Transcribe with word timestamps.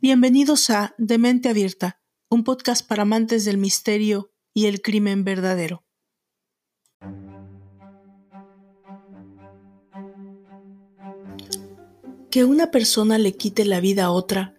Bienvenidos 0.00 0.70
a 0.70 0.94
Demente 0.98 1.48
Abierta, 1.48 2.00
un 2.28 2.42
podcast 2.42 2.86
para 2.86 3.02
amantes 3.02 3.44
del 3.44 3.56
misterio 3.56 4.32
y 4.52 4.66
el 4.66 4.82
crimen 4.82 5.22
verdadero. 5.22 5.84
Que 12.30 12.44
una 12.44 12.72
persona 12.72 13.18
le 13.18 13.36
quite 13.36 13.64
la 13.64 13.78
vida 13.78 14.06
a 14.06 14.10
otra 14.10 14.56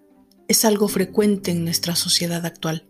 es 0.48 0.64
algo 0.64 0.88
frecuente 0.88 1.52
en 1.52 1.66
nuestra 1.66 1.96
sociedad 1.96 2.46
actual, 2.46 2.88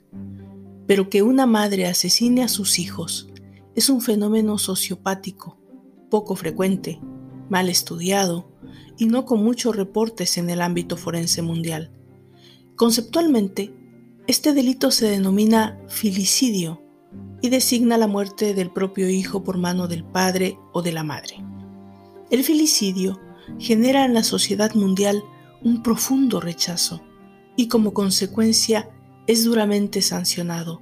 pero 0.86 1.10
que 1.10 1.24
una 1.24 1.48
madre 1.48 1.88
asesine 1.88 2.44
a 2.44 2.48
sus 2.48 2.78
hijos 2.78 3.28
es 3.76 3.90
un 3.90 4.02
fenómeno 4.02 4.60
sociopático, 4.60 5.60
poco 6.12 6.36
frecuente, 6.36 7.00
mal 7.50 7.70
estudiado 7.70 8.50
y 8.98 9.06
no 9.06 9.26
con 9.26 9.44
muchos 9.44 9.76
reportes 9.76 10.38
en 10.38 10.50
el 10.50 10.62
ámbito 10.62 10.98
forense 10.98 11.42
mundial. 11.42 11.92
Conceptualmente, 12.76 13.74
este 14.28 14.54
delito 14.54 14.92
se 14.92 15.08
denomina 15.08 15.80
filicidio 15.88 16.82
y 17.42 17.50
designa 17.50 17.98
la 17.98 18.08
muerte 18.08 18.54
del 18.54 18.72
propio 18.72 19.10
hijo 19.10 19.44
por 19.44 19.58
mano 19.58 19.88
del 19.88 20.04
padre 20.04 20.58
o 20.74 20.82
de 20.82 20.92
la 20.92 21.04
madre. 21.04 21.44
El 22.30 22.44
filicidio 22.44 23.20
genera 23.60 24.06
en 24.06 24.14
la 24.14 24.24
sociedad 24.24 24.74
mundial 24.74 25.24
un 25.64 25.82
profundo 25.82 26.40
rechazo 26.40 27.02
y 27.56 27.68
como 27.68 27.94
consecuencia 27.94 28.90
es 29.28 29.44
duramente 29.44 30.02
sancionado, 30.02 30.82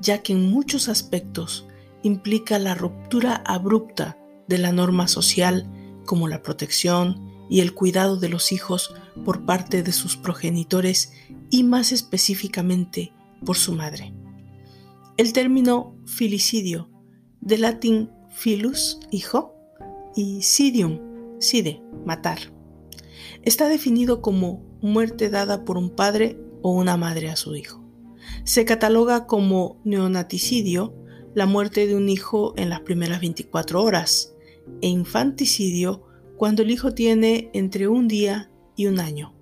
ya 0.00 0.22
que 0.22 0.32
en 0.32 0.50
muchos 0.50 0.88
aspectos 0.88 1.66
implica 2.02 2.58
la 2.58 2.74
ruptura 2.74 3.42
abrupta 3.46 4.18
de 4.48 4.58
la 4.58 4.72
norma 4.72 5.08
social 5.08 5.70
como 6.06 6.28
la 6.28 6.42
protección 6.42 7.30
y 7.50 7.60
el 7.60 7.74
cuidado 7.74 8.16
de 8.16 8.28
los 8.28 8.52
hijos 8.52 8.94
por 9.24 9.44
parte 9.44 9.82
de 9.82 9.92
sus 9.92 10.16
progenitores 10.16 11.12
y 11.50 11.62
más 11.64 11.92
específicamente 11.92 13.12
por 13.44 13.56
su 13.56 13.72
madre. 13.72 14.14
El 15.16 15.32
término 15.32 15.96
filicidio, 16.06 16.90
de 17.40 17.58
latín 17.58 18.10
filus, 18.30 18.98
hijo, 19.10 19.54
y 20.14 20.42
sidium, 20.42 21.00
side, 21.40 21.82
matar, 22.04 22.38
está 23.42 23.68
definido 23.68 24.22
como 24.22 24.62
muerte 24.80 25.28
dada 25.30 25.64
por 25.64 25.76
un 25.76 25.90
padre 25.90 26.38
o 26.62 26.72
una 26.72 26.96
madre 26.96 27.28
a 27.30 27.36
su 27.36 27.54
hijo. 27.54 27.82
Se 28.44 28.64
cataloga 28.64 29.26
como 29.26 29.80
neonaticidio 29.84 30.94
la 31.34 31.46
muerte 31.46 31.86
de 31.86 31.94
un 31.94 32.08
hijo 32.08 32.54
en 32.56 32.70
las 32.70 32.80
primeras 32.80 33.20
24 33.20 33.82
horas 33.82 34.35
e 34.80 34.88
infanticidio 34.88 36.04
cuando 36.36 36.62
el 36.62 36.70
hijo 36.70 36.92
tiene 36.92 37.50
entre 37.54 37.88
un 37.88 38.08
día 38.08 38.50
y 38.76 38.86
un 38.86 39.00
año. 39.00 39.34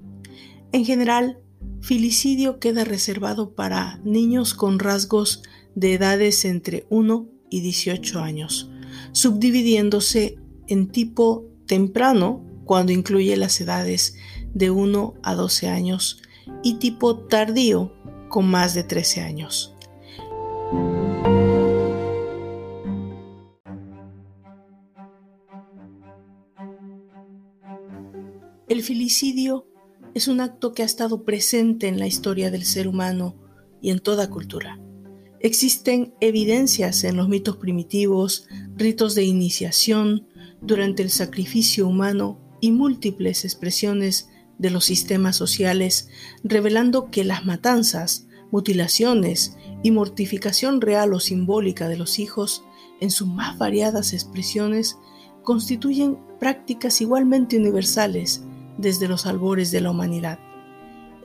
En 0.73 0.85
general, 0.85 1.39
filicidio 1.81 2.59
queda 2.59 2.85
reservado 2.85 3.55
para 3.55 3.99
niños 4.05 4.55
con 4.55 4.79
rasgos 4.79 5.43
de 5.75 5.95
edades 5.95 6.45
entre 6.45 6.87
1 6.89 7.29
y 7.51 7.61
18 7.61 8.21
años, 8.21 8.71
subdividiéndose 9.13 10.39
en 10.67 10.89
tipo 10.89 11.47
temprano, 11.67 12.45
cuando 12.65 12.93
incluye 12.93 13.37
las 13.37 13.61
edades 13.61 14.17
de 14.55 14.71
1 14.71 15.15
a 15.23 15.35
12 15.35 15.69
años, 15.69 16.23
y 16.63 16.75
tipo 16.75 17.17
tardío, 17.17 17.93
con 18.29 18.49
más 18.49 18.75
de 18.75 18.83
13 18.83 19.21
años. 19.21 19.74
El 28.67 28.83
filicidio 28.83 29.67
es 30.15 30.27
un 30.27 30.41
acto 30.41 30.73
que 30.73 30.81
ha 30.81 30.87
estado 30.87 31.23
presente 31.23 31.87
en 31.87 31.99
la 31.99 32.07
historia 32.07 32.51
del 32.51 32.65
ser 32.65 32.89
humano 32.89 33.37
y 33.83 33.91
en 33.91 33.99
toda 33.99 34.31
cultura. 34.31 34.81
Existen 35.39 36.15
evidencias 36.23 37.05
en 37.05 37.17
los 37.17 37.29
mitos 37.29 37.59
primitivos, 37.59 38.47
ritos 38.75 39.15
de 39.15 39.25
iniciación, 39.25 40.27
durante 40.63 41.03
el 41.03 41.11
sacrificio 41.11 41.87
humano 41.87 42.41
y 42.63 42.73
múltiples 42.73 43.45
expresiones 43.45 44.31
de 44.57 44.71
los 44.71 44.87
sistemas 44.87 45.37
sociales, 45.37 46.09
revelando 46.43 47.11
que 47.11 47.23
las 47.23 47.45
matanzas, 47.45 48.29
mutilaciones 48.51 49.59
y 49.83 49.91
mortificación 49.91 50.81
real 50.81 51.13
o 51.13 51.21
simbólica 51.21 51.87
de 51.87 51.99
los 51.99 52.19
hijos, 52.19 52.65
en 53.03 53.11
sus 53.11 53.29
más 53.29 53.59
variadas 53.59 54.15
expresiones, 54.15 54.97
constituyen 55.43 56.17
prácticas 56.41 57.03
igualmente 57.03 57.59
universales 57.59 58.43
desde 58.79 59.09
los 59.09 59.27
albores 59.27 59.71
de 59.71 59.81
la 59.81 59.91
humanidad. 59.91 60.39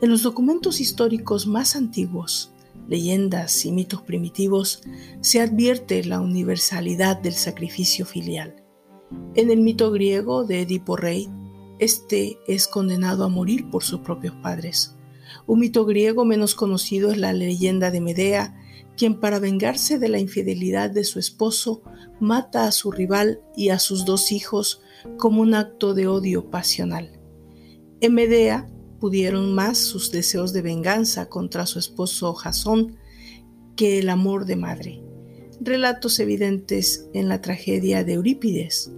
En 0.02 0.10
los 0.10 0.24
documentos 0.24 0.80
históricos 0.80 1.46
más 1.46 1.76
antiguos, 1.76 2.54
leyendas 2.88 3.66
y 3.66 3.72
mitos 3.72 4.02
primitivos, 4.02 4.82
se 5.22 5.42
advierte 5.42 6.04
la 6.04 6.22
universalidad 6.22 7.18
del 7.18 7.34
sacrificio 7.34 8.06
filial. 8.06 8.64
En 9.36 9.52
el 9.52 9.60
mito 9.60 9.92
griego 9.92 10.46
de 10.46 10.62
Edipo 10.62 10.96
Rey, 10.96 11.30
este 11.80 12.38
es 12.48 12.68
condenado 12.68 13.24
a 13.24 13.30
morir 13.30 13.70
por 13.70 13.84
sus 13.84 14.00
propios 14.02 14.36
padres. 14.36 14.96
Un 15.48 15.60
mito 15.60 15.86
griego 15.86 16.26
menos 16.26 16.56
conocido 16.56 17.12
es 17.12 17.18
la 17.18 17.34
leyenda 17.34 17.92
de 17.92 18.02
Medea, 18.02 18.56
quien 18.98 19.20
para 19.20 19.40
vengarse 19.40 19.98
de 20.00 20.10
la 20.10 20.20
infidelidad 20.20 20.90
de 20.90 21.04
su 21.04 21.20
esposo 21.20 21.82
mata 22.20 22.66
a 22.66 22.72
su 22.72 22.92
rival 22.92 23.42
y 23.56 23.70
a 23.70 23.80
sus 23.80 24.06
dos 24.06 24.32
hijos 24.32 24.82
como 25.18 25.42
un 25.42 25.54
acto 25.54 25.94
de 25.94 26.08
odio 26.08 26.50
pasional. 26.50 27.19
En 28.02 28.14
Medea 28.14 28.70
pudieron 29.00 29.54
más 29.54 29.78
sus 29.78 30.12
deseos 30.12 30.54
de 30.54 30.62
venganza 30.62 31.28
contra 31.28 31.66
su 31.66 31.80
esposo 31.80 32.34
Jasón 32.34 32.96
que 33.76 34.00
el 34.00 34.10
amor 34.10 34.46
de 34.46 34.56
madre. 34.56 35.04
Relatos 35.60 36.20
evidentes 36.20 37.10
en 37.14 37.28
la 37.28 37.42
tragedia 37.42 38.04
de 38.04 38.14
Eurípides. 38.14 38.92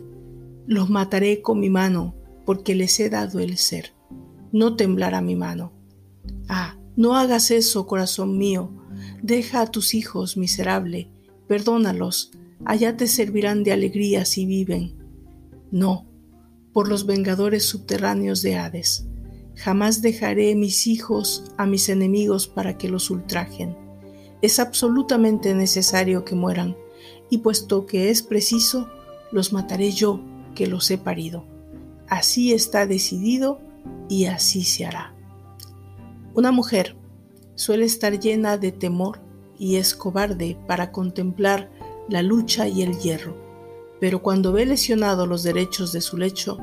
Los 0.68 0.90
mataré 0.90 1.42
con 1.42 1.60
mi 1.60 1.70
mano, 1.70 2.16
porque 2.46 2.76
les 2.76 3.00
he 3.00 3.10
dado 3.10 3.40
el 3.40 3.58
ser. 3.58 3.94
No 4.52 4.76
temblará 4.76 5.22
mi 5.22 5.36
mano. 5.36 5.72
Ah, 6.48 6.78
no 6.96 7.16
hagas 7.16 7.50
eso, 7.52 7.88
corazón 7.88 8.38
mío. 8.38 8.72
Deja 9.24 9.62
a 9.62 9.72
tus 9.72 9.94
hijos, 9.94 10.38
miserable. 10.38 11.10
Perdónalos. 11.48 12.32
Allá 12.66 12.98
te 12.98 13.08
servirán 13.08 13.64
de 13.64 13.72
alegría 13.72 14.26
si 14.26 14.46
viven. 14.46 14.96
No, 15.72 16.06
por 16.74 16.88
los 16.88 17.06
vengadores 17.06 17.66
subterráneos 17.66 18.42
de 18.42 18.56
Hades. 18.56 19.06
Jamás 19.56 20.02
dejaré 20.02 20.56
mis 20.56 20.88
hijos 20.88 21.52
a 21.58 21.66
mis 21.66 21.90
enemigos 21.90 22.48
para 22.48 22.78
que 22.78 22.90
los 22.90 23.10
ultrajen. 23.10 23.78
Es 24.42 24.60
absolutamente 24.60 25.54
necesario 25.54 26.26
que 26.26 26.36
mueran, 26.36 26.76
y 27.30 27.40
puesto 27.40 27.86
que 27.86 28.10
es 28.10 28.24
preciso, 28.24 28.90
los 29.32 29.54
mataré 29.54 29.92
yo, 29.92 30.22
que 30.56 30.68
los 30.68 30.90
he 30.92 30.98
parido. 30.98 31.46
Así 32.08 32.54
está 32.54 32.86
decidido 32.86 33.60
y 34.10 34.26
así 34.26 34.64
se 34.64 34.86
hará. 34.86 35.14
Una 36.34 36.52
mujer 36.52 36.96
suele 37.56 37.86
estar 37.86 38.20
llena 38.20 38.58
de 38.58 38.72
temor 38.72 39.22
y 39.58 39.76
es 39.76 39.94
cobarde 39.94 40.58
para 40.68 40.92
contemplar 40.92 41.70
la 42.10 42.22
lucha 42.22 42.68
y 42.68 42.82
el 42.82 42.98
hierro 43.00 43.51
pero 44.02 44.24
cuando 44.24 44.52
ve 44.52 44.66
lesionado 44.66 45.28
los 45.28 45.44
derechos 45.44 45.92
de 45.92 46.02
su 46.02 46.18
lecho, 46.18 46.58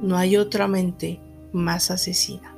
no 0.00 0.16
hay 0.16 0.38
otra 0.38 0.66
mente 0.66 1.20
más 1.52 1.90
asesina. 1.90 2.56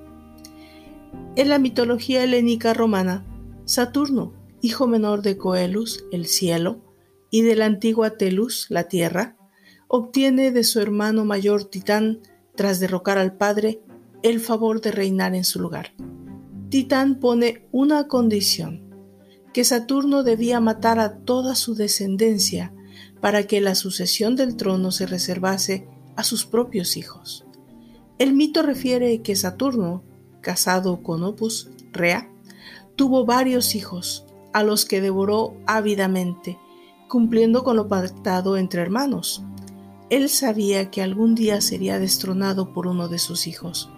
En 1.34 1.48
la 1.48 1.58
mitología 1.58 2.22
helénica 2.22 2.72
romana, 2.72 3.26
Saturno, 3.64 4.32
hijo 4.60 4.86
menor 4.86 5.22
de 5.22 5.36
Coelus, 5.36 6.04
el 6.12 6.26
cielo, 6.26 6.78
y 7.28 7.42
de 7.42 7.56
la 7.56 7.66
antigua 7.66 8.10
Telus, 8.10 8.66
la 8.70 8.84
tierra, 8.84 9.36
obtiene 9.88 10.52
de 10.52 10.62
su 10.62 10.78
hermano 10.78 11.24
mayor 11.24 11.64
Titán, 11.64 12.20
tras 12.54 12.78
derrocar 12.78 13.18
al 13.18 13.36
padre, 13.36 13.82
el 14.22 14.38
favor 14.38 14.80
de 14.80 14.92
reinar 14.92 15.34
en 15.34 15.44
su 15.44 15.60
lugar. 15.60 15.92
Titán 16.68 17.18
pone 17.18 17.66
una 17.72 18.06
condición, 18.06 18.94
que 19.52 19.64
Saturno 19.64 20.22
debía 20.22 20.60
matar 20.60 21.00
a 21.00 21.16
toda 21.18 21.56
su 21.56 21.74
descendencia 21.74 22.72
para 23.20 23.46
que 23.46 23.60
la 23.60 23.74
sucesión 23.74 24.36
del 24.36 24.56
trono 24.56 24.90
se 24.90 25.06
reservase 25.06 25.86
a 26.16 26.24
sus 26.24 26.46
propios 26.46 26.96
hijos. 26.96 27.44
El 28.18 28.34
mito 28.34 28.62
refiere 28.62 29.22
que 29.22 29.36
Saturno, 29.36 30.02
casado 30.40 31.02
con 31.02 31.22
Opus, 31.22 31.70
Rea, 31.92 32.30
tuvo 32.96 33.24
varios 33.24 33.74
hijos, 33.74 34.26
a 34.52 34.62
los 34.62 34.84
que 34.84 35.00
devoró 35.00 35.54
ávidamente, 35.66 36.58
cumpliendo 37.08 37.64
con 37.64 37.76
lo 37.76 37.88
pactado 37.88 38.56
entre 38.56 38.82
hermanos. 38.82 39.42
Él 40.10 40.28
sabía 40.28 40.90
que 40.90 41.02
algún 41.02 41.34
día 41.34 41.60
sería 41.60 41.98
destronado 41.98 42.72
por 42.72 42.86
uno 42.86 43.08
de 43.08 43.18
sus 43.18 43.46
hijos, 43.46 43.90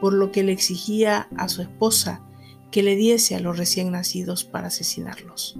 por 0.00 0.12
lo 0.12 0.32
que 0.32 0.42
le 0.42 0.52
exigía 0.52 1.28
a 1.36 1.48
su 1.48 1.62
esposa 1.62 2.22
que 2.70 2.82
le 2.82 2.96
diese 2.96 3.34
a 3.34 3.40
los 3.40 3.56
recién 3.56 3.90
nacidos 3.90 4.44
para 4.44 4.68
asesinarlos. 4.68 5.58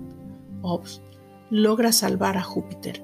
Ops 0.62 1.02
logra 1.50 1.92
salvar 1.92 2.36
a 2.36 2.42
Júpiter, 2.42 3.02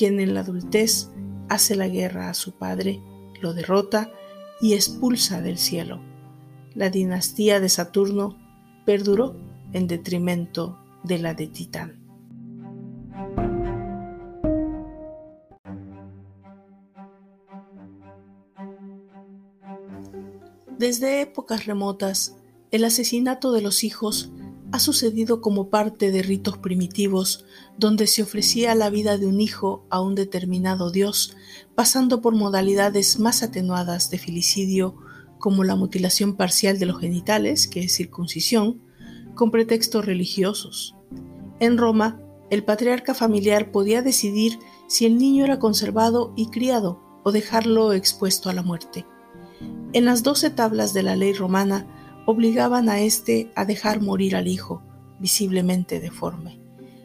quien 0.00 0.18
en 0.18 0.32
la 0.32 0.40
adultez 0.40 1.10
hace 1.50 1.76
la 1.76 1.86
guerra 1.86 2.30
a 2.30 2.34
su 2.34 2.52
padre, 2.52 3.02
lo 3.42 3.52
derrota 3.52 4.10
y 4.62 4.72
expulsa 4.72 5.42
del 5.42 5.58
cielo. 5.58 6.00
La 6.74 6.88
dinastía 6.88 7.60
de 7.60 7.68
Saturno 7.68 8.38
perduró 8.86 9.36
en 9.74 9.86
detrimento 9.88 10.78
de 11.04 11.18
la 11.18 11.34
de 11.34 11.48
Titán. 11.48 12.00
Desde 20.78 21.20
épocas 21.20 21.66
remotas, 21.66 22.38
el 22.70 22.84
asesinato 22.84 23.52
de 23.52 23.60
los 23.60 23.84
hijos 23.84 24.32
ha 24.72 24.78
sucedido 24.78 25.40
como 25.40 25.68
parte 25.68 26.10
de 26.10 26.22
ritos 26.22 26.58
primitivos 26.58 27.44
donde 27.78 28.06
se 28.06 28.22
ofrecía 28.22 28.74
la 28.74 28.90
vida 28.90 29.18
de 29.18 29.26
un 29.26 29.40
hijo 29.40 29.84
a 29.90 30.00
un 30.00 30.14
determinado 30.14 30.90
dios, 30.90 31.36
pasando 31.74 32.20
por 32.20 32.34
modalidades 32.34 33.18
más 33.18 33.42
atenuadas 33.42 34.10
de 34.10 34.18
filicidio 34.18 34.96
como 35.38 35.64
la 35.64 35.74
mutilación 35.74 36.36
parcial 36.36 36.78
de 36.78 36.86
los 36.86 37.00
genitales, 37.00 37.66
que 37.66 37.80
es 37.80 37.96
circuncisión, 37.96 38.80
con 39.34 39.50
pretextos 39.50 40.04
religiosos. 40.04 40.94
En 41.58 41.78
Roma, 41.78 42.20
el 42.50 42.64
patriarca 42.64 43.14
familiar 43.14 43.72
podía 43.72 44.02
decidir 44.02 44.58
si 44.86 45.06
el 45.06 45.18
niño 45.18 45.44
era 45.44 45.58
conservado 45.58 46.32
y 46.36 46.46
criado 46.50 47.00
o 47.24 47.32
dejarlo 47.32 47.92
expuesto 47.92 48.50
a 48.50 48.52
la 48.52 48.62
muerte. 48.62 49.06
En 49.92 50.04
las 50.04 50.22
doce 50.22 50.50
tablas 50.50 50.92
de 50.92 51.02
la 51.02 51.16
ley 51.16 51.32
romana 51.32 51.86
obligaban 52.30 52.88
a 52.88 53.00
éste 53.00 53.50
a 53.54 53.64
dejar 53.64 54.00
morir 54.00 54.36
al 54.36 54.48
hijo, 54.48 54.82
visiblemente 55.18 56.00
deforme. 56.00 56.60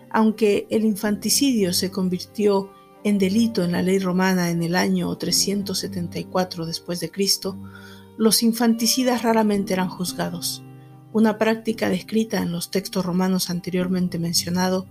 Aunque 0.10 0.68
el 0.70 0.86
infanticidio 0.86 1.74
se 1.74 1.92
convirtió 1.92 2.72
en 3.04 3.18
delito 3.18 3.64
en 3.64 3.74
la 3.74 3.82
ley 3.82 4.00
romana 4.00 4.50
en 4.50 4.64
el 4.64 4.76
año 4.76 5.16
374 5.16 6.66
después 6.66 7.00
de 7.00 7.12
Cristo, 7.12 7.58
los 8.18 8.42
infanticidas 8.42 9.24
raramente 9.24 9.74
eran 9.74 9.90
juzgados. 9.90 10.64
Una 11.12 11.38
práctica 11.38 11.90
descrita 11.90 12.42
en 12.42 12.52
los 12.52 12.72
textos 12.72 13.06
romanos 13.06 13.50
anteriormente 13.50 14.20
mencionado 14.20 14.88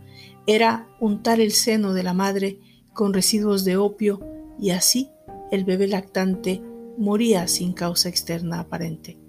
era 0.46 0.88
untar 1.00 1.40
el 1.40 1.52
seno 1.52 1.92
de 1.92 2.02
la 2.02 2.12
madre 2.12 2.60
con 2.92 3.12
residuos 3.12 3.64
de 3.64 3.76
opio 3.76 4.20
y 4.60 4.70
así 4.70 5.10
el 5.50 5.64
bebé 5.64 5.88
lactante 5.88 6.62
moría 6.96 7.48
sin 7.48 7.72
causa 7.72 8.08
externa 8.08 8.60
aparente. 8.60 9.23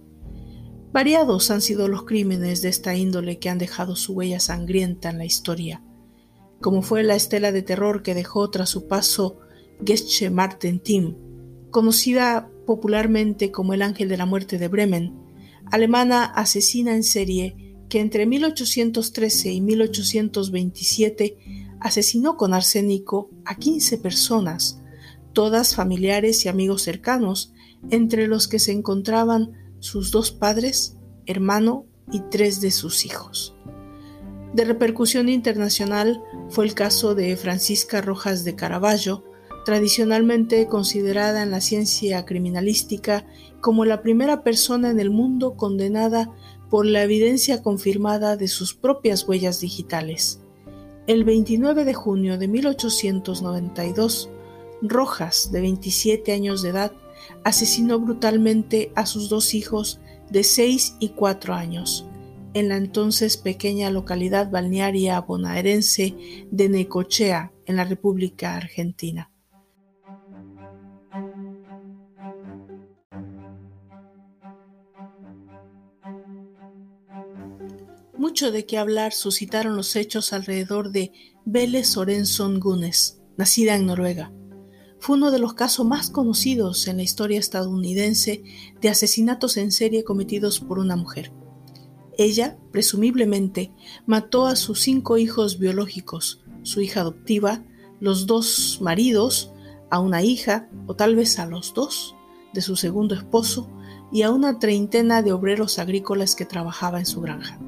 Variados 0.95 1.51
han 1.51 1.59
sido 1.59 1.89
los 1.89 2.05
crímenes 2.05 2.61
de 2.61 2.69
esta 2.69 2.95
índole 2.95 3.37
que 3.37 3.49
han 3.49 3.57
dejado 3.57 3.97
su 3.97 4.13
huella 4.13 4.39
sangrienta 4.39 5.09
en 5.09 5.17
la 5.17 5.25
historia, 5.25 5.83
como 6.61 6.81
fue 6.83 7.03
la 7.03 7.17
estela 7.17 7.51
de 7.51 7.63
terror 7.63 8.01
que 8.01 8.13
dejó 8.13 8.49
tras 8.49 8.69
su 8.69 8.87
paso 8.87 9.41
Gesche 9.85 10.29
Martin 10.29 10.79
Tim, 10.79 11.15
conocida 11.69 12.49
popularmente 12.65 13.51
como 13.51 13.73
el 13.73 13.81
ángel 13.81 14.07
de 14.07 14.15
la 14.15 14.25
muerte 14.25 14.57
de 14.57 14.69
Bremen, 14.69 15.13
alemana 15.69 16.23
asesina 16.23 16.95
en 16.95 17.03
serie 17.03 17.75
que 17.89 17.99
entre 17.99 18.25
1813 18.25 19.51
y 19.51 19.59
1827 19.59 21.37
asesinó 21.81 22.37
con 22.37 22.53
arsénico 22.53 23.31
a 23.43 23.55
15 23.55 23.97
personas, 23.97 24.79
todas 25.33 25.75
familiares 25.75 26.45
y 26.45 26.47
amigos 26.47 26.83
cercanos, 26.83 27.51
entre 27.89 28.27
los 28.27 28.47
que 28.47 28.59
se 28.59 28.71
encontraban 28.71 29.64
sus 29.85 30.09
dos 30.09 30.31
padres, 30.31 30.97
hermano 31.27 31.85
y 32.11 32.21
tres 32.31 32.59
de 32.59 32.71
sus 32.71 33.05
hijos. 33.05 33.55
De 34.51 34.65
repercusión 34.65 35.29
internacional 35.29 36.23
fue 36.49 36.65
el 36.65 36.73
caso 36.73 37.13
de 37.13 37.35
Francisca 37.37 38.01
Rojas 38.01 38.43
de 38.43 38.55
Caravaggio, 38.55 39.23
tradicionalmente 39.63 40.67
considerada 40.67 41.43
en 41.43 41.51
la 41.51 41.61
ciencia 41.61 42.25
criminalística 42.25 43.27
como 43.61 43.85
la 43.85 44.01
primera 44.01 44.43
persona 44.43 44.89
en 44.89 44.99
el 44.99 45.11
mundo 45.11 45.55
condenada 45.55 46.31
por 46.71 46.87
la 46.87 47.03
evidencia 47.03 47.61
confirmada 47.61 48.37
de 48.37 48.47
sus 48.47 48.73
propias 48.73 49.27
huellas 49.27 49.59
digitales. 49.59 50.39
El 51.05 51.25
29 51.25 51.85
de 51.85 51.93
junio 51.93 52.39
de 52.39 52.47
1892, 52.47 54.31
Rojas, 54.81 55.51
de 55.51 55.61
27 55.61 56.31
años 56.31 56.63
de 56.63 56.69
edad, 56.69 56.91
asesinó 57.45 57.99
brutalmente 57.99 58.91
a 58.95 59.05
sus 59.05 59.29
dos 59.29 59.53
hijos 59.53 60.01
de 60.29 60.43
6 60.43 60.97
y 60.99 61.09
4 61.09 61.53
años 61.53 62.05
en 62.55 62.69
la 62.69 62.77
entonces 62.77 63.35
pequeña 63.35 63.89
localidad 63.91 64.49
balnearia 64.49 65.19
bonaerense 65.19 66.15
de 66.49 66.69
Necochea, 66.69 67.51
en 67.65 67.75
la 67.75 67.83
República 67.83 68.55
Argentina. 68.55 69.29
Mucho 78.17 78.51
de 78.51 78.65
qué 78.65 78.77
hablar 78.77 79.11
suscitaron 79.11 79.75
los 79.75 79.95
hechos 79.97 80.31
alrededor 80.31 80.91
de 80.91 81.11
Belle 81.43 81.83
Sorenson 81.83 82.59
Gunes, 82.59 83.21
nacida 83.37 83.75
en 83.75 83.85
Noruega 83.85 84.31
fue 85.05 85.17
uno 85.17 85.29
de 85.29 85.37
los 85.37 85.53
casos 85.53 85.85
más 85.85 86.09
conocidos 86.09 86.87
en 86.87 86.97
la 86.97 87.03
historia 87.03 87.37
estadounidense 87.37 88.41
de 88.81 88.89
asesinatos 88.89 89.55
en 89.55 89.71
serie 89.71 90.03
cometidos 90.03 90.59
por 90.59 90.79
una 90.79 90.95
mujer. 90.95 91.31
Ella, 92.17 92.57
presumiblemente, 92.71 93.71
mató 94.07 94.47
a 94.47 94.55
sus 94.55 94.81
cinco 94.81 95.19
hijos 95.19 95.59
biológicos, 95.59 96.43
su 96.63 96.81
hija 96.81 97.01
adoptiva, 97.01 97.63
los 97.99 98.25
dos 98.25 98.79
maridos, 98.81 99.51
a 99.91 99.99
una 99.99 100.23
hija, 100.23 100.71
o 100.87 100.95
tal 100.95 101.15
vez 101.15 101.37
a 101.37 101.45
los 101.45 101.75
dos, 101.75 102.15
de 102.55 102.61
su 102.61 102.75
segundo 102.75 103.13
esposo, 103.13 103.69
y 104.11 104.23
a 104.23 104.31
una 104.31 104.57
treintena 104.57 105.21
de 105.21 105.33
obreros 105.33 105.77
agrícolas 105.77 106.33
que 106.33 106.45
trabajaba 106.45 106.97
en 106.97 107.05
su 107.05 107.21
granja. 107.21 107.59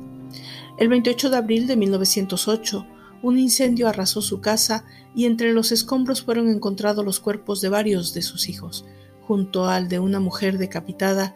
El 0.80 0.90
28 0.90 1.30
de 1.30 1.38
abril 1.38 1.68
de 1.68 1.76
1908, 1.76 2.88
un 3.28 3.38
incendio 3.38 3.90
arrasó 3.90 4.22
su 4.22 4.40
casa 4.40 4.86
y 5.14 5.26
entre 5.26 5.52
los 5.52 5.74
escombros 5.74 6.22
fueron 6.22 6.48
encontrados 6.48 7.04
los 7.04 7.20
cuerpos 7.20 7.60
de 7.60 7.68
varios 7.68 8.14
de 8.14 8.22
sus 8.22 8.48
hijos, 8.48 8.86
junto 9.20 9.68
al 9.68 9.90
de 9.90 10.00
una 10.00 10.22
mujer 10.22 10.58
decapitada 10.58 11.36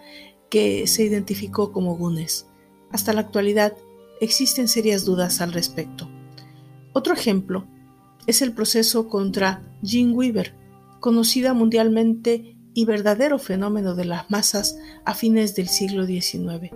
que 0.49 0.87
se 0.87 1.03
identificó 1.03 1.73
como 1.73 1.97
Gunes. 1.97 2.47
Hasta 2.91 3.11
la 3.11 3.19
actualidad 3.19 3.73
existen 4.21 4.69
serias 4.69 5.03
dudas 5.03 5.41
al 5.41 5.51
respecto. 5.51 6.09
Otro 6.93 7.13
ejemplo 7.13 7.67
es 8.25 8.41
el 8.41 8.53
proceso 8.53 9.09
contra 9.09 9.61
Jean 9.81 10.13
Weaver, 10.13 10.55
conocida 11.01 11.53
mundialmente 11.53 12.55
y 12.73 12.85
verdadero 12.85 13.37
fenómeno 13.37 13.95
de 13.95 14.05
las 14.05 14.31
masas 14.31 14.77
a 15.03 15.13
fines 15.13 15.55
del 15.55 15.67
siglo 15.67 16.05
XIX 16.05 16.71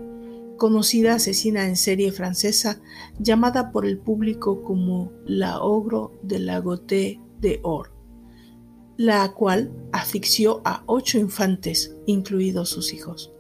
conocida 0.58 1.16
asesina 1.16 1.68
en 1.68 1.76
serie 1.76 2.12
francesa 2.12 2.82
llamada 3.20 3.72
por 3.72 3.86
el 3.86 3.98
público 3.98 4.64
como 4.64 5.12
la 5.26 5.60
Ogro 5.62 6.14
de 6.22 6.40
la 6.40 6.60
Gote 6.60 7.20
de 7.40 7.60
Or, 7.64 7.92
la 8.98 9.32
cual 9.34 9.72
asfixió 9.92 10.62
a 10.66 10.84
ocho 10.86 11.18
infantes, 11.18 11.96
incluidos 12.06 12.70
sus 12.70 12.94
hijos. 12.94 13.32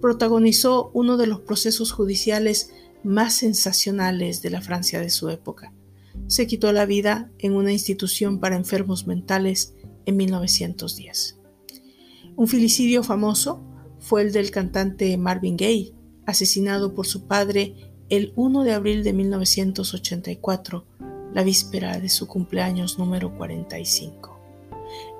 Protagonizó 0.00 0.90
uno 0.94 1.16
de 1.16 1.26
los 1.26 1.40
procesos 1.40 1.92
judiciales 1.92 2.70
más 3.02 3.34
sensacionales 3.34 4.42
de 4.42 4.50
la 4.50 4.62
Francia 4.62 5.00
de 5.00 5.10
su 5.10 5.28
época. 5.28 5.72
Se 6.28 6.46
quitó 6.46 6.72
la 6.72 6.86
vida 6.86 7.30
en 7.38 7.54
una 7.54 7.72
institución 7.72 8.40
para 8.40 8.56
enfermos 8.56 9.06
mentales 9.06 9.74
en 10.06 10.16
1910. 10.16 11.38
Un 12.36 12.48
filicidio 12.48 13.02
famoso 13.02 13.62
fue 13.98 14.22
el 14.22 14.32
del 14.32 14.50
cantante 14.50 15.16
Marvin 15.16 15.56
Gaye, 15.56 15.95
asesinado 16.26 16.94
por 16.94 17.06
su 17.06 17.26
padre 17.26 17.74
el 18.08 18.32
1 18.36 18.62
de 18.64 18.72
abril 18.72 19.02
de 19.02 19.12
1984, 19.12 20.84
la 21.32 21.42
víspera 21.42 21.98
de 21.98 22.08
su 22.08 22.26
cumpleaños 22.26 22.98
número 22.98 23.36
45. 23.36 24.38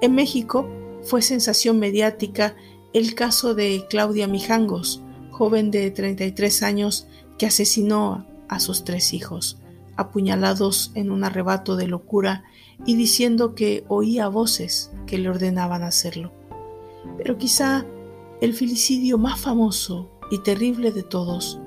En 0.01 0.15
México 0.15 0.69
fue 1.03 1.23
sensación 1.23 1.79
mediática 1.79 2.55
el 2.93 3.15
caso 3.15 3.55
de 3.55 3.87
Claudia 3.89 4.27
Mijangos, 4.27 5.03
joven 5.31 5.71
de 5.71 5.91
33 5.91 6.63
años 6.63 7.07
que 7.39 7.47
asesinó 7.47 8.27
a 8.49 8.61
sus 8.61 8.85
tres 8.85 9.13
hijos, 9.13 9.59
apuñalados 9.97 10.93
en 10.95 11.11
un 11.11 11.25
arrebato 11.25 11.77
de 11.77 11.89
locura 11.89 12.45
y 12.85 12.97
diciendo 12.97 13.55
que 13.55 13.85
oía 13.89 14.29
voces 14.29 14.91
que 15.07 15.19
le 15.19 15.29
ordenaban 15.29 15.83
hacerlo. 15.83 16.33
Pero 17.19 17.37
quizá 17.39 17.85
el 18.41 18.55
filicidio 18.55 19.19
más 19.19 19.41
famoso 19.41 20.11
y 20.31 20.39
terrible 20.39 20.93
de 20.93 21.03
todos, 21.03 21.59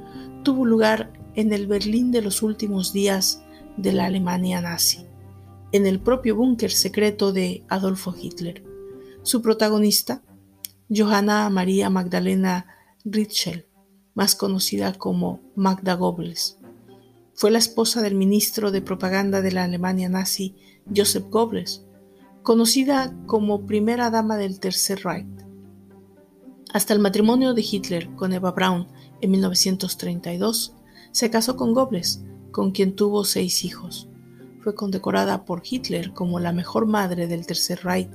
tuvo 0.43 0.65
lugar 0.65 1.13
en 1.35 1.53
el 1.53 1.67
Berlín 1.67 2.11
de 2.11 2.21
los 2.21 2.41
últimos 2.41 2.93
días 2.93 3.41
de 3.77 3.93
la 3.93 4.05
Alemania 4.05 4.61
nazi, 4.61 5.05
en 5.71 5.85
el 5.85 5.99
propio 5.99 6.35
búnker 6.35 6.71
secreto 6.71 7.31
de 7.31 7.63
Adolfo 7.69 8.13
Hitler. 8.19 8.63
Su 9.23 9.41
protagonista, 9.41 10.21
Johanna 10.89 11.49
María 11.49 11.89
Magdalena 11.89 12.65
Ritschel, 13.05 13.65
más 14.15 14.35
conocida 14.35 14.93
como 14.93 15.39
Magda 15.55 15.93
Goebbels, 15.93 16.57
fue 17.35 17.51
la 17.51 17.59
esposa 17.59 18.01
del 18.01 18.15
ministro 18.15 18.71
de 18.71 18.81
propaganda 18.81 19.41
de 19.41 19.53
la 19.53 19.63
Alemania 19.63 20.09
nazi, 20.09 20.55
Joseph 20.93 21.29
Goebbels, 21.29 21.85
conocida 22.43 23.15
como 23.27 23.65
primera 23.65 24.09
dama 24.09 24.35
del 24.35 24.59
Tercer 24.59 25.03
Reich 25.03 25.48
Hasta 26.71 26.93
el 26.93 26.99
matrimonio 26.99 27.55
de 27.55 27.65
Hitler 27.69 28.13
con 28.15 28.31
Eva 28.31 28.51
Braun 28.51 28.87
en 29.21 29.31
1932, 29.31 30.75
se 31.11 31.31
casó 31.31 31.55
con 31.55 31.73
Goebbels, 31.73 32.23
con 32.51 32.71
quien 32.71 32.95
tuvo 32.95 33.25
seis 33.25 33.63
hijos. 33.63 34.07
Fue 34.59 34.75
condecorada 34.75 35.45
por 35.45 35.63
Hitler 35.67 36.13
como 36.13 36.39
la 36.39 36.51
mejor 36.51 36.85
madre 36.85 37.25
del 37.25 37.47
Tercer 37.47 37.79
Reich 37.83 38.11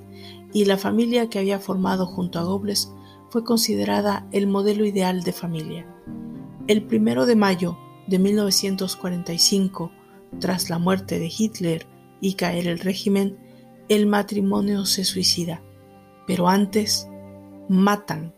y 0.53 0.67
la 0.67 0.77
familia 0.77 1.29
que 1.29 1.41
había 1.41 1.59
formado 1.59 2.07
junto 2.07 2.39
a 2.39 2.45
Goebbels 2.45 2.93
fue 3.29 3.43
considerada 3.43 4.29
el 4.31 4.47
modelo 4.47 4.85
ideal 4.85 5.25
de 5.25 5.33
familia. 5.33 5.87
El 6.69 6.85
primero 6.87 7.27
de 7.27 7.35
mayo 7.35 7.77
de 8.07 8.21
1945, 8.21 9.91
tras 10.39 10.71
la 10.71 10.79
muerte 10.79 11.19
de 11.19 11.33
Hitler 11.37 11.89
y 12.21 12.35
caer 12.35 12.69
el 12.69 12.79
régimen, 12.79 13.37
el 13.89 14.07
matrimonio 14.07 14.87
se 14.87 15.05
suicida, 15.05 15.61
pero 16.27 16.49
antes 16.49 17.09
matan 17.69 18.33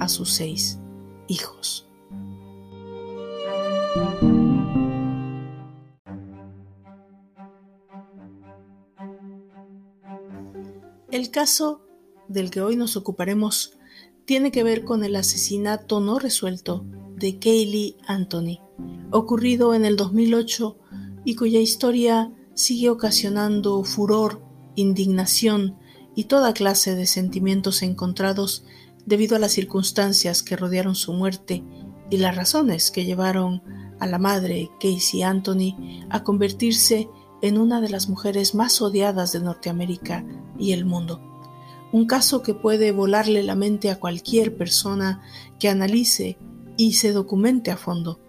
a 0.00 0.08
sus 0.08 0.30
seis 0.30 0.80
hijos. 1.28 1.86
El 11.12 11.30
caso 11.30 11.82
del 12.28 12.50
que 12.50 12.60
hoy 12.60 12.76
nos 12.76 12.96
ocuparemos 12.96 13.78
tiene 14.24 14.52
que 14.52 14.62
ver 14.62 14.84
con 14.84 15.04
el 15.04 15.16
asesinato 15.16 16.00
no 16.00 16.18
resuelto 16.18 16.84
de 17.16 17.38
Kaylee 17.38 17.96
Anthony, 18.06 18.60
ocurrido 19.10 19.74
en 19.74 19.84
el 19.84 19.96
2008 19.96 20.78
y 21.24 21.34
cuya 21.34 21.60
historia 21.60 22.32
sigue 22.54 22.90
ocasionando 22.90 23.82
furor, 23.84 24.42
indignación 24.76 25.76
y 26.14 26.24
toda 26.24 26.54
clase 26.54 26.94
de 26.94 27.06
sentimientos 27.06 27.82
encontrados 27.82 28.64
debido 29.10 29.34
a 29.34 29.40
las 29.40 29.50
circunstancias 29.50 30.44
que 30.44 30.56
rodearon 30.56 30.94
su 30.94 31.12
muerte 31.12 31.64
y 32.10 32.18
las 32.18 32.36
razones 32.36 32.92
que 32.92 33.04
llevaron 33.04 33.60
a 33.98 34.06
la 34.06 34.20
madre 34.20 34.70
Casey 34.80 35.22
Anthony 35.22 36.06
a 36.10 36.22
convertirse 36.22 37.08
en 37.42 37.58
una 37.58 37.80
de 37.80 37.88
las 37.88 38.08
mujeres 38.08 38.54
más 38.54 38.80
odiadas 38.80 39.32
de 39.32 39.40
Norteamérica 39.40 40.24
y 40.56 40.72
el 40.72 40.84
mundo. 40.84 41.20
Un 41.92 42.06
caso 42.06 42.42
que 42.42 42.54
puede 42.54 42.92
volarle 42.92 43.42
la 43.42 43.56
mente 43.56 43.90
a 43.90 43.98
cualquier 43.98 44.56
persona 44.56 45.22
que 45.58 45.68
analice 45.68 46.38
y 46.76 46.92
se 46.92 47.10
documente 47.10 47.72
a 47.72 47.76
fondo, 47.76 48.20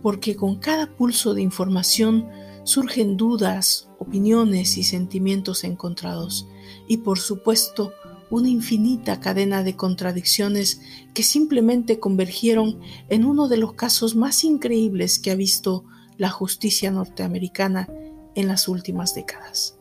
porque 0.00 0.36
con 0.36 0.56
cada 0.56 0.96
pulso 0.96 1.34
de 1.34 1.42
información 1.42 2.30
surgen 2.64 3.18
dudas, 3.18 3.90
opiniones 3.98 4.78
y 4.78 4.84
sentimientos 4.84 5.64
encontrados, 5.64 6.48
y 6.88 6.98
por 6.98 7.18
supuesto 7.18 7.92
una 8.30 8.48
infinita 8.48 9.20
cadena 9.20 9.62
de 9.62 9.76
contradicciones 9.76 10.80
que 11.14 11.22
simplemente 11.22 11.98
convergieron 11.98 12.80
en 13.08 13.24
uno 13.24 13.48
de 13.48 13.56
los 13.56 13.74
casos 13.74 14.14
más 14.14 14.44
increíbles 14.44 15.18
que 15.18 15.30
ha 15.30 15.34
visto 15.34 15.84
la 16.16 16.30
justicia 16.30 16.90
norteamericana 16.90 17.88
en 18.34 18.46
las 18.46 18.68
últimas 18.68 19.14
décadas. 19.14 19.78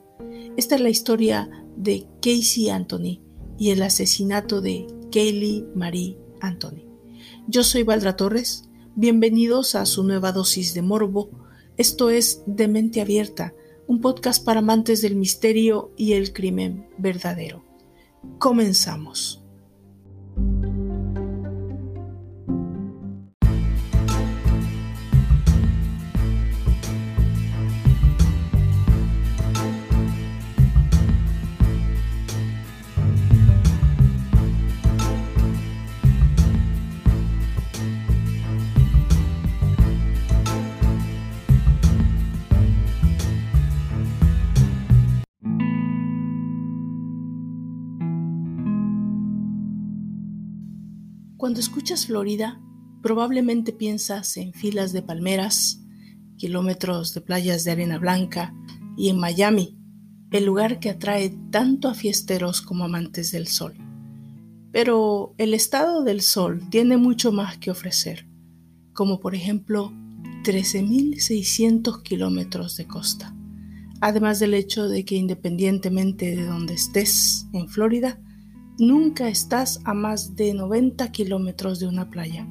Esta 0.58 0.76
es 0.76 0.82
la 0.82 0.90
historia 0.90 1.50
de 1.78 2.08
Casey 2.22 2.70
Anthony 2.70 3.22
y 3.58 3.70
el 3.70 3.82
asesinato 3.82 4.62
de 4.62 4.88
Kaylee 5.12 5.66
Marie 5.76 6.18
Anthony. 6.42 6.84
Yo 7.48 7.64
soy 7.64 7.84
Valdra 7.84 8.16
Torres, 8.16 8.70
bienvenidos 8.96 9.76
a 9.76 9.86
su 9.86 10.04
nueva 10.04 10.32
dosis 10.32 10.74
de 10.74 10.82
morbo. 10.82 11.30
Esto 11.78 12.10
es 12.10 12.42
De 12.46 12.68
Mente 12.68 13.02
Abierta, 13.02 13.54
un 13.88 14.02
podcast 14.02 14.44
para 14.44 14.60
amantes 14.60 15.02
del 15.02 15.16
misterio 15.16 15.92
y 15.98 16.14
el 16.14 16.34
crimen 16.34 16.88
verdadero. 16.98 17.69
Comenzamos. 18.40 19.39
Cuando 51.50 51.62
escuchas 51.62 52.06
Florida, 52.06 52.62
probablemente 53.02 53.74
piensas 53.74 54.38
en 54.38 54.54
filas 54.54 54.94
de 54.94 55.02
palmeras, 55.02 55.82
kilómetros 56.38 57.16
de 57.16 57.22
playas 57.22 57.64
de 57.64 57.72
arena 57.72 57.98
blanca 57.98 58.54
y 58.96 59.10
en 59.10 59.18
Miami, 59.18 59.76
el 60.30 60.46
lugar 60.46 60.80
que 60.80 60.92
atrae 60.92 61.36
tanto 61.50 61.88
a 61.88 61.96
fiesteros 61.96 62.62
como 62.62 62.84
amantes 62.84 63.32
del 63.32 63.48
sol. 63.48 63.74
Pero 64.72 65.34
el 65.40 65.56
estado 65.56 66.04
del 66.04 66.22
sol 66.22 66.70
tiene 66.70 66.98
mucho 66.98 67.32
más 67.32 67.58
que 67.58 67.72
ofrecer, 67.72 68.28
como 68.94 69.20
por 69.20 69.34
ejemplo 69.34 69.92
13.600 70.44 72.04
kilómetros 72.04 72.78
de 72.78 72.86
costa, 72.86 73.36
además 74.02 74.38
del 74.38 74.54
hecho 74.54 74.88
de 74.88 75.04
que 75.04 75.16
independientemente 75.16 76.36
de 76.36 76.46
donde 76.46 76.76
estés 76.76 77.48
en 77.54 77.68
Florida, 77.70 78.20
nunca 78.80 79.30
estás 79.30 79.82
a 79.84 79.94
más 79.94 80.36
de 80.36 80.54
90 80.54 81.12
kilómetros 81.12 81.80
de 81.80 81.88
una 81.88 82.10
playa. 82.10 82.48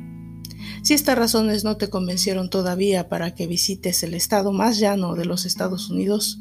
Si 0.83 0.95
estas 0.95 1.19
razones 1.19 1.65
no 1.65 1.77
te 1.77 1.89
convencieron 1.89 2.51
todavía 2.51 3.09
para 3.09 3.35
que 3.35 3.47
visites 3.47 4.03
el 4.03 4.15
estado 4.15 4.53
más 4.53 4.79
llano 4.79 5.15
de 5.15 5.25
los 5.25 5.45
Estados 5.45 5.91
Unidos, 5.91 6.41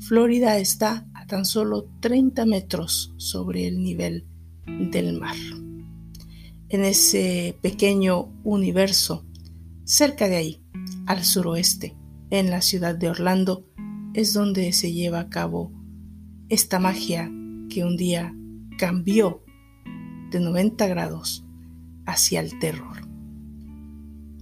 Florida 0.00 0.58
está 0.58 1.06
a 1.14 1.26
tan 1.26 1.44
solo 1.44 1.88
30 2.00 2.44
metros 2.46 3.12
sobre 3.16 3.68
el 3.68 3.82
nivel 3.82 4.26
del 4.90 5.18
mar. 5.18 5.36
En 6.68 6.84
ese 6.84 7.56
pequeño 7.60 8.32
universo, 8.44 9.24
cerca 9.84 10.28
de 10.28 10.36
ahí, 10.36 10.62
al 11.06 11.24
suroeste, 11.24 11.96
en 12.30 12.50
la 12.50 12.62
ciudad 12.62 12.94
de 12.94 13.10
Orlando, 13.10 13.66
es 14.14 14.32
donde 14.32 14.72
se 14.72 14.92
lleva 14.92 15.20
a 15.20 15.28
cabo 15.28 15.72
esta 16.48 16.78
magia 16.78 17.30
que 17.68 17.84
un 17.84 17.96
día 17.96 18.34
cambió 18.82 19.44
de 20.32 20.40
90 20.40 20.88
grados 20.88 21.46
hacia 22.04 22.40
el 22.40 22.58
terror. 22.58 23.06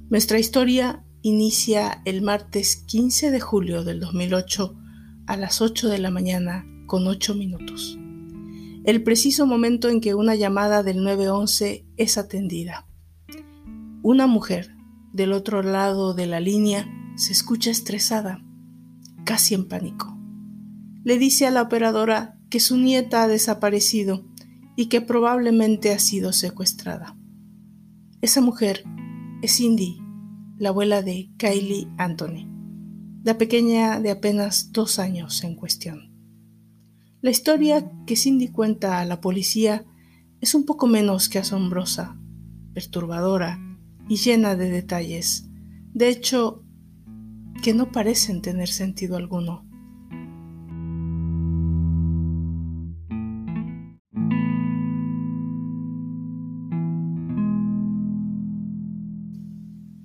Nuestra 0.08 0.38
historia 0.38 1.04
inicia 1.20 2.00
el 2.06 2.22
martes 2.22 2.76
15 2.86 3.32
de 3.32 3.38
julio 3.38 3.84
del 3.84 4.00
2008 4.00 4.78
a 5.26 5.36
las 5.36 5.60
8 5.60 5.90
de 5.90 5.98
la 5.98 6.10
mañana 6.10 6.64
con 6.86 7.06
8 7.06 7.34
minutos. 7.34 7.98
El 8.84 9.02
preciso 9.02 9.44
momento 9.44 9.90
en 9.90 10.00
que 10.00 10.14
una 10.14 10.34
llamada 10.34 10.82
del 10.82 11.04
911 11.04 11.84
es 11.98 12.16
atendida. 12.16 12.86
Una 14.02 14.26
mujer 14.26 14.74
del 15.12 15.34
otro 15.34 15.62
lado 15.62 16.14
de 16.14 16.26
la 16.26 16.40
línea 16.40 16.88
se 17.14 17.32
escucha 17.32 17.70
estresada, 17.70 18.42
casi 19.26 19.52
en 19.52 19.68
pánico. 19.68 20.16
Le 21.04 21.18
dice 21.18 21.46
a 21.46 21.50
la 21.50 21.60
operadora 21.60 22.39
que 22.50 22.60
su 22.60 22.76
nieta 22.76 23.22
ha 23.22 23.28
desaparecido 23.28 24.24
y 24.76 24.86
que 24.86 25.00
probablemente 25.00 25.92
ha 25.92 25.98
sido 25.98 26.32
secuestrada. 26.32 27.16
Esa 28.20 28.40
mujer 28.40 28.84
es 29.42 29.56
Cindy, 29.56 29.98
la 30.58 30.70
abuela 30.70 31.02
de 31.02 31.30
Kylie 31.38 31.88
Anthony, 31.96 32.46
la 33.24 33.38
pequeña 33.38 34.00
de 34.00 34.10
apenas 34.10 34.72
dos 34.72 34.98
años 34.98 35.42
en 35.44 35.54
cuestión. 35.54 36.10
La 37.22 37.30
historia 37.30 37.90
que 38.06 38.16
Cindy 38.16 38.48
cuenta 38.48 39.00
a 39.00 39.04
la 39.04 39.20
policía 39.20 39.84
es 40.40 40.54
un 40.54 40.64
poco 40.64 40.86
menos 40.86 41.28
que 41.28 41.38
asombrosa, 41.38 42.18
perturbadora 42.74 43.58
y 44.08 44.16
llena 44.16 44.56
de 44.56 44.70
detalles, 44.70 45.48
de 45.92 46.08
hecho, 46.08 46.64
que 47.62 47.74
no 47.74 47.92
parecen 47.92 48.42
tener 48.42 48.68
sentido 48.68 49.16
alguno. 49.16 49.69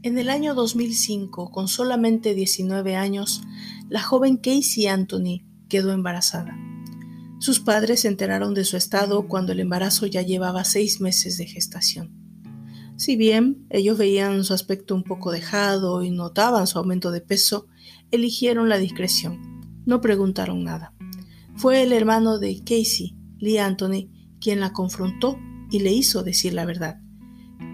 En 0.05 0.19
el 0.19 0.29
año 0.29 0.53
2005, 0.53 1.49
con 1.49 1.67
solamente 1.67 2.35
19 2.35 2.95
años, 2.95 3.41
la 3.89 4.03
joven 4.03 4.37
Casey 4.37 4.85
Anthony 4.85 5.41
quedó 5.67 5.93
embarazada. 5.93 6.55
Sus 7.39 7.59
padres 7.59 8.01
se 8.01 8.07
enteraron 8.07 8.53
de 8.53 8.65
su 8.65 8.77
estado 8.77 9.27
cuando 9.27 9.51
el 9.51 9.61
embarazo 9.61 10.05
ya 10.05 10.21
llevaba 10.21 10.63
seis 10.63 11.01
meses 11.01 11.39
de 11.39 11.47
gestación. 11.47 12.13
Si 12.97 13.15
bien 13.15 13.65
ellos 13.71 13.97
veían 13.97 14.43
su 14.43 14.53
aspecto 14.53 14.93
un 14.93 15.01
poco 15.01 15.31
dejado 15.31 16.03
y 16.03 16.11
notaban 16.11 16.67
su 16.67 16.77
aumento 16.77 17.09
de 17.09 17.21
peso, 17.21 17.65
eligieron 18.11 18.69
la 18.69 18.77
discreción. 18.77 19.81
No 19.87 20.01
preguntaron 20.01 20.63
nada. 20.63 20.93
Fue 21.55 21.81
el 21.81 21.91
hermano 21.91 22.37
de 22.37 22.59
Casey, 22.59 23.15
Lee 23.39 23.57
Anthony, 23.57 24.11
quien 24.39 24.59
la 24.59 24.71
confrontó 24.71 25.39
y 25.71 25.79
le 25.79 25.93
hizo 25.93 26.21
decir 26.21 26.53
la 26.53 26.65
verdad, 26.65 26.99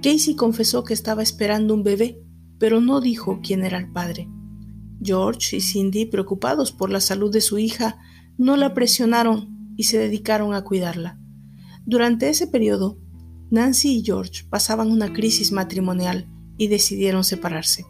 Casey 0.01 0.35
confesó 0.35 0.83
que 0.83 0.93
estaba 0.93 1.21
esperando 1.23 1.73
un 1.73 1.83
bebé, 1.83 2.21
pero 2.57 2.81
no 2.81 3.01
dijo 3.01 3.39
quién 3.43 3.63
era 3.63 3.77
el 3.77 3.91
padre. 3.91 4.27
George 5.03 5.57
y 5.57 5.61
Cindy, 5.61 6.05
preocupados 6.05 6.71
por 6.71 6.89
la 6.89 6.99
salud 6.99 7.31
de 7.31 7.41
su 7.41 7.57
hija, 7.57 7.99
no 8.37 8.57
la 8.57 8.73
presionaron 8.73 9.73
y 9.77 9.83
se 9.83 9.97
dedicaron 9.97 10.53
a 10.53 10.63
cuidarla. 10.63 11.19
Durante 11.85 12.29
ese 12.29 12.47
periodo, 12.47 12.99
Nancy 13.49 13.97
y 13.97 14.03
George 14.03 14.45
pasaban 14.49 14.91
una 14.91 15.11
crisis 15.11 15.51
matrimonial 15.51 16.27
y 16.57 16.67
decidieron 16.67 17.23
separarse. 17.23 17.85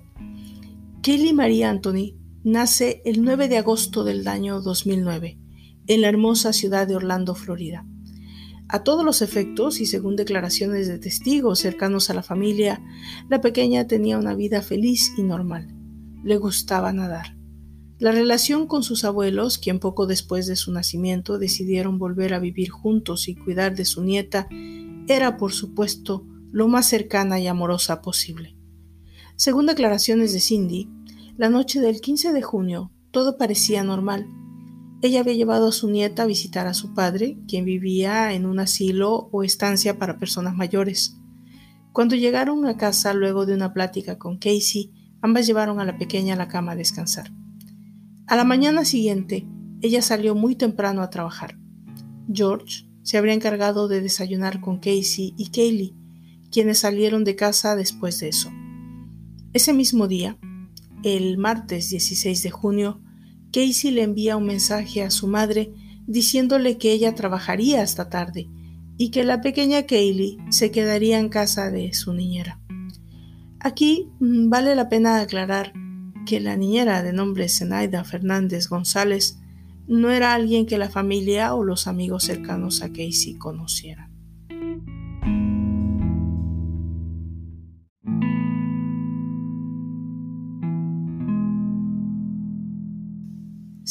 Kelly 1.02 1.34
Marie 1.34 1.66
Anthony 1.66 2.16
nace 2.44 3.02
el 3.06 3.24
9 3.24 3.48
de 3.48 3.58
agosto 3.58 4.04
del 4.04 4.28
año 4.28 4.62
2009 4.62 5.38
en 5.88 6.02
la 6.02 6.08
hermosa 6.08 6.54
ciudad 6.54 6.88
de 6.88 6.96
Orlando, 6.96 7.36
Florida. 7.36 7.86
A 8.74 8.86
todos 8.86 9.04
los 9.04 9.22
efectos 9.22 9.82
y 9.82 9.86
según 9.86 10.16
declaraciones 10.16 10.88
de 10.88 10.98
testigos 10.98 11.60
cercanos 11.60 12.10
a 12.10 12.14
la 12.14 12.24
familia, 12.24 12.82
la 13.28 13.42
pequeña 13.42 13.86
tenía 13.86 14.18
una 14.18 14.34
vida 14.34 14.62
feliz 14.62 15.12
y 15.18 15.24
normal. 15.24 15.68
Le 16.24 16.38
gustaba 16.38 16.94
nadar. 16.94 17.36
La 18.00 18.14
relación 18.14 18.68
con 18.68 18.84
sus 18.84 19.04
abuelos, 19.04 19.58
quien 19.58 19.80
poco 19.80 20.08
después 20.08 20.48
de 20.48 20.56
su 20.56 20.72
nacimiento 20.72 21.38
decidieron 21.38 22.00
volver 22.00 22.34
a 22.34 22.40
vivir 22.40 22.70
juntos 22.70 23.28
y 23.28 23.36
cuidar 23.36 23.76
de 23.76 23.84
su 23.84 24.06
nieta, 24.06 24.48
era, 25.10 25.36
por 25.36 25.52
supuesto, 25.52 26.26
lo 26.54 26.70
más 26.70 26.88
cercana 26.88 27.42
y 27.42 27.48
amorosa 27.48 28.02
posible. 28.02 28.56
Según 29.36 29.66
declaraciones 29.66 30.32
de 30.32 30.40
Cindy, 30.40 30.88
la 31.36 31.50
noche 31.50 31.82
del 31.82 32.00
15 32.00 32.32
de 32.32 32.42
junio 32.42 32.94
todo 33.12 33.38
parecía 33.38 33.84
normal. 33.84 34.28
Ella 35.02 35.22
había 35.22 35.34
llevado 35.34 35.70
a 35.70 35.72
su 35.72 35.90
nieta 35.90 36.24
a 36.24 36.28
visitar 36.28 36.68
a 36.68 36.76
su 36.76 36.94
padre, 36.94 37.38
quien 37.48 37.66
vivía 37.66 38.34
en 38.34 38.46
un 38.46 38.60
asilo 38.60 39.30
o 39.32 39.44
estancia 39.44 39.98
para 39.98 40.20
personas 40.20 40.56
mayores. 40.56 41.18
Cuando 41.92 42.16
llegaron 42.16 42.66
a 42.68 42.78
casa 42.78 43.14
luego 43.14 43.46
de 43.46 43.56
una 43.56 43.74
plática 43.74 44.20
con 44.20 44.38
Casey, 44.38 44.92
ambas 45.22 45.48
llevaron 45.48 45.80
a 45.80 45.86
la 45.86 45.98
pequeña 45.98 46.36
a 46.36 46.38
la 46.38 46.48
cama 46.48 46.74
a 46.74 46.76
descansar. 46.76 47.32
A 48.28 48.36
la 48.36 48.44
mañana 48.44 48.86
siguiente, 48.86 49.48
ella 49.82 50.04
salió 50.04 50.36
muy 50.36 50.56
temprano 50.56 51.02
a 51.02 51.10
trabajar. 51.10 51.58
George 52.32 52.86
se 53.02 53.18
habría 53.18 53.34
encargado 53.34 53.88
de 53.88 54.02
desayunar 54.02 54.62
con 54.62 54.78
Casey 54.78 55.34
y 55.36 55.50
Kaylee, 55.50 55.96
quienes 56.52 56.80
salieron 56.80 57.24
de 57.24 57.36
casa 57.36 57.76
después 57.76 58.20
de 58.20 58.30
eso. 58.30 58.52
Ese 59.54 59.74
mismo 59.74 60.08
día, 60.08 60.38
el 61.04 61.40
martes 61.40 61.90
16 61.90 62.44
de 62.44 62.52
junio, 62.52 63.02
Casey 63.52 63.92
le 63.92 64.04
envía 64.04 64.38
un 64.38 64.46
mensaje 64.46 65.04
a 65.04 65.12
su 65.12 65.28
madre 65.28 65.74
diciéndole 66.08 66.78
que 66.78 66.92
ella 66.92 67.16
trabajaría 67.16 67.82
hasta 67.82 68.10
tarde 68.10 68.50
y 68.98 69.10
que 69.10 69.24
la 69.24 69.42
pequeña 69.42 69.86
Kaylee 69.86 70.38
se 70.50 70.72
quedaría 70.72 71.20
en 71.20 71.30
casa 71.30 71.72
de 71.72 71.94
su 71.94 72.14
niñera. 72.14 72.60
Aquí 73.60 74.10
mm, 74.20 74.50
vale 74.50 74.76
la 74.76 74.90
pena 74.90 75.22
aclarar 75.22 75.74
que 76.26 76.40
la 76.40 76.56
niñera 76.56 77.04
de 77.04 77.14
nombre 77.14 77.50
Zenaida 77.50 78.04
Fernández 78.04 78.68
González 78.68 79.40
no 79.88 80.12
era 80.12 80.34
alguien 80.34 80.66
que 80.66 80.78
la 80.78 80.90
familia 80.90 81.56
o 81.56 81.64
los 81.64 81.88
amigos 81.88 82.24
cercanos 82.24 82.82
a 82.82 82.90
Casey 82.90 83.36
conocieran. 83.38 84.11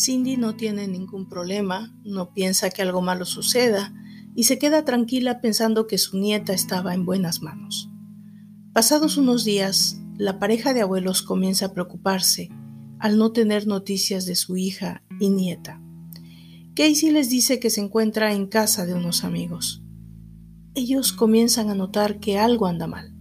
Cindy 0.02 0.38
no 0.38 0.56
tiene 0.56 0.88
ningún 0.88 1.28
problema, 1.28 1.94
no 2.04 2.32
piensa 2.32 2.70
que 2.70 2.80
algo 2.80 3.02
malo 3.02 3.26
suceda 3.26 3.92
y 4.34 4.44
se 4.44 4.58
queda 4.58 4.86
tranquila 4.86 5.42
pensando 5.42 5.86
que 5.86 5.98
su 5.98 6.16
nieta 6.18 6.54
estaba 6.54 6.94
en 6.94 7.04
buenas 7.04 7.42
manos. 7.42 7.90
Pasados 8.72 9.18
unos 9.18 9.44
días, 9.44 10.00
la 10.16 10.38
pareja 10.38 10.72
de 10.72 10.80
abuelos 10.80 11.20
comienza 11.20 11.66
a 11.66 11.74
preocuparse 11.74 12.48
al 12.98 13.18
no 13.18 13.32
tener 13.32 13.66
noticias 13.66 14.24
de 14.24 14.36
su 14.36 14.56
hija 14.56 15.02
y 15.18 15.28
nieta. 15.28 15.82
Casey 16.74 17.10
les 17.10 17.28
dice 17.28 17.60
que 17.60 17.68
se 17.68 17.82
encuentra 17.82 18.32
en 18.32 18.46
casa 18.46 18.86
de 18.86 18.94
unos 18.94 19.22
amigos. 19.22 19.82
Ellos 20.74 21.12
comienzan 21.12 21.68
a 21.68 21.74
notar 21.74 22.20
que 22.20 22.38
algo 22.38 22.66
anda 22.66 22.86
mal. 22.86 23.14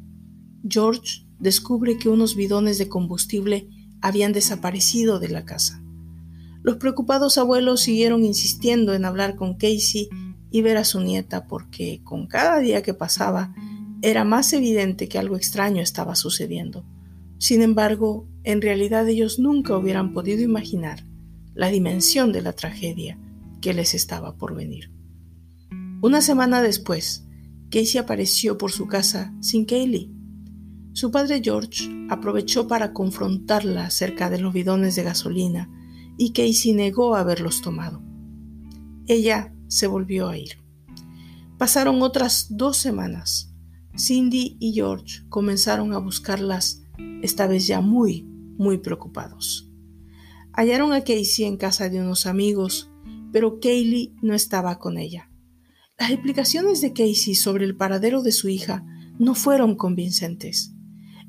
George 0.65 1.27
descubre 1.39 1.97
que 1.97 2.07
unos 2.07 2.37
bidones 2.37 2.77
de 2.77 2.87
combustible 2.87 3.67
habían 3.99 4.31
desaparecido 4.31 5.19
de 5.19 5.27
la 5.27 5.43
casa. 5.43 5.83
Los 6.61 6.77
preocupados 6.77 7.37
abuelos 7.37 7.81
siguieron 7.81 8.23
insistiendo 8.25 8.93
en 8.93 9.05
hablar 9.05 9.35
con 9.35 9.53
Casey 9.53 10.09
y 10.51 10.61
ver 10.61 10.77
a 10.77 10.83
su 10.83 10.99
nieta 10.99 11.47
porque 11.47 12.01
con 12.03 12.27
cada 12.27 12.59
día 12.59 12.81
que 12.81 12.93
pasaba 12.93 13.53
era 14.01 14.23
más 14.23 14.51
evidente 14.53 15.07
que 15.07 15.19
algo 15.19 15.35
extraño 15.35 15.81
estaba 15.81 16.15
sucediendo. 16.15 16.85
Sin 17.37 17.61
embargo, 17.61 18.27
en 18.43 18.61
realidad 18.61 19.07
ellos 19.07 19.39
nunca 19.39 19.77
hubieran 19.77 20.13
podido 20.13 20.41
imaginar 20.41 21.05
la 21.53 21.69
dimensión 21.69 22.31
de 22.31 22.41
la 22.41 22.53
tragedia 22.53 23.17
que 23.61 23.73
les 23.73 23.93
estaba 23.93 24.35
por 24.35 24.55
venir. 24.55 24.91
Una 26.01 26.21
semana 26.21 26.61
después, 26.61 27.25
Casey 27.69 27.97
apareció 27.97 28.57
por 28.57 28.71
su 28.71 28.87
casa 28.87 29.33
sin 29.41 29.65
Kaylee. 29.65 30.11
Su 30.93 31.11
padre 31.11 31.41
George 31.43 31.89
aprovechó 32.09 32.67
para 32.67 32.93
confrontarla 32.93 33.85
acerca 33.85 34.29
de 34.29 34.39
los 34.39 34.53
bidones 34.53 34.95
de 34.95 35.03
gasolina 35.03 35.69
y 36.19 36.33
Casey 36.33 36.73
negó 36.73 37.15
haberlos 37.15 37.61
tomado. 37.61 38.03
Ella 39.07 39.55
se 39.67 39.87
volvió 39.87 40.27
a 40.27 40.37
ir. 40.37 40.59
Pasaron 41.57 42.01
otras 42.01 42.47
dos 42.49 42.75
semanas. 42.75 43.55
Cindy 43.97 44.57
y 44.59 44.73
George 44.73 45.23
comenzaron 45.29 45.93
a 45.93 45.97
buscarlas, 45.97 46.83
esta 47.23 47.47
vez 47.47 47.67
ya 47.67 47.79
muy, 47.79 48.23
muy 48.57 48.79
preocupados. 48.79 49.71
Hallaron 50.51 50.91
a 50.91 51.01
Casey 51.01 51.45
en 51.45 51.55
casa 51.55 51.89
de 51.89 52.01
unos 52.01 52.25
amigos, 52.25 52.91
pero 53.31 53.61
Kaylee 53.61 54.13
no 54.21 54.33
estaba 54.33 54.77
con 54.77 54.97
ella. 54.97 55.31
Las 55.97 56.11
explicaciones 56.11 56.81
de 56.81 56.91
Casey 56.91 57.33
sobre 57.33 57.63
el 57.63 57.77
paradero 57.77 58.23
de 58.23 58.33
su 58.33 58.49
hija 58.49 58.85
no 59.17 59.35
fueron 59.35 59.75
convincentes. 59.75 60.73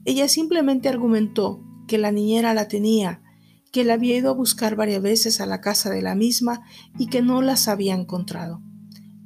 Ella 0.04 0.26
simplemente 0.26 0.88
argumentó 0.88 1.62
que 1.86 1.98
la 1.98 2.10
niñera 2.10 2.54
la 2.54 2.66
tenía 2.66 3.22
que 3.70 3.84
la 3.84 3.94
había 3.94 4.16
ido 4.16 4.30
a 4.30 4.34
buscar 4.34 4.74
varias 4.76 5.02
veces 5.02 5.40
a 5.40 5.46
la 5.46 5.60
casa 5.60 5.90
de 5.90 6.02
la 6.02 6.14
misma 6.14 6.62
y 6.98 7.06
que 7.06 7.22
no 7.22 7.42
las 7.42 7.68
había 7.68 7.94
encontrado. 7.94 8.62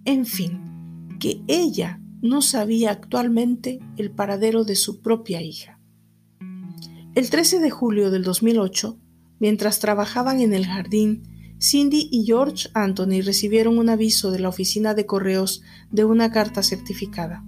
En 0.04 0.26
fin, 0.26 1.16
que 1.18 1.42
ella 1.46 2.00
no 2.20 2.42
sabía 2.42 2.90
actualmente 2.90 3.80
el 3.96 4.10
paradero 4.10 4.64
de 4.64 4.76
su 4.76 5.00
propia 5.00 5.40
hija. 5.40 5.80
El 7.14 7.30
13 7.30 7.60
de 7.60 7.70
julio 7.70 8.10
del 8.10 8.24
2008, 8.24 8.98
mientras 9.38 9.78
trabajaban 9.78 10.40
en 10.40 10.52
el 10.52 10.66
jardín, 10.66 11.22
Cindy 11.60 12.08
y 12.10 12.24
George 12.26 12.68
Anthony 12.74 13.22
recibieron 13.22 13.78
un 13.78 13.88
aviso 13.88 14.30
de 14.30 14.40
la 14.40 14.48
oficina 14.48 14.94
de 14.94 15.06
correos 15.06 15.62
de 15.90 16.04
una 16.04 16.30
carta 16.30 16.62
certificada. 16.62 17.44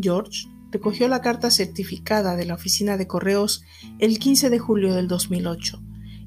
George 0.00 0.46
recogió 0.70 1.08
la 1.08 1.20
carta 1.20 1.50
certificada 1.50 2.36
de 2.36 2.46
la 2.46 2.54
oficina 2.54 2.96
de 2.96 3.06
correos 3.06 3.62
el 3.98 4.18
15 4.18 4.48
de 4.48 4.58
julio 4.58 4.94
del 4.94 5.08
2008 5.08 5.82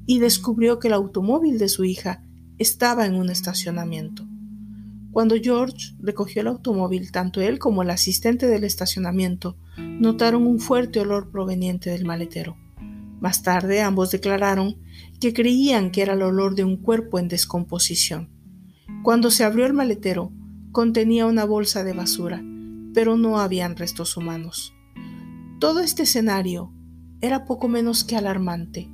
y 0.06 0.20
descubrió 0.20 0.78
que 0.78 0.88
el 0.88 0.94
automóvil 0.94 1.58
de 1.58 1.68
su 1.68 1.84
hija 1.84 2.22
estaba 2.58 3.06
en 3.06 3.16
un 3.16 3.28
estacionamiento. 3.28 4.26
Cuando 5.10 5.36
George 5.36 5.94
recogió 5.98 6.42
el 6.42 6.48
automóvil, 6.48 7.10
tanto 7.10 7.40
él 7.40 7.58
como 7.58 7.82
el 7.82 7.90
asistente 7.90 8.46
del 8.46 8.64
estacionamiento 8.64 9.56
notaron 9.78 10.46
un 10.46 10.60
fuerte 10.60 11.00
olor 11.00 11.30
proveniente 11.30 11.90
del 11.90 12.04
maletero. 12.04 12.56
Más 13.20 13.42
tarde 13.42 13.80
ambos 13.80 14.10
declararon 14.10 14.76
que 15.18 15.32
creían 15.32 15.90
que 15.90 16.02
era 16.02 16.12
el 16.12 16.22
olor 16.22 16.54
de 16.54 16.64
un 16.64 16.76
cuerpo 16.76 17.18
en 17.18 17.28
descomposición. 17.28 18.28
Cuando 19.02 19.30
se 19.30 19.44
abrió 19.44 19.64
el 19.64 19.72
maletero, 19.72 20.32
contenía 20.70 21.26
una 21.26 21.44
bolsa 21.44 21.82
de 21.82 21.94
basura, 21.94 22.44
pero 22.92 23.16
no 23.16 23.38
habían 23.40 23.76
restos 23.76 24.16
humanos. 24.16 24.74
Todo 25.58 25.80
este 25.80 26.02
escenario 26.02 26.74
era 27.22 27.46
poco 27.46 27.68
menos 27.68 28.04
que 28.04 28.16
alarmante. 28.16 28.90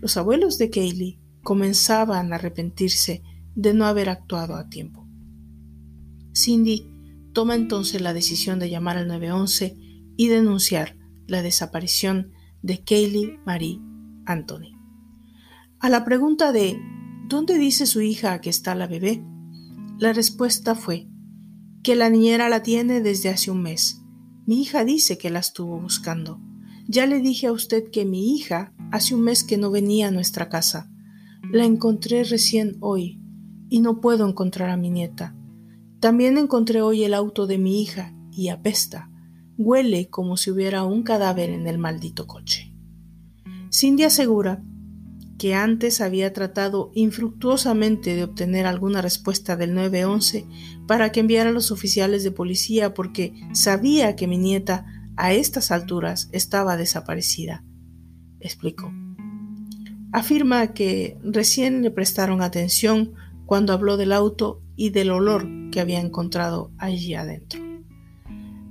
Los 0.00 0.16
abuelos 0.16 0.58
de 0.58 0.70
Kaylee 0.70 1.18
comenzaban 1.42 2.32
a 2.32 2.36
arrepentirse 2.36 3.22
de 3.54 3.74
no 3.74 3.84
haber 3.86 4.08
actuado 4.08 4.56
a 4.56 4.68
tiempo. 4.68 5.08
Cindy 6.34 6.86
toma 7.32 7.54
entonces 7.56 8.00
la 8.00 8.12
decisión 8.12 8.58
de 8.58 8.70
llamar 8.70 8.96
al 8.96 9.08
911 9.08 9.76
y 10.16 10.28
denunciar 10.28 10.96
la 11.26 11.42
desaparición 11.42 12.32
de 12.62 12.82
Kaylee 12.84 13.38
Marie 13.44 13.80
Anthony. 14.24 14.78
A 15.80 15.88
la 15.88 16.04
pregunta 16.04 16.52
de 16.52 16.80
¿dónde 17.28 17.58
dice 17.58 17.86
su 17.86 18.00
hija 18.00 18.40
que 18.40 18.50
está 18.50 18.74
la 18.74 18.86
bebé? 18.86 19.24
La 19.98 20.12
respuesta 20.12 20.74
fue 20.74 21.08
que 21.82 21.96
la 21.96 22.10
niñera 22.10 22.48
la 22.48 22.62
tiene 22.62 23.00
desde 23.00 23.30
hace 23.30 23.50
un 23.50 23.62
mes. 23.62 24.02
Mi 24.46 24.62
hija 24.62 24.84
dice 24.84 25.18
que 25.18 25.30
la 25.30 25.40
estuvo 25.40 25.80
buscando. 25.80 26.40
Ya 26.86 27.06
le 27.06 27.20
dije 27.20 27.48
a 27.48 27.52
usted 27.52 27.90
que 27.90 28.04
mi 28.04 28.34
hija 28.34 28.72
hace 28.90 29.14
un 29.14 29.22
mes 29.22 29.44
que 29.44 29.58
no 29.58 29.70
venía 29.70 30.08
a 30.08 30.10
nuestra 30.10 30.48
casa. 30.48 30.90
La 31.52 31.64
encontré 31.64 32.24
recién 32.24 32.76
hoy 32.80 33.20
y 33.68 33.80
no 33.80 34.00
puedo 34.00 34.28
encontrar 34.28 34.70
a 34.70 34.76
mi 34.76 34.90
nieta. 34.90 35.34
También 36.00 36.38
encontré 36.38 36.80
hoy 36.80 37.04
el 37.04 37.14
auto 37.14 37.46
de 37.46 37.58
mi 37.58 37.82
hija 37.82 38.14
y 38.32 38.48
apesta. 38.48 39.10
huele 39.56 40.08
como 40.08 40.36
si 40.36 40.52
hubiera 40.52 40.84
un 40.84 41.02
cadáver 41.02 41.50
en 41.50 41.66
el 41.66 41.78
maldito 41.78 42.28
coche. 42.28 42.72
Cindy 43.72 44.04
asegura 44.04 44.62
que 45.38 45.54
antes 45.54 46.00
había 46.00 46.32
tratado 46.32 46.90
infructuosamente 46.94 48.14
de 48.14 48.24
obtener 48.24 48.66
alguna 48.66 49.02
respuesta 49.02 49.56
del 49.56 49.74
911 49.74 50.46
para 50.86 51.10
que 51.10 51.20
enviara 51.20 51.50
a 51.50 51.52
los 51.52 51.70
oficiales 51.70 52.22
de 52.22 52.30
policía 52.30 52.94
porque 52.94 53.34
sabía 53.52 54.14
que 54.16 54.26
mi 54.26 54.38
nieta 54.38 54.86
a 55.16 55.32
estas 55.32 55.70
alturas 55.70 56.28
estaba 56.32 56.76
desaparecida. 56.76 57.64
Explicó. 58.40 58.92
Afirma 60.12 60.72
que 60.72 61.18
recién 61.22 61.82
le 61.82 61.90
prestaron 61.90 62.40
atención 62.40 63.14
cuando 63.46 63.72
habló 63.72 63.96
del 63.96 64.12
auto 64.12 64.62
y 64.76 64.90
del 64.90 65.10
olor 65.10 65.46
que 65.70 65.80
había 65.80 66.00
encontrado 66.00 66.70
allí 66.78 67.14
adentro. 67.14 67.60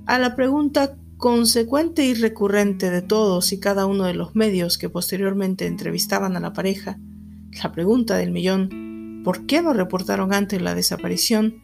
A 0.06 0.18
la 0.18 0.34
pregunta 0.34 0.96
consecuente 1.16 2.04
y 2.04 2.14
recurrente 2.14 2.90
de 2.90 3.02
todos 3.02 3.52
y 3.52 3.60
cada 3.60 3.86
uno 3.86 4.04
de 4.04 4.14
los 4.14 4.34
medios 4.34 4.78
que 4.78 4.88
posteriormente 4.88 5.66
entrevistaban 5.66 6.36
a 6.36 6.40
la 6.40 6.52
pareja, 6.52 6.98
la 7.62 7.72
pregunta 7.72 8.16
del 8.16 8.30
millón, 8.30 9.22
¿por 9.24 9.46
qué 9.46 9.60
no 9.60 9.72
reportaron 9.72 10.32
antes 10.32 10.62
la 10.62 10.74
desaparición? 10.74 11.62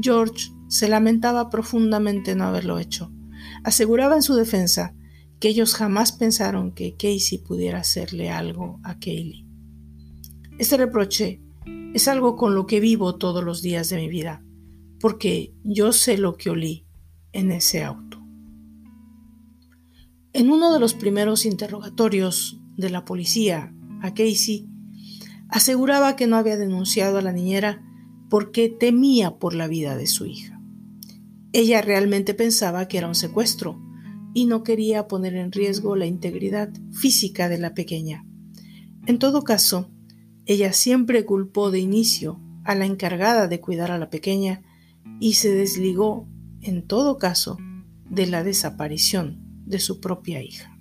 George 0.00 0.52
se 0.68 0.88
lamentaba 0.88 1.50
profundamente 1.50 2.34
no 2.34 2.44
haberlo 2.44 2.78
hecho. 2.78 3.12
Aseguraba 3.64 4.14
en 4.14 4.22
su 4.22 4.34
defensa 4.34 4.94
que 5.44 5.50
ellos 5.50 5.74
jamás 5.74 6.10
pensaron 6.12 6.72
que 6.72 6.96
Casey 6.96 7.36
pudiera 7.36 7.80
hacerle 7.80 8.30
algo 8.30 8.80
a 8.82 8.98
Kaylee. 8.98 9.46
Este 10.58 10.78
reproche 10.78 11.42
es 11.92 12.08
algo 12.08 12.34
con 12.34 12.54
lo 12.54 12.64
que 12.66 12.80
vivo 12.80 13.16
todos 13.16 13.44
los 13.44 13.60
días 13.60 13.90
de 13.90 13.98
mi 13.98 14.08
vida, 14.08 14.42
porque 15.00 15.52
yo 15.62 15.92
sé 15.92 16.16
lo 16.16 16.38
que 16.38 16.48
olí 16.48 16.86
en 17.32 17.52
ese 17.52 17.84
auto. 17.84 18.24
En 20.32 20.50
uno 20.50 20.72
de 20.72 20.80
los 20.80 20.94
primeros 20.94 21.44
interrogatorios 21.44 22.58
de 22.78 22.88
la 22.88 23.04
policía 23.04 23.74
a 24.00 24.14
Casey, 24.14 24.66
aseguraba 25.50 26.16
que 26.16 26.26
no 26.26 26.36
había 26.36 26.56
denunciado 26.56 27.18
a 27.18 27.22
la 27.22 27.32
niñera 27.32 27.84
porque 28.30 28.70
temía 28.70 29.38
por 29.38 29.52
la 29.52 29.68
vida 29.68 29.94
de 29.94 30.06
su 30.06 30.24
hija. 30.24 30.58
Ella 31.52 31.82
realmente 31.82 32.32
pensaba 32.32 32.88
que 32.88 32.96
era 32.96 33.08
un 33.08 33.14
secuestro 33.14 33.83
y 34.34 34.46
no 34.46 34.64
quería 34.64 35.08
poner 35.08 35.36
en 35.36 35.52
riesgo 35.52 35.96
la 35.96 36.06
integridad 36.06 36.70
física 36.92 37.48
de 37.48 37.58
la 37.58 37.72
pequeña. 37.72 38.26
En 39.06 39.18
todo 39.18 39.42
caso, 39.42 39.90
ella 40.44 40.72
siempre 40.72 41.24
culpó 41.24 41.70
de 41.70 41.78
inicio 41.78 42.40
a 42.64 42.74
la 42.74 42.84
encargada 42.84 43.48
de 43.48 43.60
cuidar 43.60 43.90
a 43.90 43.98
la 43.98 44.10
pequeña 44.10 44.62
y 45.20 45.34
se 45.34 45.54
desligó, 45.54 46.28
en 46.60 46.86
todo 46.86 47.16
caso, 47.16 47.56
de 48.10 48.26
la 48.26 48.42
desaparición 48.42 49.40
de 49.64 49.78
su 49.78 50.00
propia 50.00 50.42
hija. 50.42 50.73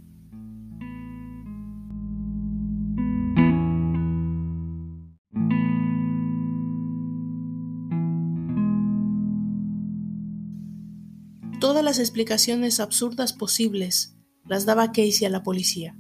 Las 11.84 12.00
explicaciones 12.00 12.80
absurdas 12.80 13.34
posibles 13.34 14.15
las 14.48 14.65
daba 14.65 14.93
Casey 14.93 15.26
a 15.26 15.30
la 15.30 15.43
policía. 15.43 15.98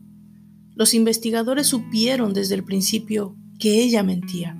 Los 0.75 0.93
investigadores 0.93 1.67
supieron 1.67 2.33
desde 2.33 2.55
el 2.55 2.63
principio 2.63 3.35
que 3.59 3.83
ella 3.83 4.01
mentía. 4.01 4.57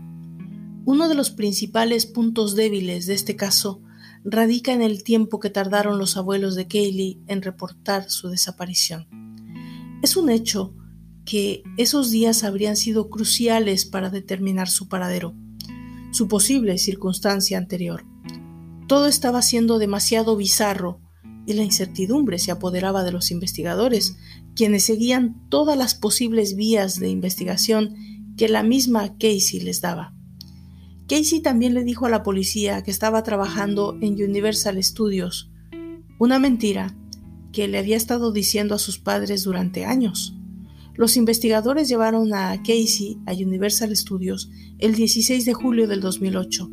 Uno 0.85 1.07
de 1.07 1.15
los 1.15 1.31
principales 1.31 2.05
puntos 2.05 2.55
débiles 2.55 3.05
de 3.05 3.13
este 3.13 3.37
caso 3.37 3.81
radica 4.25 4.73
en 4.73 4.81
el 4.81 5.03
tiempo 5.05 5.39
que 5.39 5.49
tardaron 5.49 5.97
los 5.97 6.17
abuelos 6.17 6.55
de 6.55 6.67
Kaylee 6.67 7.23
en 7.27 7.41
reportar 7.41 8.09
su 8.09 8.27
desaparición. 8.27 9.07
Es 10.03 10.17
un 10.17 10.29
hecho 10.29 10.75
que 11.23 11.63
esos 11.77 12.11
días 12.11 12.43
habrían 12.43 12.75
sido 12.75 13.09
cruciales 13.09 13.85
para 13.85 14.09
determinar 14.09 14.69
su 14.69 14.89
paradero, 14.89 15.33
su 16.11 16.27
posible 16.27 16.77
circunstancia 16.77 17.57
anterior. 17.57 18.03
Todo 18.89 19.07
estaba 19.07 19.41
siendo 19.41 19.79
demasiado 19.79 20.35
bizarro 20.35 20.99
y 21.45 21.53
la 21.53 21.63
incertidumbre 21.63 22.39
se 22.39 22.51
apoderaba 22.51 23.03
de 23.03 23.11
los 23.11 23.31
investigadores, 23.31 24.15
quienes 24.55 24.83
seguían 24.83 25.41
todas 25.49 25.77
las 25.77 25.95
posibles 25.95 26.55
vías 26.55 26.99
de 26.99 27.09
investigación 27.09 27.95
que 28.37 28.49
la 28.49 28.63
misma 28.63 29.17
Casey 29.17 29.59
les 29.59 29.81
daba. 29.81 30.13
Casey 31.07 31.41
también 31.41 31.73
le 31.73 31.83
dijo 31.83 32.05
a 32.05 32.09
la 32.09 32.23
policía 32.23 32.81
que 32.81 32.91
estaba 32.91 33.23
trabajando 33.23 33.97
en 34.01 34.13
Universal 34.13 34.81
Studios, 34.83 35.51
una 36.17 36.39
mentira 36.39 36.95
que 37.51 37.67
le 37.67 37.77
había 37.77 37.97
estado 37.97 38.31
diciendo 38.31 38.73
a 38.73 38.79
sus 38.79 38.97
padres 38.97 39.43
durante 39.43 39.85
años. 39.85 40.35
Los 40.95 41.17
investigadores 41.17 41.89
llevaron 41.89 42.33
a 42.33 42.55
Casey 42.57 43.17
a 43.25 43.33
Universal 43.33 43.95
Studios 43.95 44.49
el 44.79 44.95
16 44.95 45.45
de 45.45 45.53
julio 45.53 45.87
del 45.87 46.01
2008, 46.01 46.69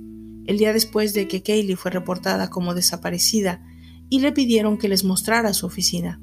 el 0.47 0.59
día 0.59 0.73
después 0.73 1.13
de 1.15 1.27
que 1.27 1.43
Kaylee 1.43 1.77
fue 1.77 1.91
reportada 1.91 2.51
como 2.51 2.75
desaparecida, 2.75 3.63
y 4.11 4.21
le 4.21 4.33
pidieron 4.33 4.77
que 4.77 4.89
les 4.89 5.05
mostrara 5.05 5.55
su 5.55 5.65
oficina. 5.65 6.21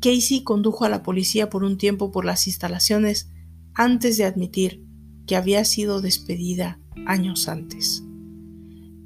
Casey 0.00 0.44
condujo 0.44 0.84
a 0.84 0.88
la 0.88 1.02
policía 1.02 1.50
por 1.50 1.64
un 1.64 1.76
tiempo 1.76 2.12
por 2.12 2.24
las 2.24 2.46
instalaciones 2.46 3.30
antes 3.74 4.16
de 4.16 4.24
admitir 4.24 4.84
que 5.26 5.36
había 5.36 5.64
sido 5.64 6.00
despedida 6.00 6.78
años 7.06 7.48
antes. 7.48 8.04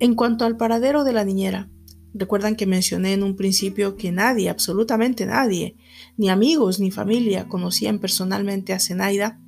En 0.00 0.14
cuanto 0.14 0.44
al 0.44 0.56
paradero 0.56 1.04
de 1.04 1.12
la 1.12 1.24
niñera, 1.24 1.70
recuerdan 2.12 2.56
que 2.56 2.66
mencioné 2.66 3.12
en 3.12 3.22
un 3.22 3.36
principio 3.36 3.96
que 3.96 4.12
nadie, 4.12 4.48
absolutamente 4.48 5.26
nadie, 5.26 5.76
ni 6.16 6.28
amigos 6.28 6.80
ni 6.80 6.90
familia 6.90 7.48
conocían 7.48 7.98
personalmente 7.98 8.72
a 8.72 8.80
Zenaida, 8.80 9.40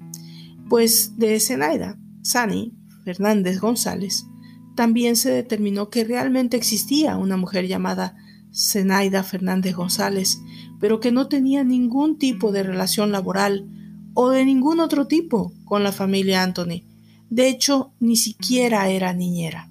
pues 0.68 1.16
de 1.16 1.38
Zenaida, 1.40 1.98
Sani 2.22 2.74
Fernández 3.04 3.60
González, 3.60 4.26
también 4.74 5.16
se 5.16 5.30
determinó 5.30 5.90
que 5.90 6.04
realmente 6.04 6.56
existía 6.56 7.16
una 7.16 7.36
mujer 7.36 7.66
llamada 7.66 8.16
Zenaida 8.56 9.22
Fernández 9.22 9.74
González, 9.74 10.40
pero 10.80 11.00
que 11.00 11.12
no 11.12 11.28
tenía 11.28 11.62
ningún 11.62 12.18
tipo 12.18 12.52
de 12.52 12.62
relación 12.62 13.12
laboral 13.12 13.68
o 14.14 14.30
de 14.30 14.44
ningún 14.44 14.80
otro 14.80 15.06
tipo 15.06 15.52
con 15.64 15.82
la 15.82 15.92
familia 15.92 16.42
Anthony, 16.42 16.82
de 17.28 17.48
hecho, 17.48 17.92
ni 17.98 18.16
siquiera 18.16 18.88
era 18.88 19.12
niñera. 19.12 19.68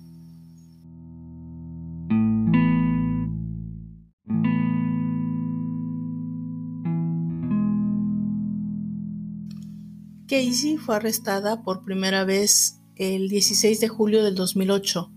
Casey 10.28 10.78
fue 10.78 10.96
arrestada 10.96 11.64
por 11.64 11.84
primera 11.84 12.26
vez 12.26 12.82
el 12.96 13.30
16 13.30 13.80
de 13.80 13.88
julio 13.88 14.24
del 14.24 14.36
2008 14.36 15.15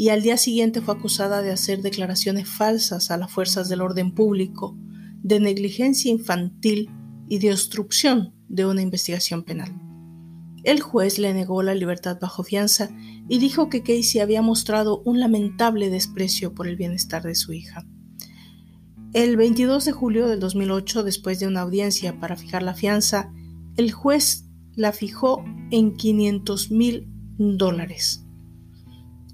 y 0.00 0.10
al 0.10 0.22
día 0.22 0.36
siguiente 0.36 0.80
fue 0.80 0.94
acusada 0.94 1.42
de 1.42 1.50
hacer 1.50 1.82
declaraciones 1.82 2.48
falsas 2.48 3.10
a 3.10 3.16
las 3.16 3.32
fuerzas 3.32 3.68
del 3.68 3.80
orden 3.80 4.14
público, 4.14 4.78
de 5.24 5.40
negligencia 5.40 6.08
infantil 6.08 6.88
y 7.28 7.40
de 7.40 7.50
obstrucción 7.50 8.32
de 8.48 8.64
una 8.64 8.80
investigación 8.80 9.42
penal. 9.42 9.74
El 10.62 10.80
juez 10.80 11.18
le 11.18 11.34
negó 11.34 11.64
la 11.64 11.74
libertad 11.74 12.16
bajo 12.20 12.44
fianza 12.44 12.90
y 13.28 13.40
dijo 13.40 13.68
que 13.68 13.82
Casey 13.82 14.20
había 14.20 14.40
mostrado 14.40 15.02
un 15.04 15.18
lamentable 15.18 15.90
desprecio 15.90 16.54
por 16.54 16.68
el 16.68 16.76
bienestar 16.76 17.24
de 17.24 17.34
su 17.34 17.52
hija. 17.52 17.84
El 19.14 19.36
22 19.36 19.84
de 19.84 19.90
julio 19.90 20.28
del 20.28 20.38
2008, 20.38 21.02
después 21.02 21.40
de 21.40 21.48
una 21.48 21.62
audiencia 21.62 22.20
para 22.20 22.36
fijar 22.36 22.62
la 22.62 22.74
fianza, 22.74 23.32
el 23.76 23.90
juez 23.90 24.44
la 24.76 24.92
fijó 24.92 25.44
en 25.72 25.96
500 25.96 26.70
mil 26.70 27.08
dólares. 27.36 28.27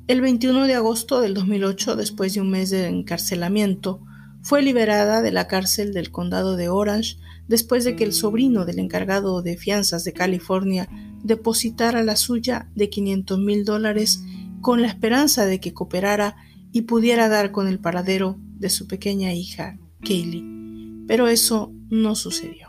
El 0.06 0.20
21 0.20 0.66
de 0.66 0.74
agosto 0.74 1.22
del 1.22 1.32
2008, 1.32 1.96
después 1.96 2.34
de 2.34 2.42
un 2.42 2.50
mes 2.50 2.68
de 2.68 2.88
encarcelamiento, 2.88 4.02
fue 4.42 4.60
liberada 4.60 5.22
de 5.22 5.32
la 5.32 5.48
cárcel 5.48 5.94
del 5.94 6.10
condado 6.10 6.56
de 6.56 6.68
Orange 6.68 7.16
después 7.48 7.84
de 7.84 7.96
que 7.96 8.04
el 8.04 8.12
sobrino 8.12 8.66
del 8.66 8.80
encargado 8.80 9.40
de 9.40 9.56
fianzas 9.56 10.04
de 10.04 10.12
California 10.12 10.90
depositara 11.22 12.02
la 12.02 12.16
suya 12.16 12.70
de 12.74 12.90
500 12.90 13.38
mil 13.38 13.64
dólares 13.64 14.22
con 14.60 14.82
la 14.82 14.88
esperanza 14.88 15.46
de 15.46 15.58
que 15.58 15.72
cooperara 15.72 16.36
y 16.70 16.82
pudiera 16.82 17.30
dar 17.30 17.50
con 17.50 17.66
el 17.66 17.78
paradero 17.78 18.36
de 18.58 18.68
su 18.68 18.86
pequeña 18.86 19.32
hija, 19.32 19.78
Kaylee. 20.02 21.06
Pero 21.06 21.28
eso 21.28 21.72
no 21.88 22.14
sucedió. 22.14 22.68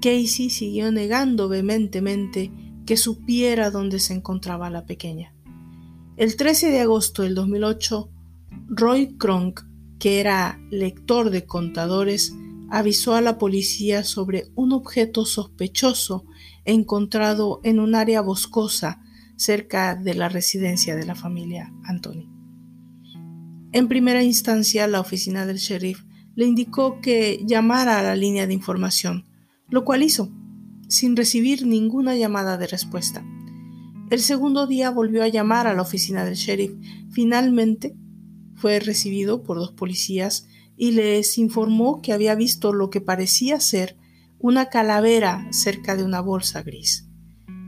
Casey 0.00 0.50
siguió 0.50 0.92
negando 0.92 1.48
vehementemente 1.48 2.52
que 2.86 2.96
supiera 2.96 3.72
dónde 3.72 3.98
se 3.98 4.14
encontraba 4.14 4.70
la 4.70 4.86
pequeña. 4.86 5.34
El 6.18 6.34
13 6.34 6.72
de 6.72 6.80
agosto 6.80 7.22
del 7.22 7.36
2008, 7.36 8.10
Roy 8.66 9.16
Kronk, 9.18 9.60
que 10.00 10.18
era 10.18 10.60
lector 10.68 11.30
de 11.30 11.46
contadores, 11.46 12.34
avisó 12.70 13.14
a 13.14 13.20
la 13.20 13.38
policía 13.38 14.02
sobre 14.02 14.48
un 14.56 14.72
objeto 14.72 15.24
sospechoso 15.24 16.26
encontrado 16.64 17.60
en 17.62 17.78
un 17.78 17.94
área 17.94 18.20
boscosa 18.20 19.00
cerca 19.36 19.94
de 19.94 20.14
la 20.14 20.28
residencia 20.28 20.96
de 20.96 21.06
la 21.06 21.14
familia 21.14 21.72
Anthony. 21.84 22.28
En 23.70 23.86
primera 23.86 24.24
instancia, 24.24 24.88
la 24.88 24.98
oficina 24.98 25.46
del 25.46 25.58
sheriff 25.58 26.02
le 26.34 26.46
indicó 26.46 27.00
que 27.00 27.44
llamara 27.46 28.00
a 28.00 28.02
la 28.02 28.16
línea 28.16 28.48
de 28.48 28.54
información, 28.54 29.24
lo 29.68 29.84
cual 29.84 30.02
hizo, 30.02 30.32
sin 30.88 31.14
recibir 31.14 31.64
ninguna 31.64 32.16
llamada 32.16 32.56
de 32.56 32.66
respuesta. 32.66 33.24
El 34.10 34.20
segundo 34.20 34.66
día 34.66 34.90
volvió 34.90 35.22
a 35.22 35.28
llamar 35.28 35.66
a 35.66 35.74
la 35.74 35.82
oficina 35.82 36.24
del 36.24 36.34
sheriff. 36.34 36.72
Finalmente 37.10 37.94
fue 38.54 38.80
recibido 38.80 39.42
por 39.42 39.58
dos 39.58 39.72
policías 39.72 40.48
y 40.78 40.92
les 40.92 41.36
informó 41.36 42.00
que 42.00 42.14
había 42.14 42.34
visto 42.34 42.72
lo 42.72 42.88
que 42.88 43.02
parecía 43.02 43.60
ser 43.60 43.98
una 44.38 44.66
calavera 44.70 45.46
cerca 45.50 45.94
de 45.94 46.04
una 46.04 46.20
bolsa 46.20 46.62
gris. 46.62 47.06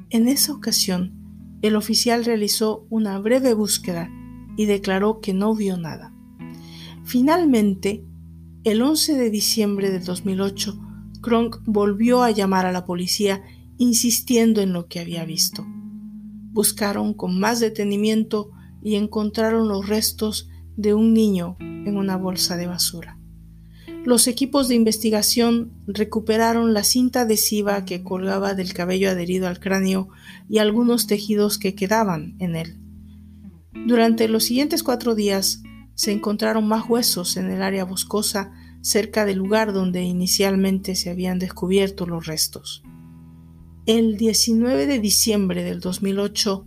En 0.09 0.29
esa 0.29 0.53
ocasión, 0.53 1.59
el 1.61 1.77
oficial 1.77 2.25
realizó 2.25 2.87
una 2.89 3.19
breve 3.19 3.53
búsqueda 3.53 4.09
y 4.57 4.65
declaró 4.65 5.21
que 5.21 5.35
no 5.35 5.55
vio 5.55 5.77
nada. 5.77 6.15
Finalmente, 7.05 8.03
el 8.65 8.81
11 8.81 9.15
de 9.15 9.31
diciembre 9.31 9.91
de 9.91 10.01
2008, 10.01 10.79
Kronk 11.21 11.59
volvió 11.67 12.23
a 12.23 12.31
llamar 12.31 12.65
a 12.65 12.73
la 12.73 12.87
policía 12.87 13.43
insistiendo 13.77 14.63
en 14.63 14.73
lo 14.73 14.87
que 14.87 15.01
había 15.01 15.25
visto. 15.27 15.67
Buscaron 16.51 17.15
con 17.15 17.39
más 17.39 17.61
detenimiento 17.61 18.51
y 18.83 18.97
encontraron 18.97 19.69
los 19.69 19.89
restos 19.89 20.49
de 20.77 20.95
un 20.95 21.13
niño 21.13 21.57
en 21.61 21.97
una 21.97 22.17
bolsa 22.17 22.57
de 22.57 22.67
basura. 22.67 23.19
Los 24.05 24.29
equipos 24.29 24.69
de 24.69 24.75
investigación 24.77 25.73
recuperaron 25.87 26.73
la 26.73 26.85
cinta 26.85 27.23
adhesiva 27.23 27.85
que 27.85 28.03
colgaba 28.03 28.55
del 28.55 28.73
cabello 28.73 29.11
adherido 29.11 29.47
al 29.47 29.61
cráneo 29.61 30.09
y 30.49 30.59
algunos 30.59 31.07
tejidos 31.07 31.59
que 31.59 31.75
quedaban 31.75 32.35
en 32.39 32.57
él. 32.57 32.79
Durante 33.87 34.27
los 34.29 34.45
siguientes 34.45 34.83
cuatro 34.83 35.15
días 35.15 35.63
se 35.95 36.13
encontraron 36.13 36.67
más 36.67 36.89
huesos 36.89 37.37
en 37.37 37.51
el 37.51 37.63
área 37.63 37.85
boscosa 37.85 38.53
cerca 38.81 39.27
del 39.27 39.37
lugar 39.37 39.75
donde 39.75 40.03
inicialmente 40.03 40.97
se 40.97 41.11
habían 41.11 41.39
descubierto 41.39 42.07
los 42.07 42.27
restos. 42.27 42.83
El 43.87 44.19
19 44.19 44.87
de 44.87 44.99
diciembre 44.99 45.65
del 45.65 45.81
2008, 45.81 46.67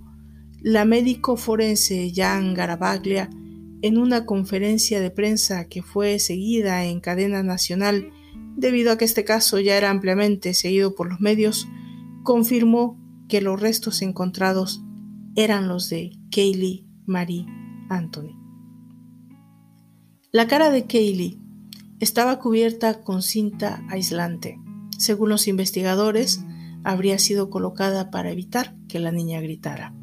la 0.62 0.84
médico 0.84 1.38
forense 1.38 2.12
Jan 2.13 2.56
Garabaglia 2.56 3.30
en 3.84 3.99
una 3.99 4.26
conferencia 4.26 4.99
de 4.99 5.12
prensa 5.12 5.67
que 5.69 5.84
fue 5.84 6.17
seguida 6.17 6.86
en 6.86 6.99
cadena 7.02 7.43
nacional 7.43 8.12
debido 8.56 8.91
a 8.91 8.97
que 8.97 9.06
este 9.06 9.23
caso 9.23 9.60
ya 9.60 9.78
era 9.78 9.91
ampliamente 9.91 10.56
seguido 10.56 10.95
por 10.95 11.08
los 11.08 11.19
medios, 11.19 11.67
confirmó 12.23 12.99
que 13.30 13.41
los 13.41 13.62
restos 13.62 14.02
encontrados 14.02 14.82
eran 15.36 15.67
los 15.67 15.89
de 15.89 16.17
Kaylee 16.32 16.88
Marie 17.06 17.45
Anthony. 17.89 18.39
La 20.32 20.47
cara 20.47 20.71
de 20.71 20.88
Kaylee 20.88 21.39
estaba 21.99 22.39
cubierta 22.39 23.04
con 23.04 23.21
cinta 23.21 23.86
aislante. 23.89 24.60
Según 24.97 25.30
los 25.30 25.47
investigadores, 25.47 26.43
habría 26.83 27.19
sido 27.19 27.49
colocada 27.49 28.11
para 28.11 28.31
evitar 28.31 28.75
que 28.87 28.99
la 28.99 29.11
niña 29.11 29.41
gritara. 29.41 29.93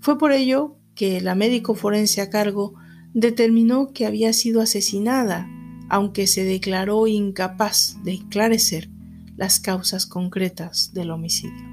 Fue 0.00 0.18
por 0.18 0.32
ello 0.32 0.76
que 0.94 1.20
la 1.20 1.34
médico 1.34 1.74
forense 1.74 2.20
a 2.20 2.30
cargo 2.30 2.74
determinó 3.14 3.92
que 3.92 4.06
había 4.06 4.32
sido 4.32 4.60
asesinada, 4.60 5.48
aunque 5.88 6.26
se 6.26 6.44
declaró 6.44 7.06
incapaz 7.06 7.96
de 8.04 8.14
esclarecer 8.14 8.90
las 9.36 9.60
causas 9.60 10.06
concretas 10.06 10.92
del 10.92 11.10
homicidio. 11.10 11.64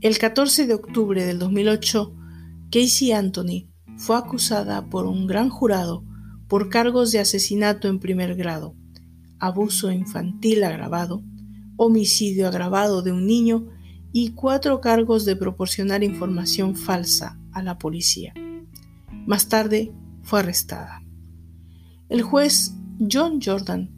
El 0.00 0.18
14 0.18 0.66
de 0.66 0.74
octubre 0.74 1.24
del 1.24 1.38
2008, 1.38 2.14
Casey 2.70 3.12
Anthony 3.12 3.68
fue 3.96 4.16
acusada 4.16 4.88
por 4.88 5.06
un 5.06 5.26
gran 5.26 5.48
jurado 5.48 6.04
por 6.48 6.68
cargos 6.68 7.12
de 7.12 7.20
asesinato 7.20 7.88
en 7.88 8.00
primer 8.00 8.34
grado, 8.34 8.74
abuso 9.38 9.90
infantil 9.90 10.64
agravado, 10.64 11.22
homicidio 11.84 12.48
agravado 12.48 13.02
de 13.02 13.12
un 13.12 13.26
niño 13.26 13.68
y 14.12 14.30
cuatro 14.30 14.80
cargos 14.80 15.24
de 15.24 15.36
proporcionar 15.36 16.04
información 16.04 16.76
falsa 16.76 17.38
a 17.52 17.62
la 17.62 17.78
policía. 17.78 18.34
Más 19.26 19.48
tarde 19.48 19.92
fue 20.22 20.40
arrestada. 20.40 21.02
El 22.08 22.22
juez 22.22 22.74
John 23.10 23.40
Jordan 23.42 23.90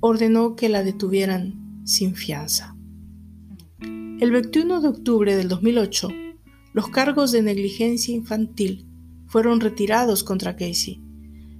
ordenó 0.00 0.56
que 0.56 0.68
la 0.68 0.82
detuvieran 0.82 1.82
sin 1.84 2.14
fianza. 2.14 2.76
El 3.80 4.32
21 4.32 4.80
de 4.80 4.88
octubre 4.88 5.36
del 5.36 5.48
2008, 5.48 6.08
los 6.72 6.88
cargos 6.88 7.32
de 7.32 7.42
negligencia 7.42 8.14
infantil 8.14 8.86
fueron 9.26 9.60
retirados 9.60 10.24
contra 10.24 10.56
Casey, 10.56 11.00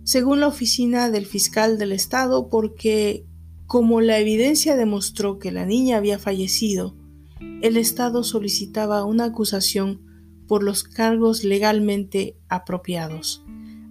según 0.04 0.40
la 0.40 0.48
oficina 0.48 1.10
del 1.10 1.26
fiscal 1.26 1.78
del 1.78 1.92
estado, 1.92 2.48
porque 2.48 3.24
como 3.70 4.00
la 4.00 4.18
evidencia 4.18 4.74
demostró 4.74 5.38
que 5.38 5.52
la 5.52 5.64
niña 5.64 5.96
había 5.96 6.18
fallecido, 6.18 6.96
el 7.62 7.76
estado 7.76 8.24
solicitaba 8.24 9.04
una 9.04 9.26
acusación 9.26 10.00
por 10.48 10.64
los 10.64 10.82
cargos 10.82 11.44
legalmente 11.44 12.36
apropiados. 12.48 13.44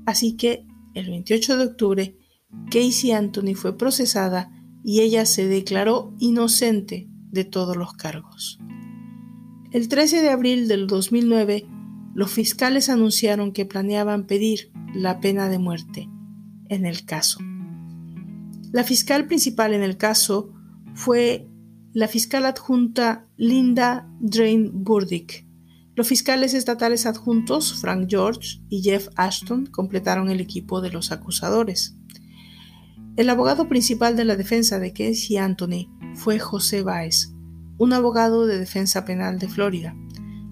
Así 0.05 0.35
que 0.35 0.67
el 0.95 1.09
28 1.09 1.55
de 1.57 1.63
octubre, 1.63 2.17
Casey 2.69 3.13
Anthony 3.13 3.55
fue 3.55 3.77
procesada 3.77 4.51
y 4.83 4.99
ella 4.99 5.25
se 5.25 5.47
declaró 5.47 6.13
inocente 6.19 7.07
de 7.31 7.45
todos 7.45 7.77
los 7.77 7.93
cargos. 7.93 8.59
El 9.71 9.87
13 9.87 10.21
de 10.21 10.29
abril 10.29 10.67
del 10.67 10.87
2009, 10.87 11.65
los 12.13 12.29
fiscales 12.29 12.89
anunciaron 12.89 13.53
que 13.53 13.65
planeaban 13.65 14.27
pedir 14.27 14.73
la 14.93 15.21
pena 15.21 15.47
de 15.47 15.57
muerte 15.57 16.09
en 16.67 16.85
el 16.85 17.05
caso. 17.05 17.39
La 18.71 18.83
fiscal 18.83 19.27
principal 19.27 19.73
en 19.73 19.83
el 19.83 19.97
caso 19.97 20.53
fue 20.93 21.47
la 21.93 22.07
fiscal 22.07 22.45
adjunta 22.45 23.27
Linda 23.37 24.07
Drain 24.19 24.83
Burdick, 24.83 25.49
los 25.99 26.07
fiscales 26.07 26.53
estatales 26.53 27.05
adjuntos, 27.05 27.73
Frank 27.81 28.07
George 28.09 28.61
y 28.69 28.81
Jeff 28.81 29.09
Ashton, 29.17 29.65
completaron 29.65 30.29
el 30.29 30.39
equipo 30.39 30.79
de 30.79 30.91
los 30.91 31.11
acusadores. 31.11 31.97
El 33.17 33.29
abogado 33.29 33.67
principal 33.67 34.15
de 34.15 34.23
la 34.23 34.37
defensa 34.37 34.79
de 34.79 34.93
Casey 34.93 35.35
Anthony 35.35 35.89
fue 36.15 36.39
José 36.39 36.83
Baez, 36.83 37.33
un 37.77 37.91
abogado 37.91 38.47
de 38.47 38.59
defensa 38.59 39.03
penal 39.03 39.39
de 39.39 39.49
Florida. 39.49 39.93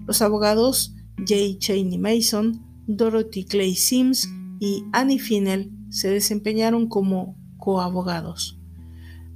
Los 0.06 0.20
abogados 0.20 0.94
J. 1.16 1.58
Cheney 1.58 1.96
Mason, 1.96 2.62
Dorothy 2.86 3.46
Clay 3.46 3.74
Sims 3.74 4.28
y 4.60 4.84
Annie 4.92 5.18
Finnell 5.18 5.72
se 5.88 6.10
desempeñaron 6.10 6.88
como 6.90 7.37
coabogados. 7.68 8.58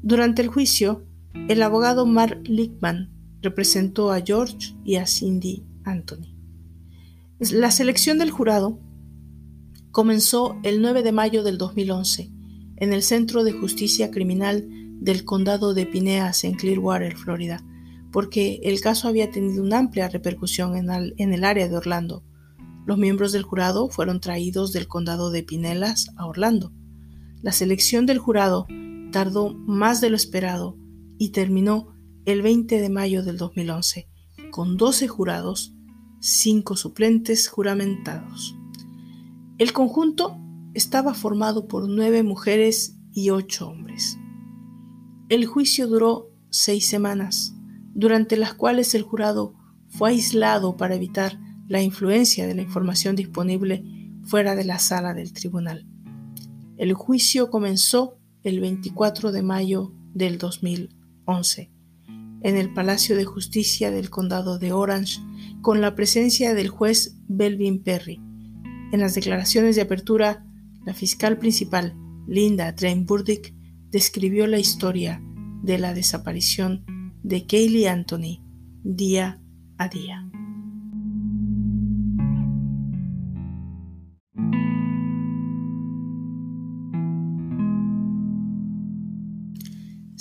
Durante 0.01 0.40
el 0.40 0.49
juicio, 0.49 1.05
el 1.51 1.62
abogado 1.62 2.07
Mark 2.07 2.40
Lickman 2.45 3.11
representó 3.42 4.11
a 4.11 4.23
George 4.23 4.75
y 4.87 4.97
a 4.97 5.07
Cindy 5.07 5.66
Anthony. 5.85 6.35
La 7.38 7.71
selección 7.71 8.18
del 8.18 8.31
jurado 8.31 8.79
comenzó 9.90 10.57
el 10.62 10.81
9 10.81 11.03
de 11.03 11.12
mayo 11.12 11.42
del 11.42 11.59
2011 11.59 12.33
en 12.79 12.92
el 12.95 13.03
Centro 13.03 13.45
de 13.45 13.53
Justicia 13.53 14.11
Criminal 14.11 14.66
del 14.66 15.27
Condado 15.27 15.75
de 15.75 15.85
Pineas 15.85 16.45
en 16.45 16.55
Clearwater, 16.55 17.18
Florida, 17.18 17.62
porque 18.12 18.61
el 18.62 18.81
caso 18.81 19.09
había 19.09 19.31
tenido 19.31 19.62
una 19.62 19.77
amplia 19.77 20.09
repercusión 20.09 20.75
en 20.75 21.33
el, 21.35 21.45
área 21.45 21.68
de 21.68 21.77
Orlando. 21.77 22.25
Los 22.87 22.97
miembros 22.97 23.33
del 23.33 23.42
jurado 23.42 23.90
fueron 23.90 24.21
traídos 24.21 24.73
del 24.73 24.88
condado 24.88 25.31
de 25.31 25.42
Pinelas 25.42 26.12
a 26.16 26.25
Orlando. 26.25 26.73
La 27.43 27.51
selección 27.51 28.07
del 28.07 28.19
jurado 28.19 28.67
tardó 29.11 29.53
más 29.53 30.01
de 30.01 30.11
lo 30.11 30.17
esperado 30.17 30.79
y 31.19 31.31
terminó 31.31 31.95
el 32.25 32.41
20 32.41 32.81
de 32.81 32.89
mayo 32.89 33.25
del 33.25 33.37
2011 33.37 34.09
con 34.53 34.77
12 34.77 35.09
jurados, 35.09 35.75
5 36.21 36.77
suplentes 36.77 37.49
juramentados. 37.49 38.55
El 39.59 39.73
conjunto 39.73 40.39
estaba 40.73 41.15
formado 41.15 41.67
por 41.67 41.89
9 41.89 42.23
mujeres 42.23 42.97
y 43.13 43.31
8 43.31 43.69
hombres. 43.69 44.19
El 45.29 45.47
juicio 45.47 45.89
duró 45.89 46.31
6 46.51 46.87
semanas, 46.87 47.57
durante 47.93 48.37
las 48.37 48.55
cuales 48.55 48.95
el 48.95 49.03
jurado 49.03 49.55
fue 49.89 50.11
aislado 50.11 50.77
para 50.77 50.95
evitar 50.95 51.41
la 51.67 51.83
influencia 51.83 52.47
de 52.47 52.55
la 52.55 52.63
información 52.63 53.17
disponible 53.17 53.85
fuera 54.23 54.55
de 54.55 54.65
la 54.65 54.79
sala 54.79 55.13
del 55.13 55.33
tribunal. 55.33 55.92
El 56.83 56.95
juicio 56.95 57.49
comenzó 57.49 58.18
el 58.42 58.59
24 58.59 59.31
de 59.31 59.42
mayo 59.42 59.92
del 60.14 60.37
2011 60.38 61.71
en 62.42 62.57
el 62.57 62.75
Palacio 62.75 63.16
de 63.16 63.25
Justicia 63.25 63.92
del 63.92 64.11
Condado 64.11 64.59
de 64.59 64.73
Orange 64.73 65.21
con 65.61 65.81
la 65.81 65.95
presencia 65.95 66.55
del 66.55 66.71
juez 66.71 67.14
Belvin 67.29 67.85
Perry. 67.85 68.21
En 68.90 68.99
las 68.99 69.14
declaraciones 69.14 69.77
de 69.77 69.83
apertura, 69.83 70.45
la 70.85 70.92
fiscal 70.92 71.38
principal, 71.38 71.95
Linda 72.27 72.73
Drain 72.73 73.07
Burdick, 73.07 73.55
describió 73.92 74.49
la 74.49 74.59
historia 74.59 75.23
de 75.62 75.79
la 75.79 75.95
desaparición 75.95 76.85
de 77.23 77.47
Kaylee 77.47 77.87
Anthony 77.87 78.42
día 78.83 79.40
a 79.79 79.87
día. 79.87 80.29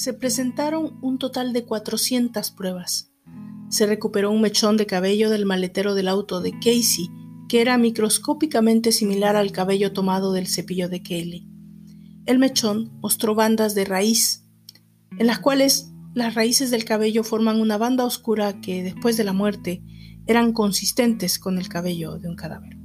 Se 0.02 0.14
presentaron 0.14 0.98
un 1.04 1.20
total 1.20 1.54
de 1.54 1.64
400 1.64 2.50
pruebas. 2.50 3.12
Se 3.70 3.86
recuperó 3.86 4.32
un 4.32 4.42
mechón 4.42 4.76
de 4.76 4.88
cabello 4.88 5.30
del 5.30 5.46
maletero 5.46 5.94
del 5.94 6.08
auto 6.08 6.42
de 6.42 6.54
Casey, 6.54 7.08
que 7.48 7.62
era 7.62 7.78
microscópicamente 7.78 8.94
similar 8.94 9.36
al 9.36 9.52
cabello 9.52 9.94
tomado 9.94 10.34
del 10.34 10.48
cepillo 10.48 10.90
de 10.90 11.04
Kaylee. 11.04 11.48
El 12.26 12.40
mechón 12.40 12.98
mostró 13.00 13.36
bandas 13.36 13.76
de 13.76 13.86
raíz, 13.86 14.44
en 15.20 15.28
las 15.28 15.38
cuales 15.38 15.92
las 16.16 16.34
raíces 16.34 16.72
del 16.72 16.84
cabello 16.84 17.24
forman 17.24 17.62
una 17.62 17.78
banda 17.78 18.04
oscura 18.04 18.60
que, 18.60 18.82
después 18.82 19.18
de 19.18 19.24
la 19.24 19.34
muerte, 19.34 19.84
eran 20.26 20.52
consistentes 20.52 21.38
con 21.38 21.60
el 21.60 21.70
cabello 21.70 22.18
de 22.18 22.28
un 22.28 22.36
cadáver. 22.36 22.76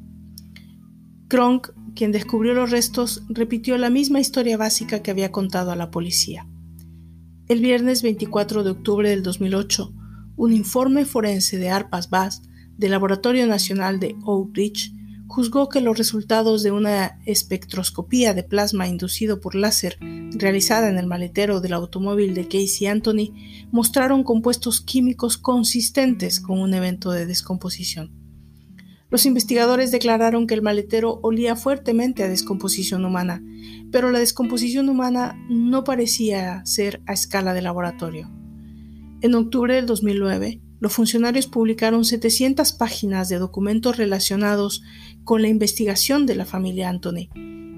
Kronk, 1.28 1.70
quien 1.94 2.12
descubrió 2.12 2.52
los 2.52 2.70
restos, 2.70 3.22
repitió 3.30 3.78
la 3.78 3.88
misma 3.88 4.20
historia 4.20 4.58
básica 4.58 5.02
que 5.02 5.12
había 5.12 5.32
contado 5.32 5.70
a 5.70 5.76
la 5.76 5.90
policía. 5.90 6.46
El 7.48 7.60
viernes 7.60 8.02
24 8.02 8.64
de 8.64 8.70
octubre 8.70 9.08
del 9.08 9.22
2008, 9.22 9.94
un 10.36 10.52
informe 10.52 11.04
forense 11.04 11.58
de 11.58 11.70
Arpas 11.70 12.10
Bass 12.10 12.42
del 12.76 12.90
Laboratorio 12.90 13.46
Nacional 13.46 14.00
de 14.00 14.16
Oak 14.24 14.50
Ridge 14.52 14.92
juzgó 15.28 15.68
que 15.68 15.80
los 15.80 15.96
resultados 15.96 16.64
de 16.64 16.72
una 16.72 17.20
espectroscopía 17.24 18.34
de 18.34 18.42
plasma 18.42 18.88
inducido 18.88 19.40
por 19.40 19.54
láser 19.54 19.96
realizada 20.32 20.88
en 20.88 20.98
el 20.98 21.06
maletero 21.06 21.60
del 21.60 21.74
automóvil 21.74 22.34
de 22.34 22.48
Casey 22.48 22.88
Anthony 22.88 23.32
mostraron 23.70 24.24
compuestos 24.24 24.80
químicos 24.80 25.38
consistentes 25.38 26.40
con 26.40 26.58
un 26.58 26.74
evento 26.74 27.12
de 27.12 27.26
descomposición. 27.26 28.25
Los 29.08 29.24
investigadores 29.24 29.92
declararon 29.92 30.46
que 30.46 30.54
el 30.54 30.62
maletero 30.62 31.20
olía 31.22 31.54
fuertemente 31.54 32.22
a 32.22 32.28
descomposición 32.28 33.04
humana, 33.04 33.42
pero 33.92 34.10
la 34.10 34.18
descomposición 34.18 34.88
humana 34.88 35.38
no 35.48 35.84
parecía 35.84 36.64
ser 36.64 37.02
a 37.06 37.12
escala 37.12 37.54
de 37.54 37.62
laboratorio. 37.62 38.30
En 39.20 39.34
octubre 39.34 39.74
del 39.74 39.86
2009, 39.86 40.60
los 40.80 40.92
funcionarios 40.92 41.46
publicaron 41.46 42.04
700 42.04 42.72
páginas 42.72 43.28
de 43.28 43.38
documentos 43.38 43.96
relacionados 43.96 44.82
con 45.24 45.40
la 45.40 45.48
investigación 45.48 46.26
de 46.26 46.34
la 46.34 46.44
familia 46.44 46.90
Anthony, 46.90 47.28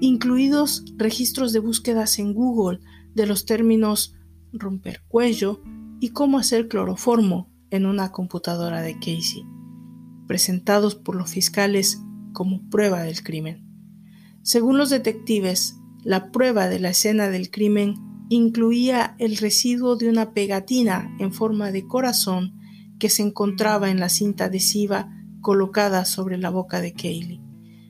incluidos 0.01 0.83
registros 0.97 1.53
de 1.53 1.59
búsquedas 1.59 2.19
en 2.19 2.33
Google 2.33 2.79
de 3.13 3.25
los 3.25 3.45
términos 3.45 4.15
romper 4.51 5.01
cuello 5.07 5.61
y 5.99 6.09
cómo 6.09 6.39
hacer 6.39 6.67
cloroformo 6.67 7.49
en 7.69 7.85
una 7.85 8.11
computadora 8.11 8.81
de 8.81 8.95
Casey, 8.95 9.45
presentados 10.29 10.93
por 10.93 11.15
los 11.15 11.31
fiscales 11.31 12.03
como 12.33 12.61
prueba 12.69 13.01
del 13.01 13.23
crimen. 13.23 13.65
Según 14.43 14.77
los 14.77 14.91
detectives, 14.91 15.79
la 16.03 16.31
prueba 16.31 16.67
de 16.67 16.79
la 16.79 16.91
escena 16.91 17.29
del 17.29 17.49
crimen 17.49 17.95
incluía 18.29 19.15
el 19.17 19.37
residuo 19.37 19.95
de 19.95 20.07
una 20.07 20.35
pegatina 20.35 21.15
en 21.17 21.33
forma 21.33 21.71
de 21.71 21.87
corazón 21.87 22.59
que 22.99 23.09
se 23.09 23.23
encontraba 23.23 23.89
en 23.89 23.99
la 23.99 24.07
cinta 24.07 24.45
adhesiva 24.45 25.09
colocada 25.41 26.05
sobre 26.05 26.37
la 26.37 26.51
boca 26.51 26.79
de 26.79 26.93
Kaylee. 26.93 27.41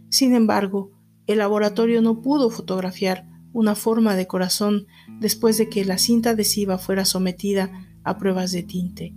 Sin 0.08 0.34
embargo, 0.34 0.94
el 1.28 1.40
laboratorio 1.40 2.02
no 2.02 2.22
pudo 2.22 2.50
fotografiar 2.52 3.28
una 3.52 3.76
forma 3.76 4.16
de 4.16 4.28
corazón 4.28 4.88
después 5.20 5.58
de 5.58 5.68
que 5.68 5.84
la 5.84 5.98
cinta 5.98 6.30
adhesiva 6.30 6.78
fuera 6.78 7.04
sometida 7.04 7.70
a 8.06 8.18
pruebas 8.18 8.54
de 8.54 8.64
tinte. 8.64 9.14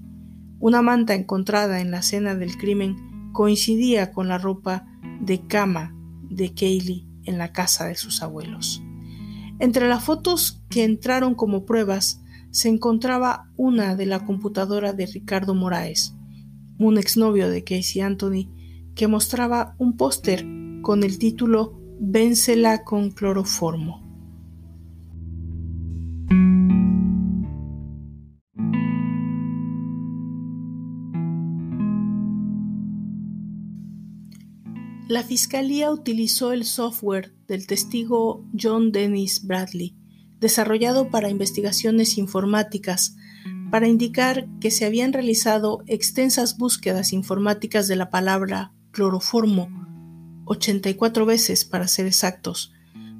Una 0.59 0.83
manta 0.83 1.15
encontrada 1.15 1.81
en 1.81 1.93
la 1.93 2.01
escena 2.01 2.35
del 2.35 2.57
crimen 2.57 3.12
coincidía 3.33 4.13
con 4.13 4.29
la 4.29 4.39
ropa 4.39 4.87
de 5.21 5.47
cama 5.47 5.95
de 6.23 6.55
Kaylee 6.55 7.07
en 7.25 7.39
la 7.39 7.53
casa 7.53 7.87
de 7.87 7.95
sus 7.95 8.23
abuelos. 8.23 8.83
Entre 9.59 9.89
las 9.89 10.05
fotos 10.05 10.63
que 10.69 10.85
entraron 10.85 11.35
como 11.35 11.65
pruebas 11.65 12.23
se 12.51 12.69
encontraba 12.69 13.51
una 13.57 13.95
de 13.97 14.07
la 14.07 14.25
computadora 14.25 14.93
de 14.93 15.07
Ricardo 15.07 15.55
Moraes, 15.55 16.15
un 16.79 16.99
exnovio 16.99 17.49
de 17.49 17.65
Casey 17.65 18.03
Anthony, 18.03 18.51
que 18.95 19.09
mostraba 19.09 19.75
un 19.79 19.97
póster 19.97 20.45
con 20.83 21.03
el 21.03 21.19
título 21.19 21.81
Vénsela 22.01 22.85
con 22.85 23.11
cloroformo. 23.11 24.02
La 35.13 35.23
fiscalía 35.23 35.91
utilizó 35.91 36.53
el 36.53 36.65
software 36.65 37.35
del 37.47 37.67
testigo 37.67 38.47
John 38.59 38.93
Dennis 38.93 39.47
Bradley 39.47 39.95
desarrollado 40.41 41.11
para 41.11 41.29
investigaciones 41.29 42.17
informáticas, 42.17 43.15
para 43.71 43.89
indicar 43.89 44.49
que 44.59 44.71
se 44.71 44.87
habían 44.87 45.13
realizado 45.13 45.83
extensas 45.87 46.57
búsquedas 46.57 47.13
informáticas 47.13 47.89
de 47.89 47.97
la 47.97 48.09
palabra 48.09 48.73
cloroformo, 48.91 49.69
84 50.47 51.27
veces 51.27 51.67
para 51.67 51.89
ser 51.89 52.07
exactos, 52.07 52.73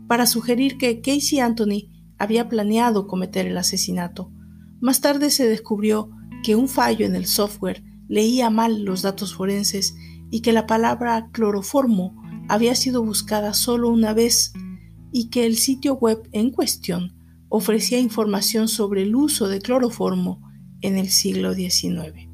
para 0.09 0.25
sugerir 0.25 0.79
que 0.79 1.03
Casey 1.03 1.41
Anthony 1.41 1.91
había 2.17 2.49
planeado 2.49 3.07
cometer 3.07 3.47
el 3.47 3.59
asesinato. 3.59 4.33
Más 4.81 5.03
tarde 5.03 5.29
se 5.29 5.47
descubrió 5.47 6.09
que 6.43 6.57
un 6.57 6.71
fallo 6.71 7.05
en 7.05 7.17
el 7.17 7.27
software 7.27 7.85
leía 8.09 8.49
mal 8.49 8.83
los 8.83 9.03
datos 9.03 9.35
forenses 9.35 9.95
y 10.33 10.41
que 10.41 10.53
la 10.53 10.67
palabra 10.67 11.29
cloroformo 11.31 12.17
había 12.49 12.75
sido 12.75 13.05
buscada 13.05 13.53
solo 13.53 13.91
una 13.91 14.15
vez 14.15 14.55
y 15.13 15.29
que 15.29 15.45
el 15.45 15.57
sitio 15.57 15.95
web 15.95 16.27
en 16.33 16.51
cuestión 16.51 17.15
ofrecía 17.51 18.01
información 18.01 18.67
sobre 18.67 19.03
el 19.03 19.15
uso 19.15 19.47
de 19.49 19.61
cloroformo 19.61 20.41
en 20.81 20.97
el 20.97 21.11
siglo 21.11 21.53
XIX. 21.53 22.29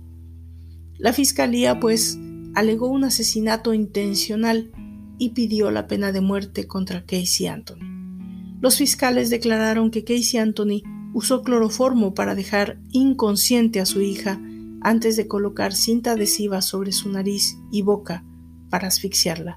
La 0.97 1.13
fiscalía, 1.13 1.81
pues, 1.81 2.17
alegó 2.55 2.87
un 2.87 3.03
asesinato 3.03 3.75
intencional 3.75 4.71
y 5.19 5.31
pidió 5.31 5.73
la 5.73 5.89
pena 5.89 6.13
de 6.13 6.21
muerte 6.21 6.69
contra 6.69 7.05
Casey 7.05 7.49
Anthony. 7.49 8.59
Los 8.61 8.77
fiscales 8.77 9.29
declararon 9.29 9.91
que 9.91 10.05
Casey 10.05 10.39
Anthony 10.39 10.83
usó 11.15 11.43
cloroformo 11.43 12.15
para 12.15 12.37
dejar 12.37 12.79
inconsciente 12.93 13.81
a 13.81 13.87
su 13.87 14.01
hija 14.03 14.41
antes 14.81 15.17
de 15.17 15.27
colocar 15.27 15.75
cinta 15.75 16.13
adhesiva 16.13 16.63
sobre 16.63 16.93
su 16.93 17.11
nariz 17.11 17.57
y 17.71 17.83
boca 17.83 18.25
para 18.71 18.89
asfixiarla, 18.89 19.57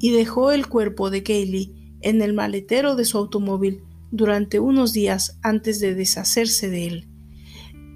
y 0.00 0.10
dejó 0.10 0.52
el 0.52 0.68
cuerpo 0.68 1.10
de 1.10 1.22
Kaylee 1.22 1.96
en 2.00 2.22
el 2.22 2.32
maletero 2.32 2.96
de 2.96 3.04
su 3.04 3.18
automóvil 3.18 3.82
durante 4.10 4.60
unos 4.60 4.92
días 4.92 5.38
antes 5.42 5.80
de 5.80 5.94
deshacerse 5.94 6.68
de 6.70 6.86
él. 6.86 7.08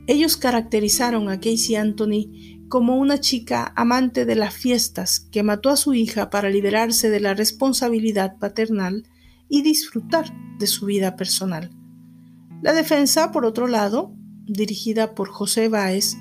Ellos 0.06 0.36
caracterizaron 0.36 1.28
a 1.28 1.40
Casey 1.40 1.76
Anthony 1.76 2.66
como 2.68 2.96
una 2.96 3.20
chica 3.20 3.72
amante 3.76 4.24
de 4.24 4.34
las 4.34 4.54
fiestas 4.54 5.20
que 5.20 5.42
mató 5.42 5.70
a 5.70 5.76
su 5.76 5.94
hija 5.94 6.30
para 6.30 6.50
liberarse 6.50 7.10
de 7.10 7.20
la 7.20 7.34
responsabilidad 7.34 8.38
paternal 8.38 9.06
y 9.48 9.62
disfrutar 9.62 10.32
de 10.58 10.66
su 10.66 10.86
vida 10.86 11.14
personal. 11.14 11.70
La 12.62 12.72
defensa, 12.72 13.30
por 13.30 13.44
otro 13.44 13.68
lado, 13.68 14.14
dirigida 14.46 15.14
por 15.14 15.28
José 15.28 15.68
Báez, 15.68 16.16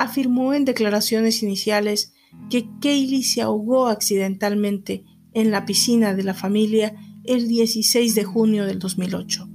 afirmó 0.00 0.54
en 0.54 0.64
declaraciones 0.64 1.42
iniciales 1.42 2.14
que 2.48 2.66
Kaylee 2.80 3.22
se 3.22 3.42
ahogó 3.42 3.86
accidentalmente 3.86 5.04
en 5.34 5.50
la 5.50 5.66
piscina 5.66 6.14
de 6.14 6.22
la 6.22 6.32
familia 6.32 6.94
el 7.24 7.48
16 7.48 8.14
de 8.14 8.24
junio 8.24 8.64
del 8.64 8.78
2008 8.78 9.46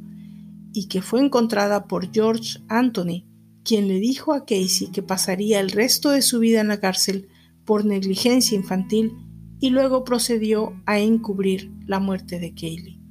y 0.71 0.88
que 0.88 1.01
fue 1.01 1.21
encontrada 1.21 1.88
por 1.88 2.13
George 2.13 2.60
Anthony, 2.67 3.25
quien 3.63 3.88
le 3.88 3.99
dijo 3.99 4.34
a 4.34 4.45
Casey 4.45 4.91
que 4.93 5.01
pasaría 5.01 5.60
el 5.60 5.72
resto 5.72 6.11
de 6.11 6.22
su 6.22 6.38
vida 6.38 6.61
en 6.61 6.67
la 6.67 6.80
cárcel 6.80 7.28
por 7.65 7.84
negligencia 7.84 8.55
infantil 8.55 9.13
y 9.59 9.72
luego 9.72 10.03
procedió 10.03 10.80
a 10.86 10.99
encubrir 10.99 11.72
la 11.88 11.99
muerte 11.99 12.39
de 12.39 12.53
Kaylee. 12.53 13.01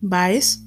Baez 0.00 0.62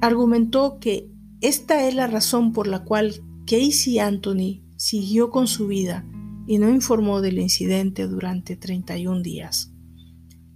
argumentó 0.00 0.78
que 0.78 1.10
esta 1.40 1.88
es 1.88 1.96
la 1.96 2.06
razón 2.06 2.52
por 2.52 2.68
la 2.68 2.84
cual 2.84 3.24
Casey 3.44 3.98
Anthony 3.98 4.65
siguió 4.76 5.30
con 5.30 5.46
su 5.46 5.66
vida 5.66 6.06
y 6.46 6.58
no 6.58 6.70
informó 6.70 7.20
del 7.20 7.38
incidente 7.38 8.06
durante 8.06 8.56
31 8.56 9.22
días. 9.22 9.72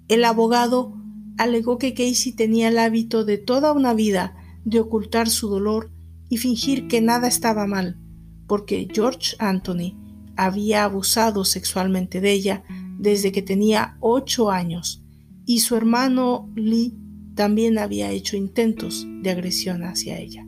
El 0.09 0.25
abogado 0.25 0.95
alegó 1.39 1.79
que 1.79 1.95
Casey 1.95 2.33
tenía 2.33 2.69
el 2.69 2.79
hábito 2.79 3.25
de 3.25 3.39
toda 3.39 3.73
una 3.73 3.95
vida 3.95 4.37
de 4.65 4.81
ocultar 4.81 5.29
su 5.29 5.49
dolor 5.49 5.91
y 6.29 6.37
fingir 6.37 6.87
que 6.87 7.01
nada 7.01 7.29
estaba 7.29 7.67
mal, 7.67 7.99
porque 8.47 8.89
George 8.93 9.37
Anthony 9.39 9.97
había 10.37 10.85
abusado 10.85 11.45
sexualmente 11.45 12.21
de 12.21 12.33
ella 12.33 12.65
desde 12.99 13.33
que 13.33 13.43
tenía 13.43 13.97
ocho 14.01 14.51
años 14.51 15.05
y 15.47 15.61
su 15.61 15.75
hermano 15.77 16.51
Lee 16.55 16.95
también 17.35 17.79
había 17.79 18.11
hecho 18.11 18.37
intentos 18.37 19.07
de 19.23 19.31
agresión 19.31 19.83
hacia 19.83 20.19
ella. 20.19 20.47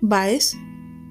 Baez 0.00 0.56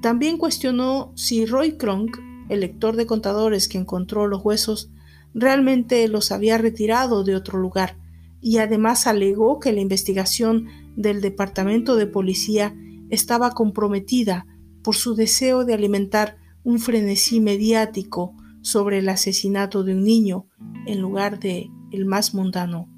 también 0.02 0.38
cuestionó 0.38 1.12
si 1.16 1.45
Roy 1.45 1.78
Kronk, 1.78 2.18
el 2.49 2.62
lector 2.62 2.95
de 2.95 3.06
contadores 3.06 3.68
que 3.68 3.78
encontró 3.78 4.28
los 4.28 4.43
huesos, 4.43 4.91
realmente 5.34 6.08
los 6.08 6.32
había 6.32 6.58
retirado 6.58 7.24
de 7.24 7.36
otro 7.36 7.60
lugar 7.60 7.97
y 8.41 8.58
además 8.58 9.08
alegó 9.08 9.60
que 9.60 9.72
la 9.72 9.82
investigación 9.82 10.68
del 10.95 11.22
Departamento 11.22 11.95
de 11.95 12.08
Policía 12.08 12.76
estaba 13.10 13.52
comprometida 13.52 14.47
por 14.84 14.95
su 14.95 15.16
deseo 15.16 15.64
de 15.64 15.76
alimentar 15.76 16.38
un 16.64 16.80
frenesí 16.80 17.39
mediático 17.39 18.36
sobre 18.62 18.99
el 18.99 19.10
asesinato 19.10 19.84
de 19.84 19.93
un 19.93 20.04
niño 20.04 20.47
en 20.88 20.99
lugar 20.99 21.39
de 21.39 21.70
el 21.91 22.06
más 22.06 22.34
mundano 22.34 22.89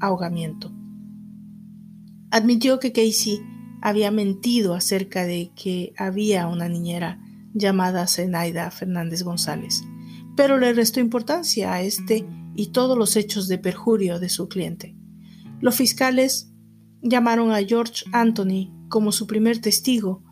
ahogamiento. 0.00 0.72
Admitió 2.30 2.78
que 2.78 2.92
Casey 2.92 3.40
había 3.82 4.10
mentido 4.10 4.74
acerca 4.74 5.26
de 5.26 5.52
que 5.54 5.92
había 5.98 6.46
una 6.46 6.68
niñera 6.68 7.20
llamada 7.52 8.06
Zenaida 8.06 8.70
Fernández 8.70 9.22
González, 9.22 9.82
pero 10.36 10.56
le 10.56 10.72
restó 10.72 11.00
importancia 11.00 11.72
a 11.72 11.82
este 11.82 12.26
y 12.54 12.68
todos 12.68 12.96
los 12.96 13.16
hechos 13.16 13.48
de 13.48 13.58
perjurio 13.58 14.20
de 14.20 14.28
su 14.28 14.48
cliente. 14.48 14.96
Los 15.60 15.74
fiscales 15.74 16.52
llamaron 17.02 17.50
a 17.52 17.62
George 17.62 18.04
Anthony 18.12 18.72
como 18.88 19.10
su 19.12 19.26
primer 19.26 19.60
testigo 19.60 20.22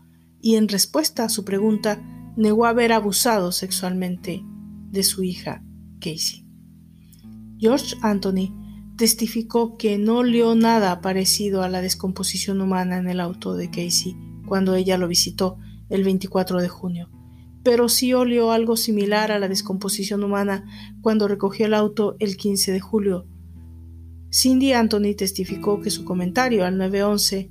y 0.40 0.54
en 0.54 0.68
respuesta 0.68 1.24
a 1.24 1.28
su 1.28 1.44
pregunta 1.44 2.00
negó 2.36 2.66
haber 2.66 2.92
abusado 2.92 3.52
sexualmente 3.52 4.42
de 4.90 5.02
su 5.02 5.24
hija 5.24 5.64
Casey. 5.98 6.46
George 7.58 7.96
Anthony 8.02 8.59
testificó 9.00 9.78
que 9.78 9.96
no 9.96 10.18
olió 10.18 10.54
nada 10.54 11.00
parecido 11.00 11.62
a 11.62 11.70
la 11.70 11.80
descomposición 11.80 12.60
humana 12.60 12.98
en 12.98 13.08
el 13.08 13.18
auto 13.18 13.54
de 13.54 13.70
Casey 13.70 14.14
cuando 14.44 14.74
ella 14.74 14.98
lo 14.98 15.08
visitó 15.08 15.56
el 15.88 16.04
24 16.04 16.60
de 16.60 16.68
junio, 16.68 17.08
pero 17.62 17.88
sí 17.88 18.12
olió 18.12 18.52
algo 18.52 18.76
similar 18.76 19.32
a 19.32 19.38
la 19.38 19.48
descomposición 19.48 20.22
humana 20.22 20.66
cuando 21.00 21.28
recogió 21.28 21.64
el 21.64 21.72
auto 21.72 22.16
el 22.18 22.36
15 22.36 22.72
de 22.72 22.80
julio. 22.80 23.26
Cindy 24.30 24.74
Anthony 24.74 25.14
testificó 25.16 25.80
que 25.80 25.88
su 25.88 26.04
comentario 26.04 26.66
al 26.66 26.76
911 26.76 27.50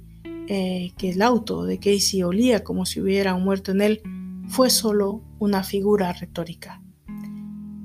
eh, 0.50 0.91
que 1.00 1.10
el 1.10 1.24
auto 1.24 1.64
de 1.64 1.80
Casey 1.80 2.22
olía 2.22 2.64
como 2.64 2.86
si 2.86 3.02
hubiera 3.02 3.36
muerto 3.38 3.72
en 3.72 3.82
él 3.82 4.02
fue 4.50 4.70
solo 4.70 5.24
una 5.39 5.64
figura 5.64 6.14
retórica. 6.14 6.84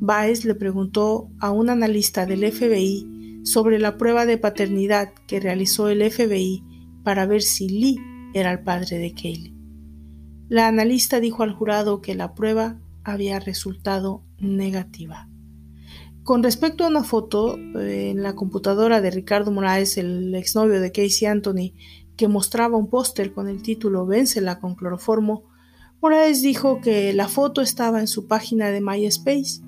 Baez 0.01 0.45
le 0.45 0.55
preguntó 0.55 1.31
a 1.41 1.51
un 1.51 1.71
analista 1.71 2.27
del 2.27 2.53
FBI 2.53 3.14
sobre 3.45 3.79
la 3.79 3.97
prueba 3.97 4.27
de 4.27 4.39
paternidad 4.39 5.13
que 5.29 5.39
realizó 5.39 5.89
el 5.89 6.11
FBI 6.11 6.65
para 7.05 7.27
ver 7.27 7.43
si 7.43 7.69
Lee 7.69 8.01
era 8.33 8.51
el 8.51 8.61
padre 8.65 8.99
de 8.99 9.13
Kaylee. 9.13 9.55
La 10.49 10.67
analista 10.67 11.21
dijo 11.21 11.43
al 11.43 11.53
jurado 11.53 12.01
que 12.01 12.15
la 12.15 12.35
prueba 12.35 12.81
había 13.05 13.39
resultado 13.39 14.23
negativa. 14.39 15.29
Con 16.23 16.43
respecto 16.43 16.85
a 16.85 16.89
una 16.89 17.05
foto 17.05 17.59
eh, 17.79 18.11
en 18.11 18.23
la 18.23 18.35
computadora 18.35 19.03
de 19.03 19.11
Ricardo 19.11 19.51
Moraes, 19.53 19.99
el 19.99 20.35
exnovio 20.35 20.81
de 20.81 20.91
Casey 20.91 21.27
Anthony, 21.27 21.75
que 22.17 22.29
mostraba 22.29 22.79
un 22.79 22.89
póster 22.89 23.33
con 23.33 23.49
el 23.49 23.63
título 23.63 24.07
Vénsela 24.07 24.59
con 24.59 24.75
cloroformo, 24.75 25.45
Moraes 26.01 26.43
dijo 26.43 26.81
que 26.81 27.13
la 27.13 27.29
foto 27.29 27.61
estaba 27.61 28.01
en 28.01 28.09
su 28.09 28.27
página 28.27 28.71
de 28.71 28.81
MySpace 28.81 29.61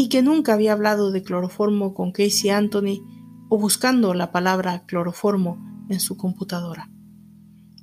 y 0.00 0.08
que 0.08 0.22
nunca 0.22 0.52
había 0.54 0.74
hablado 0.74 1.10
de 1.10 1.24
cloroformo 1.24 1.92
con 1.92 2.12
Casey 2.12 2.50
Anthony 2.50 3.02
o 3.48 3.58
buscando 3.58 4.14
la 4.14 4.30
palabra 4.30 4.86
cloroformo 4.86 5.58
en 5.88 5.98
su 5.98 6.16
computadora. 6.16 6.88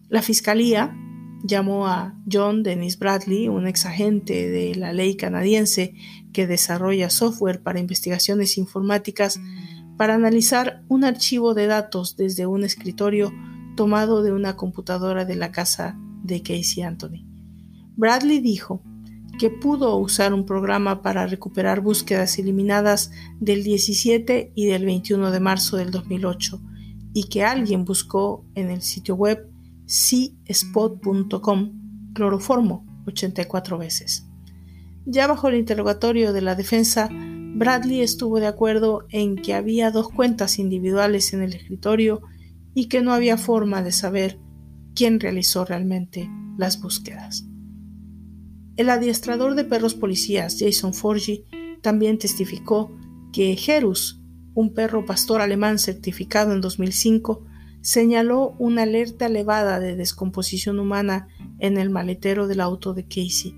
La 0.07 0.21
fiscalía 0.21 0.95
llamó 1.43 1.87
a 1.87 2.17
John 2.31 2.63
Dennis 2.63 2.97
Bradley, 2.97 3.49
un 3.49 3.67
ex 3.67 3.85
agente 3.85 4.49
de 4.49 4.75
la 4.75 4.93
ley 4.93 5.17
canadiense 5.17 5.93
que 6.31 6.47
desarrolla 6.47 7.09
software 7.09 7.61
para 7.61 7.81
investigaciones 7.81 8.57
informáticas, 8.57 9.41
para 9.97 10.15
analizar 10.15 10.85
un 10.87 11.03
archivo 11.03 11.53
de 11.53 11.67
datos 11.67 12.15
desde 12.15 12.45
un 12.47 12.63
escritorio 12.63 13.33
tomado 13.75 14.23
de 14.23 14.31
una 14.31 14.55
computadora 14.55 15.25
de 15.25 15.35
la 15.35 15.51
casa 15.51 15.99
de 16.23 16.41
Casey 16.41 16.81
Anthony. 16.81 17.27
Bradley 17.97 18.39
dijo 18.39 18.81
que 19.39 19.49
pudo 19.49 19.97
usar 19.97 20.33
un 20.33 20.45
programa 20.45 21.01
para 21.01 21.27
recuperar 21.27 21.81
búsquedas 21.81 22.37
eliminadas 22.39 23.11
del 23.39 23.63
17 23.63 24.51
y 24.55 24.65
del 24.67 24.85
21 24.85 25.31
de 25.31 25.39
marzo 25.39 25.77
del 25.77 25.91
2008 25.91 26.61
y 27.13 27.25
que 27.25 27.43
alguien 27.43 27.85
buscó 27.85 28.45
en 28.55 28.69
el 28.69 28.81
sitio 28.81 29.15
web 29.15 29.49
cspot.com 29.85 31.71
cloroformo 32.13 32.85
84 33.07 33.77
veces. 33.77 34.25
Ya 35.05 35.27
bajo 35.27 35.49
el 35.49 35.55
interrogatorio 35.55 36.33
de 36.33 36.41
la 36.41 36.55
defensa, 36.55 37.09
Bradley 37.11 38.01
estuvo 38.01 38.39
de 38.39 38.47
acuerdo 38.47 39.05
en 39.09 39.35
que 39.35 39.53
había 39.53 39.91
dos 39.91 40.09
cuentas 40.09 40.59
individuales 40.59 41.33
en 41.33 41.41
el 41.41 41.53
escritorio 41.53 42.21
y 42.73 42.87
que 42.87 43.01
no 43.01 43.13
había 43.13 43.37
forma 43.37 43.81
de 43.83 43.91
saber 43.91 44.39
quién 44.95 45.19
realizó 45.19 45.63
realmente 45.63 46.29
las 46.57 46.81
búsquedas. 46.81 47.45
El 48.77 48.89
adiestrador 48.89 49.55
de 49.55 49.63
perros 49.63 49.95
policías 49.95 50.57
Jason 50.59 50.93
Forgy 50.93 51.45
también 51.81 52.17
testificó 52.17 52.91
que 53.31 53.55
Jerus, 53.55 54.21
un 54.53 54.73
perro 54.73 55.05
pastor 55.05 55.41
alemán 55.41 55.79
certificado 55.79 56.53
en 56.53 56.61
2005, 56.61 57.45
señaló 57.81 58.55
una 58.57 58.83
alerta 58.83 59.27
elevada 59.27 59.79
de 59.79 59.95
descomposición 59.95 60.79
humana 60.79 61.27
en 61.59 61.77
el 61.77 61.89
maletero 61.89 62.47
del 62.47 62.59
auto 62.59 62.93
de 62.93 63.03
Casey, 63.03 63.53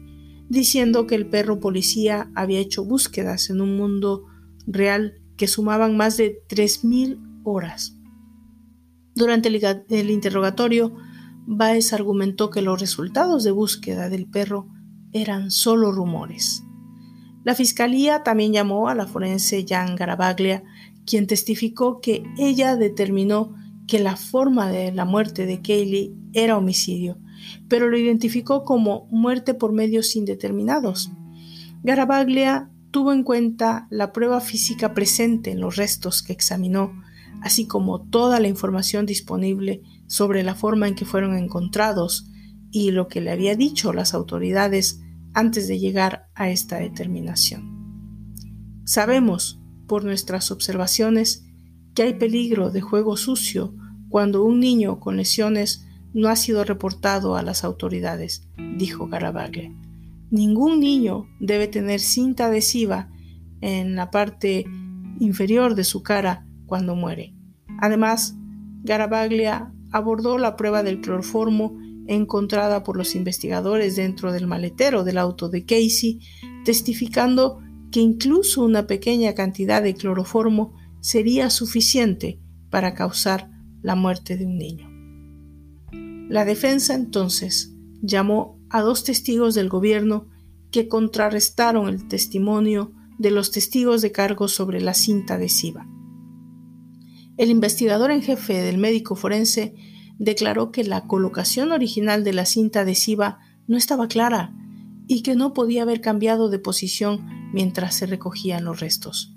diciendo 0.50 1.08
que 1.08 1.16
el 1.16 1.28
perro 1.28 1.60
policía 1.60 2.30
había 2.36 2.60
hecho 2.60 2.84
búsquedas 2.84 3.50
en 3.50 3.62
un 3.62 3.78
mundo 3.78 4.26
real 4.66 5.22
que 5.38 5.48
sumaban 5.48 5.96
más 5.96 6.18
de 6.18 6.42
3.000 6.50 7.42
horas. 7.44 7.96
Durante 9.16 9.50
el, 9.50 10.10
interrogatorio, 10.10 10.94
Baez 11.48 11.94
argumentó 11.94 12.50
que 12.50 12.62
los 12.62 12.80
resultados 12.80 13.44
de 13.44 13.52
búsqueda 13.52 14.10
del 14.10 14.28
perro 14.28 14.68
eran 15.14 15.52
solo 15.52 15.92
rumores. 15.92 16.64
La 17.44 17.56
fiscalía 17.56 18.24
también 18.24 18.52
llamó 18.52 18.90
a 18.90 18.96
la 18.96 19.08
forense 19.08 19.66
Jan 19.68 19.96
Garabaglia, 19.96 20.64
quien 21.06 21.28
testificó 21.28 22.02
que 22.02 22.24
ella 22.38 22.76
determinó 22.76 23.56
que 23.88 24.00
la 24.00 24.18
forma 24.18 24.70
de 24.70 24.92
la 24.92 25.06
muerte 25.06 25.46
de 25.46 25.62
Kaylee 25.62 26.14
era 26.34 26.58
homicidio, 26.58 27.18
pero 27.70 27.88
lo 27.88 27.98
identificó 27.98 28.66
como 28.66 29.08
muerte 29.10 29.54
por 29.54 29.72
medios 29.72 30.16
indeterminados. 30.16 31.10
Garabaglia 31.84 32.70
tuvo 32.92 33.14
en 33.14 33.24
cuenta 33.24 33.88
la 33.90 34.12
prueba 34.12 34.42
física 34.42 34.94
presente 34.94 35.52
en 35.52 35.62
los 35.62 35.78
restos 35.78 36.22
que 36.22 36.34
examinó, 36.34 36.92
así 37.42 37.66
como 37.66 38.02
toda 38.02 38.40
la 38.40 38.50
información 38.50 39.06
disponible 39.06 39.82
sobre 40.08 40.44
la 40.44 40.56
forma 40.56 40.88
en 40.88 40.96
que 40.96 41.06
fueron 41.06 41.38
encontrados 41.38 42.30
y 42.78 42.92
lo 42.92 43.08
que 43.08 43.22
le 43.22 43.32
había 43.32 43.56
dicho 43.56 43.92
las 43.92 44.14
autoridades 44.14 45.02
antes 45.34 45.68
de 45.68 45.80
llegar 45.80 46.30
a 46.36 46.52
esta 46.52 46.78
determinación. 46.78 48.84
Sabemos, 48.86 49.60
por 49.88 50.04
nuestras 50.04 50.52
observaciones, 50.52 51.44
que 51.96 52.04
hay 52.04 52.14
peligro 52.14 52.70
de 52.70 52.82
juego 52.82 53.18
sucio 53.18 53.74
cuando 54.10 54.44
un 54.44 54.60
niño 54.60 55.00
con 55.00 55.18
lesiones 55.18 55.88
no 56.14 56.30
ha 56.30 56.36
sido 56.36 56.64
reportado 56.64 57.36
a 57.36 57.42
las 57.42 57.64
autoridades, 57.64 58.48
dijo 58.78 59.08
Garabaglia. 59.08 59.74
Ningún 60.30 60.80
niño 60.80 61.28
debe 61.40 61.68
tener 61.68 62.00
cinta 62.00 62.46
adhesiva 62.46 63.10
en 63.60 63.96
la 63.96 64.12
parte 64.12 64.66
inferior 65.20 65.74
de 65.74 65.84
su 65.84 66.04
cara 66.04 66.46
cuando 66.68 66.96
muere. 66.96 67.34
Además, 67.80 68.36
Garabaglia 68.84 69.74
abordó 69.92 70.38
la 70.38 70.56
prueba 70.56 70.84
del 70.84 71.02
cloroformo 71.02 71.76
encontrada 72.08 72.84
por 72.84 72.98
los 72.98 73.16
investigadores 73.16 73.96
dentro 73.96 74.32
del 74.32 74.48
maletero 74.48 75.04
del 75.04 75.18
auto 75.18 75.50
de 75.50 75.66
Casey, 75.66 76.20
testificando 76.66 77.60
que 77.92 78.00
incluso 78.00 78.64
una 78.64 78.88
pequeña 78.88 79.34
cantidad 79.34 79.82
de 79.82 79.96
cloroformo 79.96 80.74
sería 81.02 81.50
suficiente 81.50 82.40
para 82.70 82.94
causar 82.94 83.50
la 83.82 83.96
muerte 83.96 84.38
de 84.38 84.46
un 84.46 84.58
niño. 84.58 84.90
La 86.30 86.44
defensa 86.44 86.94
entonces 86.94 87.74
llamó 88.02 88.60
a 88.70 88.82
dos 88.82 89.04
testigos 89.04 89.56
del 89.56 89.70
gobierno 89.70 90.28
que 90.72 90.88
contrarrestaron 90.88 91.88
el 91.88 92.08
testimonio 92.08 92.92
de 93.18 93.32
los 93.32 93.52
testigos 93.52 94.02
de 94.02 94.12
cargo 94.12 94.48
sobre 94.48 94.82
la 94.82 94.94
cinta 94.94 95.36
adhesiva. 95.36 95.88
El 97.38 97.50
investigador 97.50 98.12
en 98.12 98.22
jefe 98.22 98.62
del 98.62 98.78
médico 98.78 99.16
forense 99.16 99.76
declaró 100.20 100.72
que 100.72 100.84
la 100.84 101.06
colocación 101.06 101.72
original 101.72 102.24
de 102.24 102.34
la 102.34 102.46
cinta 102.46 102.82
adhesiva 102.82 103.40
no 103.68 103.78
estaba 103.78 104.08
clara 104.08 104.54
y 105.08 105.22
que 105.22 105.36
no 105.36 105.54
podía 105.54 105.84
haber 105.84 106.02
cambiado 106.02 106.50
de 106.50 106.60
posición 106.60 107.26
mientras 107.54 107.96
se 107.96 108.06
recogían 108.06 108.66
los 108.66 108.80
restos. 108.80 109.34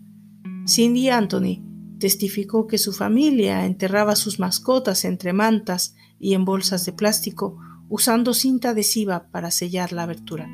Cindy 0.67 1.09
Anthony 1.09 1.63
testificó 1.99 2.67
que 2.67 2.79
su 2.79 2.93
familia 2.93 3.67
enterraba 3.67 4.17
sus 4.17 4.39
mascotas 4.39 5.05
entre 5.05 5.33
mantas 5.33 5.95
y 6.19 6.35
en 6.35 6.45
bolsas 6.45 6.85
de 6.87 6.93
plástico 6.93 7.59
usando 7.89 8.35
cinta 8.35 8.71
adhesiva 8.71 9.29
para 9.31 9.51
sellar 9.51 9.93
la 9.93 10.05
abertura. 10.05 10.49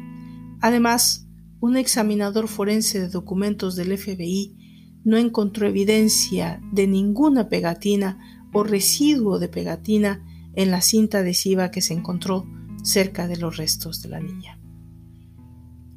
Además, 0.60 1.26
un 1.60 1.76
examinador 1.76 2.48
forense 2.48 3.00
de 3.00 3.08
documentos 3.08 3.76
del 3.76 3.96
FBI 3.96 5.00
no 5.04 5.16
encontró 5.16 5.68
evidencia 5.68 6.60
de 6.72 6.86
ninguna 6.86 7.48
pegatina 7.48 8.35
o 8.52 8.64
residuo 8.64 9.38
de 9.38 9.48
pegatina 9.48 10.24
en 10.54 10.70
la 10.70 10.80
cinta 10.80 11.18
adhesiva 11.18 11.70
que 11.70 11.82
se 11.82 11.94
encontró 11.94 12.46
cerca 12.82 13.28
de 13.28 13.36
los 13.36 13.56
restos 13.56 14.02
de 14.02 14.08
la 14.08 14.20
niña. 14.20 14.58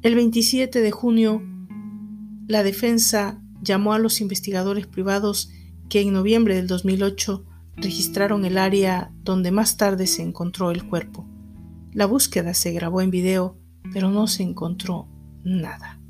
El 0.02 0.14
27 0.14 0.80
de 0.80 0.90
junio, 0.90 1.42
la 2.46 2.62
defensa 2.62 3.40
llamó 3.62 3.92
a 3.92 3.98
los 3.98 4.20
investigadores 4.20 4.86
privados 4.86 5.50
que 5.88 6.00
en 6.00 6.12
noviembre 6.12 6.54
del 6.54 6.66
2008 6.66 7.44
registraron 7.76 8.44
el 8.44 8.58
área 8.58 9.12
donde 9.22 9.50
más 9.50 9.76
tarde 9.76 10.06
se 10.06 10.22
encontró 10.22 10.70
el 10.70 10.86
cuerpo. 10.86 11.26
La 11.92 12.06
búsqueda 12.06 12.54
se 12.54 12.72
grabó 12.72 13.00
en 13.00 13.10
video, 13.10 13.58
pero 13.92 14.10
no 14.10 14.26
se 14.26 14.42
encontró 14.42 15.08
nada. 15.42 16.00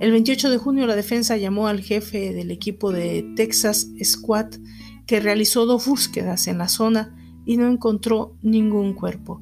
El 0.00 0.12
28 0.12 0.50
de 0.50 0.58
junio 0.58 0.86
la 0.86 0.94
defensa 0.96 1.36
llamó 1.36 1.66
al 1.66 1.80
jefe 1.80 2.32
del 2.32 2.50
equipo 2.50 2.92
de 2.92 3.32
Texas 3.34 3.88
Squad 4.02 4.54
que 5.08 5.20
realizó 5.20 5.64
dos 5.64 5.86
búsquedas 5.86 6.46
en 6.48 6.58
la 6.58 6.68
zona 6.68 7.16
y 7.46 7.56
no 7.56 7.66
encontró 7.66 8.36
ningún 8.42 8.92
cuerpo. 8.92 9.40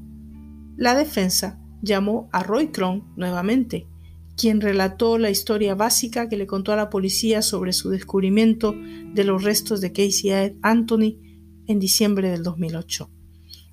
La 0.77 0.95
defensa 0.95 1.61
llamó 1.83 2.29
a 2.33 2.45
Roy 2.45 2.69
Cron 2.69 3.03
nuevamente, 3.17 3.89
quien 4.37 4.61
relató 4.61 5.19
la 5.19 5.29
historia 5.29 5.75
básica 5.75 6.29
que 6.29 6.37
le 6.37 6.47
contó 6.47 6.73
a 6.73 6.77
la 6.77 6.89
policía 6.89 7.43
sobre 7.43 7.73
su 7.73 7.91
descubrimiento 7.91 8.77
de 9.13 9.25
los 9.25 9.43
restos 9.43 9.81
de 9.81 9.91
Casey 9.91 10.57
Anthony 10.63 11.19
en 11.67 11.81
diciembre 11.81 12.31
del 12.31 12.45
2008. 12.45 13.11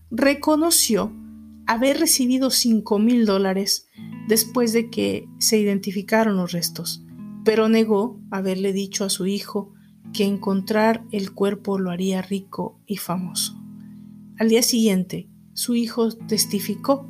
Reconoció 0.09 1.13
haber 1.67 1.99
recibido 1.99 2.49
5 2.49 2.97
mil 2.97 3.27
dólares 3.27 3.87
después 4.27 4.73
de 4.73 4.89
que 4.89 5.27
se 5.37 5.59
identificaron 5.59 6.37
los 6.37 6.53
restos, 6.53 7.05
pero 7.45 7.69
negó 7.69 8.19
haberle 8.31 8.73
dicho 8.73 9.05
a 9.05 9.11
su 9.11 9.27
hijo 9.27 9.73
que 10.13 10.25
encontrar 10.25 11.03
el 11.11 11.33
cuerpo 11.33 11.79
lo 11.79 11.91
haría 11.91 12.21
rico 12.21 12.79
y 12.85 12.97
famoso. 12.97 13.59
Al 14.37 14.49
día 14.49 14.61
siguiente, 14.61 15.29
su 15.53 15.75
hijo 15.75 16.11
testificó 16.11 17.09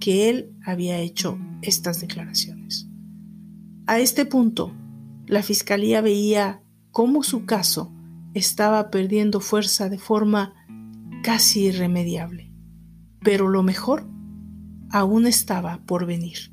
que 0.00 0.28
él 0.28 0.56
había 0.64 0.98
hecho 0.98 1.38
estas 1.62 2.00
declaraciones. 2.00 2.88
A 3.86 3.98
este 4.00 4.26
punto, 4.26 4.72
la 5.26 5.42
fiscalía 5.42 6.00
veía 6.00 6.62
cómo 6.90 7.22
su 7.22 7.44
caso 7.46 7.92
estaba 8.34 8.90
perdiendo 8.90 9.40
fuerza 9.40 9.88
de 9.88 9.98
forma 9.98 10.54
casi 11.22 11.66
irremediable. 11.66 12.52
Pero 13.22 13.48
lo 13.48 13.62
mejor 13.62 14.06
aún 14.90 15.26
estaba 15.26 15.84
por 15.84 16.06
venir. 16.06 16.52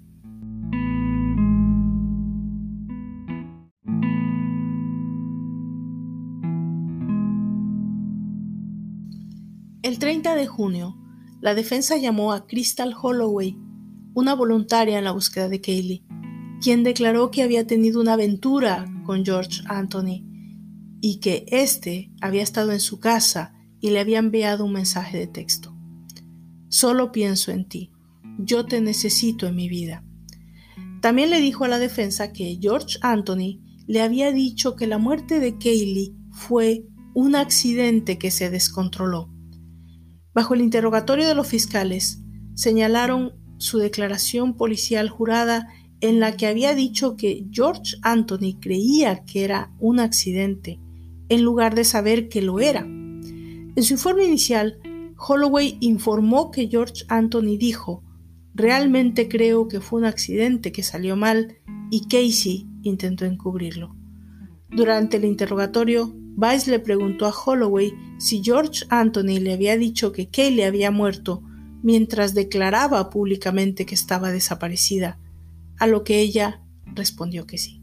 El 9.86 10.00
30 10.00 10.34
de 10.34 10.48
junio, 10.48 10.98
la 11.42 11.54
defensa 11.54 11.96
llamó 11.96 12.34
a 12.34 12.48
Crystal 12.48 12.96
Holloway, 13.00 13.56
una 14.16 14.34
voluntaria 14.34 14.98
en 14.98 15.04
la 15.04 15.12
búsqueda 15.12 15.48
de 15.48 15.62
Kaylee, 15.62 16.04
quien 16.60 16.82
declaró 16.82 17.30
que 17.30 17.44
había 17.44 17.68
tenido 17.68 18.02
una 18.02 18.14
aventura 18.14 18.88
con 19.06 19.24
George 19.24 19.62
Anthony 19.68 20.26
y 21.02 21.20
que 21.20 21.46
éste 21.50 22.12
había 22.20 22.42
estado 22.42 22.72
en 22.72 22.80
su 22.80 23.00
casa 23.00 23.54
y 23.80 23.92
le 23.92 24.00
había 24.00 24.18
enviado 24.18 24.66
un 24.66 24.74
mensaje 24.74 25.20
de 25.20 25.28
texto. 25.28 25.78
Solo 26.68 27.12
pienso 27.12 27.52
en 27.52 27.70
ti, 27.70 27.92
yo 28.40 28.66
te 28.66 28.82
necesito 28.82 29.46
en 29.46 29.56
mi 29.56 29.70
vida. 29.70 30.04
También 31.00 31.30
le 31.30 31.40
dijo 31.42 31.64
a 31.64 31.68
la 31.68 31.78
defensa 31.78 32.34
que 32.34 32.58
George 32.60 32.98
Anthony 33.04 33.62
le 33.86 34.02
había 34.02 34.32
dicho 34.32 34.76
que 34.76 34.88
la 34.88 34.98
muerte 34.98 35.40
de 35.40 35.60
Kaylee 35.60 36.16
fue 36.32 36.88
un 37.14 37.36
accidente 37.36 38.18
que 38.18 38.32
se 38.32 38.50
descontroló. 38.50 39.35
Bajo 40.36 40.54
el 40.54 40.60
interrogatorio 40.60 41.30
de 41.30 41.34
los 41.34 41.48
fiscales, 41.48 42.20
señalaron 42.56 43.32
su 43.58 43.78
declaración 43.78 44.58
policial 44.58 45.08
jurada 45.08 45.70
en 46.02 46.20
la 46.20 46.36
que 46.36 46.46
había 46.46 46.76
dicho 46.76 47.16
que 47.16 47.46
George 47.52 47.96
Anthony 48.02 48.60
creía 48.60 49.24
que 49.24 49.46
era 49.46 49.72
un 49.80 50.02
accidente 50.02 50.78
en 51.30 51.42
lugar 51.42 51.74
de 51.74 51.86
saber 51.86 52.28
que 52.28 52.42
lo 52.42 52.60
era. 52.60 52.82
En 52.82 53.82
su 53.82 53.94
informe 53.94 54.26
inicial, 54.26 54.78
Holloway 55.18 55.78
informó 55.80 56.52
que 56.52 56.68
George 56.68 57.06
Anthony 57.08 57.58
dijo, 57.58 58.04
realmente 58.54 59.30
creo 59.30 59.70
que 59.70 59.80
fue 59.80 60.00
un 60.00 60.06
accidente 60.06 60.74
que 60.74 60.84
salió 60.84 61.16
mal 61.16 61.60
y 61.90 62.08
Casey 62.10 62.68
intentó 62.82 63.24
encubrirlo. 63.24 63.96
Durante 64.70 65.16
el 65.16 65.24
interrogatorio, 65.24 66.14
Vice 66.38 66.70
le 66.70 66.80
preguntó 66.80 67.26
a 67.26 67.34
Holloway 67.34 67.94
si 68.18 68.44
George 68.44 68.86
Anthony 68.90 69.40
le 69.40 69.54
había 69.54 69.78
dicho 69.78 70.12
que 70.12 70.30
Kaylee 70.30 70.66
había 70.66 70.92
muerto 70.92 71.44
mientras 71.82 72.34
declaraba 72.34 73.10
públicamente 73.10 73.86
que 73.86 73.96
estaba 73.96 74.32
desaparecida, 74.32 75.20
a 75.78 75.88
lo 75.88 76.04
que 76.04 76.20
ella 76.20 76.62
respondió 76.86 77.46
que 77.46 77.58
sí. 77.58 77.82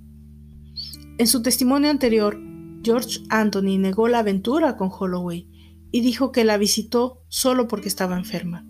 En 1.18 1.26
su 1.26 1.40
testimonio 1.42 1.90
anterior, 1.90 2.38
George 2.82 3.20
Anthony 3.30 3.78
negó 3.78 4.08
la 4.08 4.18
aventura 4.18 4.76
con 4.76 4.90
Holloway 4.90 5.48
y 5.92 6.00
dijo 6.00 6.32
que 6.32 6.44
la 6.44 6.58
visitó 6.58 7.22
solo 7.28 7.68
porque 7.68 7.88
estaba 7.88 8.18
enferma. 8.18 8.66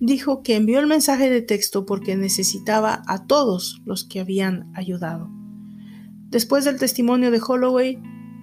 Dijo 0.00 0.42
que 0.42 0.54
envió 0.54 0.78
el 0.78 0.86
mensaje 0.86 1.28
de 1.28 1.42
texto 1.42 1.84
porque 1.84 2.16
necesitaba 2.16 3.02
a 3.06 3.26
todos 3.26 3.82
los 3.84 4.04
que 4.04 4.20
habían 4.20 4.70
ayudado. 4.74 5.28
Después 6.30 6.64
del 6.64 6.78
testimonio 6.78 7.30
de 7.30 7.40
Holloway, 7.44 7.98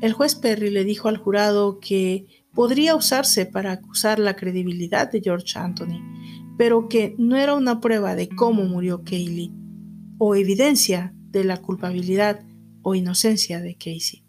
el 0.06 0.14
juez 0.14 0.36
Perry 0.36 0.70
le 0.70 0.84
dijo 0.84 1.08
al 1.08 1.18
jurado 1.18 1.80
que 1.80 2.28
podría 2.54 2.96
usarse 2.96 3.48
para 3.48 3.72
acusar 3.72 4.20
la 4.20 4.36
credibilidad 4.36 5.12
de 5.12 5.20
George 5.20 5.58
Anthony, 5.58 6.00
pero 6.60 6.88
que 6.88 7.16
no 7.18 7.36
era 7.36 7.56
una 7.56 7.82
prueba 7.82 8.14
de 8.16 8.30
cómo 8.30 8.66
murió 8.66 9.04
Kaylee 9.04 9.52
o 10.20 10.36
evidencia 10.36 11.16
de 11.32 11.44
la 11.44 11.58
culpabilidad 11.58 12.46
o 12.84 12.94
inocencia 12.94 13.62
de 13.62 13.74
Casey. 13.74 14.24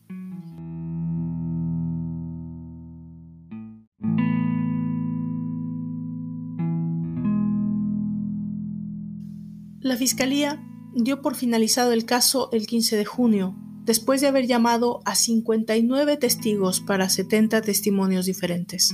La 9.81 9.97
Fiscalía 9.97 10.59
dio 10.95 11.20
por 11.20 11.35
finalizado 11.35 11.93
el 11.93 12.07
caso 12.07 12.49
el 12.53 12.66
15 12.66 12.97
de 12.97 13.05
junio, 13.05 13.55
después 13.87 14.20
de 14.20 14.26
haber 14.26 14.47
llamado 14.47 15.01
a 15.05 15.14
59 15.14 16.16
testigos 16.16 16.80
para 16.80 17.09
70 17.09 17.62
testimonios 17.62 18.26
diferentes. 18.26 18.93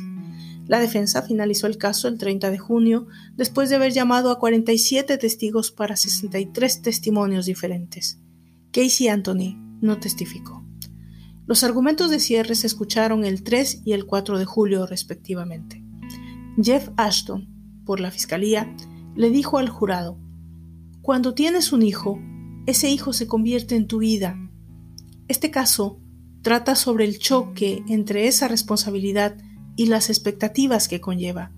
La 0.68 0.78
defensa 0.78 1.22
finalizó 1.22 1.66
el 1.66 1.78
caso 1.78 2.08
el 2.08 2.18
30 2.18 2.50
de 2.50 2.58
junio, 2.58 3.06
después 3.36 3.68
de 3.70 3.76
haber 3.76 3.92
llamado 3.92 4.30
a 4.30 4.38
47 4.38 5.18
testigos 5.18 5.72
para 5.72 5.96
63 5.96 6.82
testimonios 6.82 7.46
diferentes. 7.46 8.20
Casey 8.70 9.08
Anthony 9.08 9.56
no 9.80 9.98
testificó. 9.98 10.64
Los 11.46 11.64
argumentos 11.64 12.10
de 12.10 12.20
cierre 12.20 12.54
se 12.54 12.66
escucharon 12.66 13.24
el 13.24 13.42
3 13.42 13.82
y 13.84 13.92
el 13.94 14.06
4 14.06 14.38
de 14.38 14.44
julio 14.44 14.86
respectivamente. 14.86 15.82
Jeff 16.62 16.90
Ashton, 16.96 17.48
por 17.84 17.98
la 17.98 18.10
Fiscalía, 18.10 18.74
le 19.16 19.30
dijo 19.30 19.58
al 19.58 19.68
jurado, 19.68 20.18
cuando 21.00 21.34
tienes 21.34 21.72
un 21.72 21.82
hijo, 21.82 22.20
ese 22.66 22.88
hijo 22.90 23.12
se 23.12 23.26
convierte 23.26 23.74
en 23.74 23.88
tu 23.88 23.98
vida. 23.98 24.38
Este 25.32 25.50
caso 25.50 25.98
trata 26.42 26.76
sobre 26.76 27.06
el 27.06 27.18
choque 27.18 27.82
entre 27.88 28.28
esa 28.28 28.48
responsabilidad 28.48 29.38
y 29.76 29.86
las 29.86 30.10
expectativas 30.10 30.88
que 30.88 31.00
conlleva, 31.00 31.52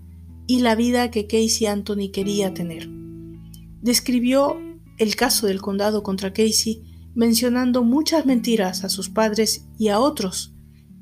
y 0.47 0.59
la 0.61 0.75
vida 0.75 1.11
que 1.11 1.27
Casey 1.27 1.67
Anthony 1.67 2.09
quería 2.13 2.53
tener. 2.53 2.87
Describió 3.81 4.55
el 4.97 5.17
caso 5.17 5.47
del 5.47 5.61
condado 5.61 6.03
contra 6.03 6.31
Casey 6.31 6.83
mencionando 7.15 7.83
muchas 7.83 8.25
mentiras 8.25 8.85
a 8.85 8.89
sus 8.89 9.09
padres 9.09 9.67
y 9.77 9.89
a 9.89 9.99
otros, 9.99 10.53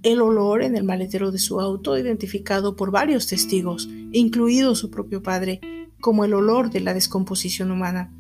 el 0.02 0.20
olor 0.20 0.64
en 0.64 0.76
el 0.76 0.84
maletero 0.84 1.32
de 1.32 1.38
su 1.38 1.62
auto 1.62 1.96
identificado 1.96 2.76
por 2.76 2.90
varios 2.90 3.28
testigos, 3.28 3.88
incluido 4.14 4.74
su 4.74 4.90
propio 4.90 5.22
padre, 5.22 5.62
como 6.02 6.26
el 6.26 6.34
olor 6.34 6.72
de 6.72 6.80
la 6.80 6.96
descomposición 6.96 7.70
humana, 7.70 8.12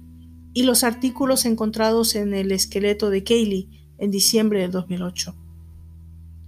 y 0.53 0.61
los 0.61 0.83
artículos 0.83 1.45
encontrados 1.45 2.13
en 2.13 2.35
el 2.35 2.51
esqueleto 2.51 3.09
de 3.09 3.23
Kaylee 3.23 3.82
en 4.03 4.11
diciembre 4.11 4.59
del 4.59 4.71
2008. 4.71 5.33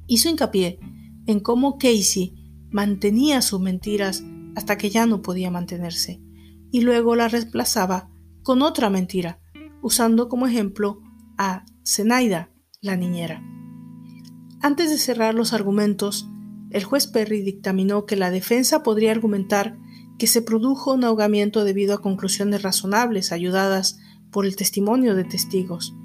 Hizo 0.07 0.29
hincapié 0.29 0.77
en 1.25 1.39
cómo 1.39 1.77
Casey 1.77 2.35
mantenía 2.69 3.41
sus 3.41 3.61
mentiras 3.61 4.23
hasta 4.55 4.77
que 4.77 4.89
ya 4.89 5.05
no 5.05 5.21
podía 5.21 5.51
mantenerse, 5.51 6.21
y 6.69 6.81
luego 6.81 7.15
la 7.15 7.29
reemplazaba 7.29 8.09
con 8.43 8.61
otra 8.61 8.89
mentira, 8.89 9.39
usando 9.81 10.27
como 10.27 10.47
ejemplo 10.47 11.01
a 11.37 11.65
Zenaida, 11.87 12.51
la 12.81 12.97
niñera. 12.97 13.41
Antes 14.61 14.89
de 14.89 14.97
cerrar 14.97 15.33
los 15.33 15.53
argumentos, 15.53 16.27
el 16.71 16.83
juez 16.83 17.07
Perry 17.07 17.41
dictaminó 17.41 18.05
que 18.05 18.17
la 18.17 18.31
defensa 18.31 18.83
podría 18.83 19.11
argumentar 19.11 19.77
que 20.17 20.27
se 20.27 20.41
produjo 20.41 20.93
un 20.93 21.05
ahogamiento 21.05 21.63
debido 21.63 21.95
a 21.95 22.01
conclusiones 22.01 22.63
razonables 22.63 23.31
ayudadas 23.31 23.97
por 24.29 24.45
el 24.45 24.57
testimonio 24.57 25.15
de 25.15 25.23
testigos, 25.23 25.95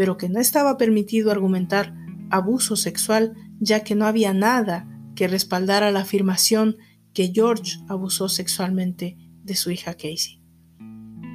pero 0.00 0.16
que 0.16 0.30
no 0.30 0.40
estaba 0.40 0.78
permitido 0.78 1.30
argumentar 1.30 1.94
abuso 2.30 2.74
sexual 2.74 3.34
ya 3.58 3.84
que 3.84 3.94
no 3.94 4.06
había 4.06 4.32
nada 4.32 4.88
que 5.14 5.28
respaldara 5.28 5.90
la 5.90 6.00
afirmación 6.00 6.78
que 7.12 7.30
George 7.34 7.76
abusó 7.86 8.30
sexualmente 8.30 9.18
de 9.44 9.54
su 9.56 9.70
hija 9.70 9.92
Casey. 9.92 10.42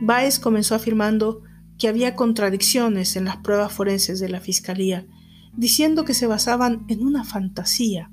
Baez 0.01 0.39
comenzó 0.39 0.74
afirmando 0.74 1.43
que 1.78 1.88
había 1.88 2.16
contradicciones 2.16 3.16
en 3.16 3.26
las 3.26 3.38
pruebas 3.38 3.72
forenses 3.72 4.20
de 4.20 4.30
la 4.30 4.39
fiscalía, 4.39 5.05
diciendo 5.55 6.03
que 6.03 6.16
se 6.16 6.26
basaban 6.26 6.86
en 6.88 7.03
una 7.03 7.24
fantasía. 7.24 8.09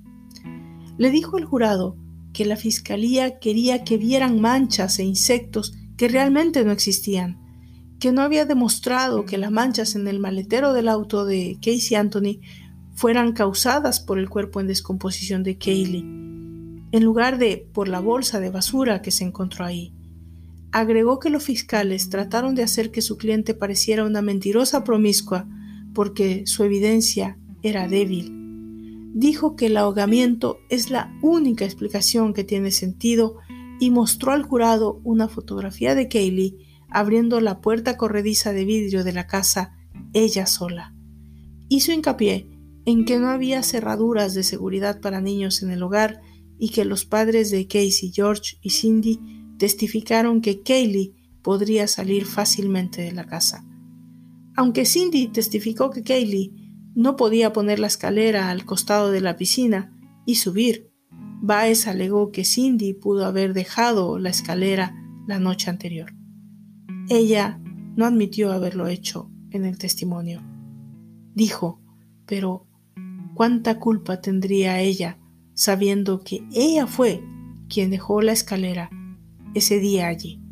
Le 0.98 1.10
dijo 1.10 1.38
al 1.38 1.46
jurado 1.46 1.96
que 2.34 2.44
la 2.44 2.56
fiscalía 2.56 3.38
quería 3.38 3.84
que 3.84 3.96
vieran 3.96 4.38
manchas 4.38 4.98
e 4.98 5.04
insectos 5.04 5.72
que 5.96 6.08
realmente 6.08 6.62
no 6.62 6.72
existían, 6.72 7.41
que 8.02 8.10
no 8.10 8.22
había 8.22 8.46
demostrado 8.46 9.26
que 9.26 9.38
las 9.38 9.52
manchas 9.52 9.94
en 9.94 10.08
el 10.08 10.18
maletero 10.18 10.72
del 10.72 10.88
auto 10.88 11.24
de 11.24 11.56
Casey 11.62 11.94
Anthony 11.94 12.40
fueran 12.96 13.30
causadas 13.32 14.00
por 14.00 14.18
el 14.18 14.28
cuerpo 14.28 14.60
en 14.60 14.66
descomposición 14.66 15.44
de 15.44 15.56
Kaylee, 15.56 16.00
en 16.90 17.04
lugar 17.04 17.38
de 17.38 17.64
por 17.72 17.86
la 17.86 18.00
bolsa 18.00 18.40
de 18.40 18.50
basura 18.50 19.02
que 19.02 19.12
se 19.12 19.22
encontró 19.22 19.66
ahí. 19.66 19.94
Agregó 20.72 21.20
que 21.20 21.30
los 21.30 21.44
fiscales 21.44 22.10
trataron 22.10 22.56
de 22.56 22.64
hacer 22.64 22.90
que 22.90 23.02
su 23.02 23.16
cliente 23.18 23.54
pareciera 23.54 24.04
una 24.04 24.20
mentirosa 24.20 24.82
promiscua 24.82 25.46
porque 25.94 26.42
su 26.44 26.64
evidencia 26.64 27.38
era 27.62 27.86
débil. 27.86 29.12
Dijo 29.14 29.54
que 29.54 29.66
el 29.66 29.76
ahogamiento 29.76 30.58
es 30.70 30.90
la 30.90 31.16
única 31.22 31.64
explicación 31.64 32.34
que 32.34 32.42
tiene 32.42 32.72
sentido 32.72 33.36
y 33.78 33.92
mostró 33.92 34.32
al 34.32 34.42
jurado 34.42 35.00
una 35.04 35.28
fotografía 35.28 35.94
de 35.94 36.08
Kaylee 36.08 36.71
abriendo 36.92 37.40
la 37.40 37.60
puerta 37.60 37.96
corrediza 37.96 38.52
de 38.52 38.64
vidrio 38.64 39.04
de 39.04 39.12
la 39.12 39.26
casa 39.26 39.76
ella 40.12 40.46
sola. 40.46 40.94
Hizo 41.68 41.92
hincapié 41.92 42.48
en 42.84 43.04
que 43.04 43.18
no 43.18 43.28
había 43.28 43.62
cerraduras 43.62 44.34
de 44.34 44.42
seguridad 44.42 45.00
para 45.00 45.20
niños 45.20 45.62
en 45.62 45.70
el 45.70 45.82
hogar 45.82 46.20
y 46.58 46.70
que 46.70 46.84
los 46.84 47.04
padres 47.04 47.50
de 47.50 47.66
Casey, 47.66 48.12
George 48.12 48.56
y 48.60 48.70
Cindy 48.70 49.20
testificaron 49.58 50.40
que 50.40 50.62
Kaylee 50.62 51.14
podría 51.42 51.86
salir 51.86 52.26
fácilmente 52.26 53.02
de 53.02 53.12
la 53.12 53.24
casa. 53.24 53.64
Aunque 54.56 54.84
Cindy 54.84 55.28
testificó 55.28 55.90
que 55.90 56.02
Kaylee 56.02 56.90
no 56.94 57.16
podía 57.16 57.52
poner 57.52 57.78
la 57.78 57.86
escalera 57.86 58.50
al 58.50 58.64
costado 58.64 59.10
de 59.10 59.20
la 59.20 59.36
piscina 59.36 59.96
y 60.26 60.36
subir, 60.36 60.92
Baez 61.40 61.88
alegó 61.88 62.30
que 62.30 62.44
Cindy 62.44 62.94
pudo 62.94 63.24
haber 63.24 63.54
dejado 63.54 64.18
la 64.18 64.30
escalera 64.30 64.94
la 65.26 65.38
noche 65.38 65.70
anterior. 65.70 66.12
Ella 67.08 67.60
no 67.96 68.06
admitió 68.06 68.52
haberlo 68.52 68.86
hecho 68.88 69.30
en 69.50 69.64
el 69.64 69.78
testimonio. 69.78 70.42
Dijo, 71.34 71.80
pero 72.26 72.66
¿Cuánta 73.34 73.78
culpa 73.78 74.20
tendría 74.20 74.80
ella 74.80 75.18
sabiendo 75.54 76.20
que 76.20 76.46
ella 76.52 76.86
fue 76.86 77.24
quien 77.68 77.90
dejó 77.90 78.20
la 78.20 78.32
escalera 78.32 78.90
ese 79.54 79.78
día 79.80 80.08
allí? 80.08 80.42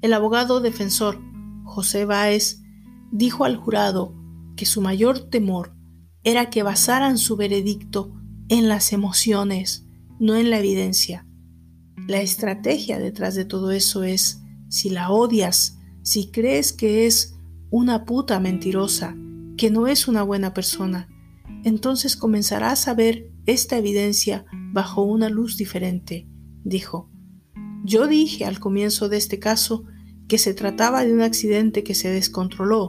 El 0.00 0.12
abogado 0.12 0.60
defensor 0.60 1.20
José 1.64 2.04
Báez 2.06 2.60
dijo 3.12 3.44
al 3.44 3.56
jurado 3.56 4.14
que 4.56 4.66
su 4.66 4.82
mayor 4.82 5.30
temor 5.30 5.74
era 6.24 6.50
que 6.50 6.64
basaran 6.64 7.18
su 7.18 7.36
veredicto 7.36 8.12
en 8.48 8.68
las 8.68 8.92
emociones, 8.92 9.86
no 10.18 10.34
en 10.34 10.50
la 10.50 10.58
evidencia. 10.58 11.26
La 12.08 12.20
estrategia 12.20 12.98
detrás 12.98 13.36
de 13.36 13.44
todo 13.44 13.70
eso 13.70 14.02
es, 14.02 14.42
si 14.68 14.90
la 14.90 15.10
odias, 15.10 15.78
si 16.02 16.30
crees 16.30 16.72
que 16.72 17.06
es 17.06 17.36
una 17.70 18.04
puta 18.04 18.40
mentirosa, 18.40 19.16
que 19.56 19.70
no 19.70 19.86
es 19.86 20.08
una 20.08 20.22
buena 20.22 20.54
persona, 20.54 21.08
entonces 21.64 22.16
comenzarás 22.16 22.88
a 22.88 22.94
ver 22.94 23.30
esta 23.46 23.78
evidencia 23.78 24.44
bajo 24.72 25.02
una 25.02 25.28
luz 25.28 25.56
diferente, 25.56 26.28
dijo. 26.64 27.10
Yo 27.84 28.06
dije 28.06 28.44
al 28.44 28.58
comienzo 28.58 29.08
de 29.08 29.16
este 29.16 29.38
caso 29.38 29.84
que 30.28 30.38
se 30.38 30.54
trataba 30.54 31.04
de 31.04 31.12
un 31.12 31.22
accidente 31.22 31.84
que 31.84 31.94
se 31.94 32.10
descontroló. 32.10 32.88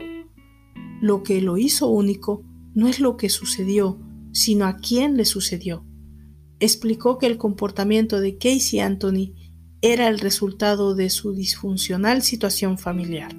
Lo 1.00 1.22
que 1.22 1.40
lo 1.40 1.56
hizo 1.56 1.88
único 1.88 2.44
no 2.74 2.88
es 2.88 3.00
lo 3.00 3.16
que 3.16 3.28
sucedió, 3.28 4.00
sino 4.32 4.66
a 4.66 4.76
quién 4.76 5.16
le 5.16 5.24
sucedió. 5.24 5.84
Explicó 6.60 7.18
que 7.18 7.26
el 7.26 7.38
comportamiento 7.38 8.20
de 8.20 8.36
Casey 8.36 8.80
Anthony 8.80 9.34
era 9.80 10.08
el 10.08 10.18
resultado 10.18 10.94
de 10.94 11.08
su 11.10 11.32
disfuncional 11.32 12.22
situación 12.22 12.78
familiar. 12.78 13.32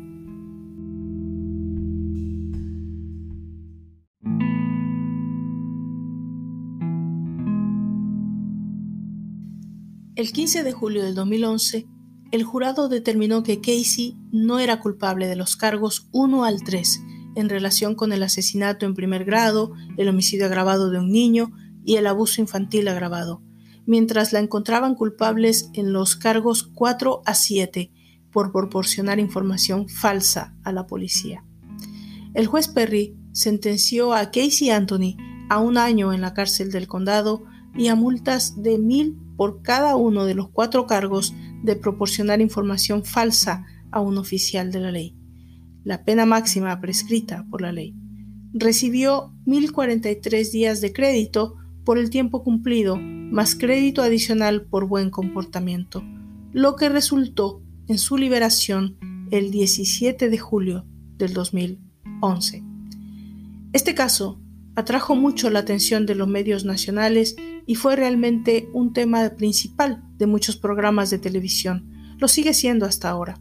El 10.16 10.34
15 10.34 10.64
de 10.64 10.72
julio 10.74 11.04
del 11.04 11.16
2011, 11.16 11.88
el 12.32 12.44
jurado 12.44 12.90
determinó 12.90 13.42
que 13.42 13.62
Casey 13.62 14.18
no 14.32 14.60
era 14.60 14.82
culpable 14.82 15.28
de 15.28 15.36
los 15.36 15.56
cargos 15.56 16.10
1 16.12 16.44
al 16.44 16.64
3 16.64 17.02
en 17.36 17.50
relación 17.50 17.96
con 17.96 18.12
el 18.12 18.24
asesinato 18.24 18.86
en 18.86 18.96
primer 18.96 19.24
grado, 19.24 19.74
el 19.98 20.10
homicidio 20.10 20.46
agravado 20.46 20.90
de 20.90 21.00
un 21.00 21.12
niño 21.12 21.52
y 21.86 21.96
el 21.96 22.06
abuso 22.06 22.42
infantil 22.42 22.88
agravado, 22.88 23.42
mientras 23.90 24.34
la 24.34 24.40
encontraban 24.40 24.94
culpables 24.94 25.72
en 25.74 25.94
los 25.94 26.16
cargos 26.16 26.62
4 26.76 27.24
a 27.26 27.34
7 27.34 27.92
por 28.32 28.52
proporcionar 28.52 29.18
información 29.18 29.90
falsa 29.90 30.56
a 30.64 30.72
la 30.72 30.86
policía. 30.86 31.44
El 32.36 32.46
juez 32.46 32.68
Perry 32.68 33.18
sentenció 33.32 34.14
a 34.14 34.30
Casey 34.30 34.70
Anthony 34.70 35.18
a 35.50 35.58
un 35.58 35.80
año 35.80 36.14
en 36.14 36.22
la 36.22 36.36
cárcel 36.36 36.72
del 36.72 36.88
condado 36.88 37.46
y 37.76 37.88
a 37.88 37.96
multas 37.96 38.62
de 38.62 38.78
mil 38.78 39.18
por 39.36 39.64
cada 39.64 39.96
uno 39.96 40.26
de 40.26 40.36
los 40.36 40.50
cuatro 40.50 40.86
cargos 40.86 41.34
de 41.64 41.76
proporcionar 41.76 42.42
información 42.42 43.04
falsa 43.04 43.66
a 43.90 44.02
un 44.02 44.20
oficial 44.20 44.72
de 44.72 44.82
la 44.82 44.92
ley, 44.92 45.18
la 45.84 46.06
pena 46.06 46.28
máxima 46.28 46.80
prescrita 46.80 47.48
por 47.50 47.64
la 47.64 47.72
ley. 47.72 47.96
Recibió 48.54 49.34
1.043 49.48 50.52
días 50.52 50.80
de 50.80 50.94
crédito 50.94 51.56
por 51.90 51.98
el 51.98 52.12
tiempo 52.12 52.44
cumplido, 52.44 52.98
más 52.98 53.56
crédito 53.56 54.04
adicional 54.04 54.62
por 54.62 54.88
buen 54.88 55.10
comportamiento, 55.10 56.04
lo 56.54 56.76
que 56.76 56.88
resultó 56.88 57.64
en 57.88 57.98
su 57.98 58.16
liberación 58.16 59.00
el 59.32 59.50
17 59.50 60.30
de 60.30 60.38
julio 60.38 60.86
del 61.18 61.34
2011. 61.34 62.64
Este 63.74 63.96
caso 63.96 64.40
atrajo 64.76 65.16
mucho 65.16 65.50
la 65.50 65.58
atención 65.58 66.06
de 66.06 66.14
los 66.14 66.28
medios 66.28 66.64
nacionales 66.64 67.36
y 67.66 67.74
fue 67.74 67.96
realmente 67.96 68.70
un 68.72 68.94
tema 68.94 69.28
principal 69.32 70.04
de 70.20 70.28
muchos 70.28 70.58
programas 70.58 71.10
de 71.10 71.18
televisión. 71.18 71.90
Lo 72.20 72.28
sigue 72.28 72.54
siendo 72.54 72.86
hasta 72.86 73.10
ahora. 73.10 73.40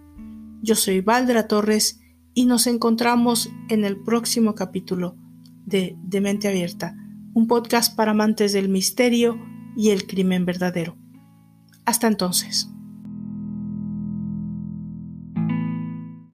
Yo 0.64 0.74
soy 0.74 1.02
Valdra 1.02 1.48
Torres 1.48 2.00
y 2.34 2.48
nos 2.48 2.66
encontramos 2.66 3.52
en 3.70 3.86
el 3.86 4.02
próximo 4.02 4.56
capítulo 4.56 5.16
de 5.64 5.96
Demente 6.02 6.48
Abierta, 6.48 6.96
un 7.36 7.46
podcast 7.46 7.96
para 7.96 8.14
amantes 8.14 8.52
del 8.52 8.68
misterio 8.68 9.38
y 9.78 9.92
el 9.92 10.08
crimen 10.08 10.44
verdadero. 10.44 10.98
Hasta 11.86 12.08
entonces. 12.08 12.72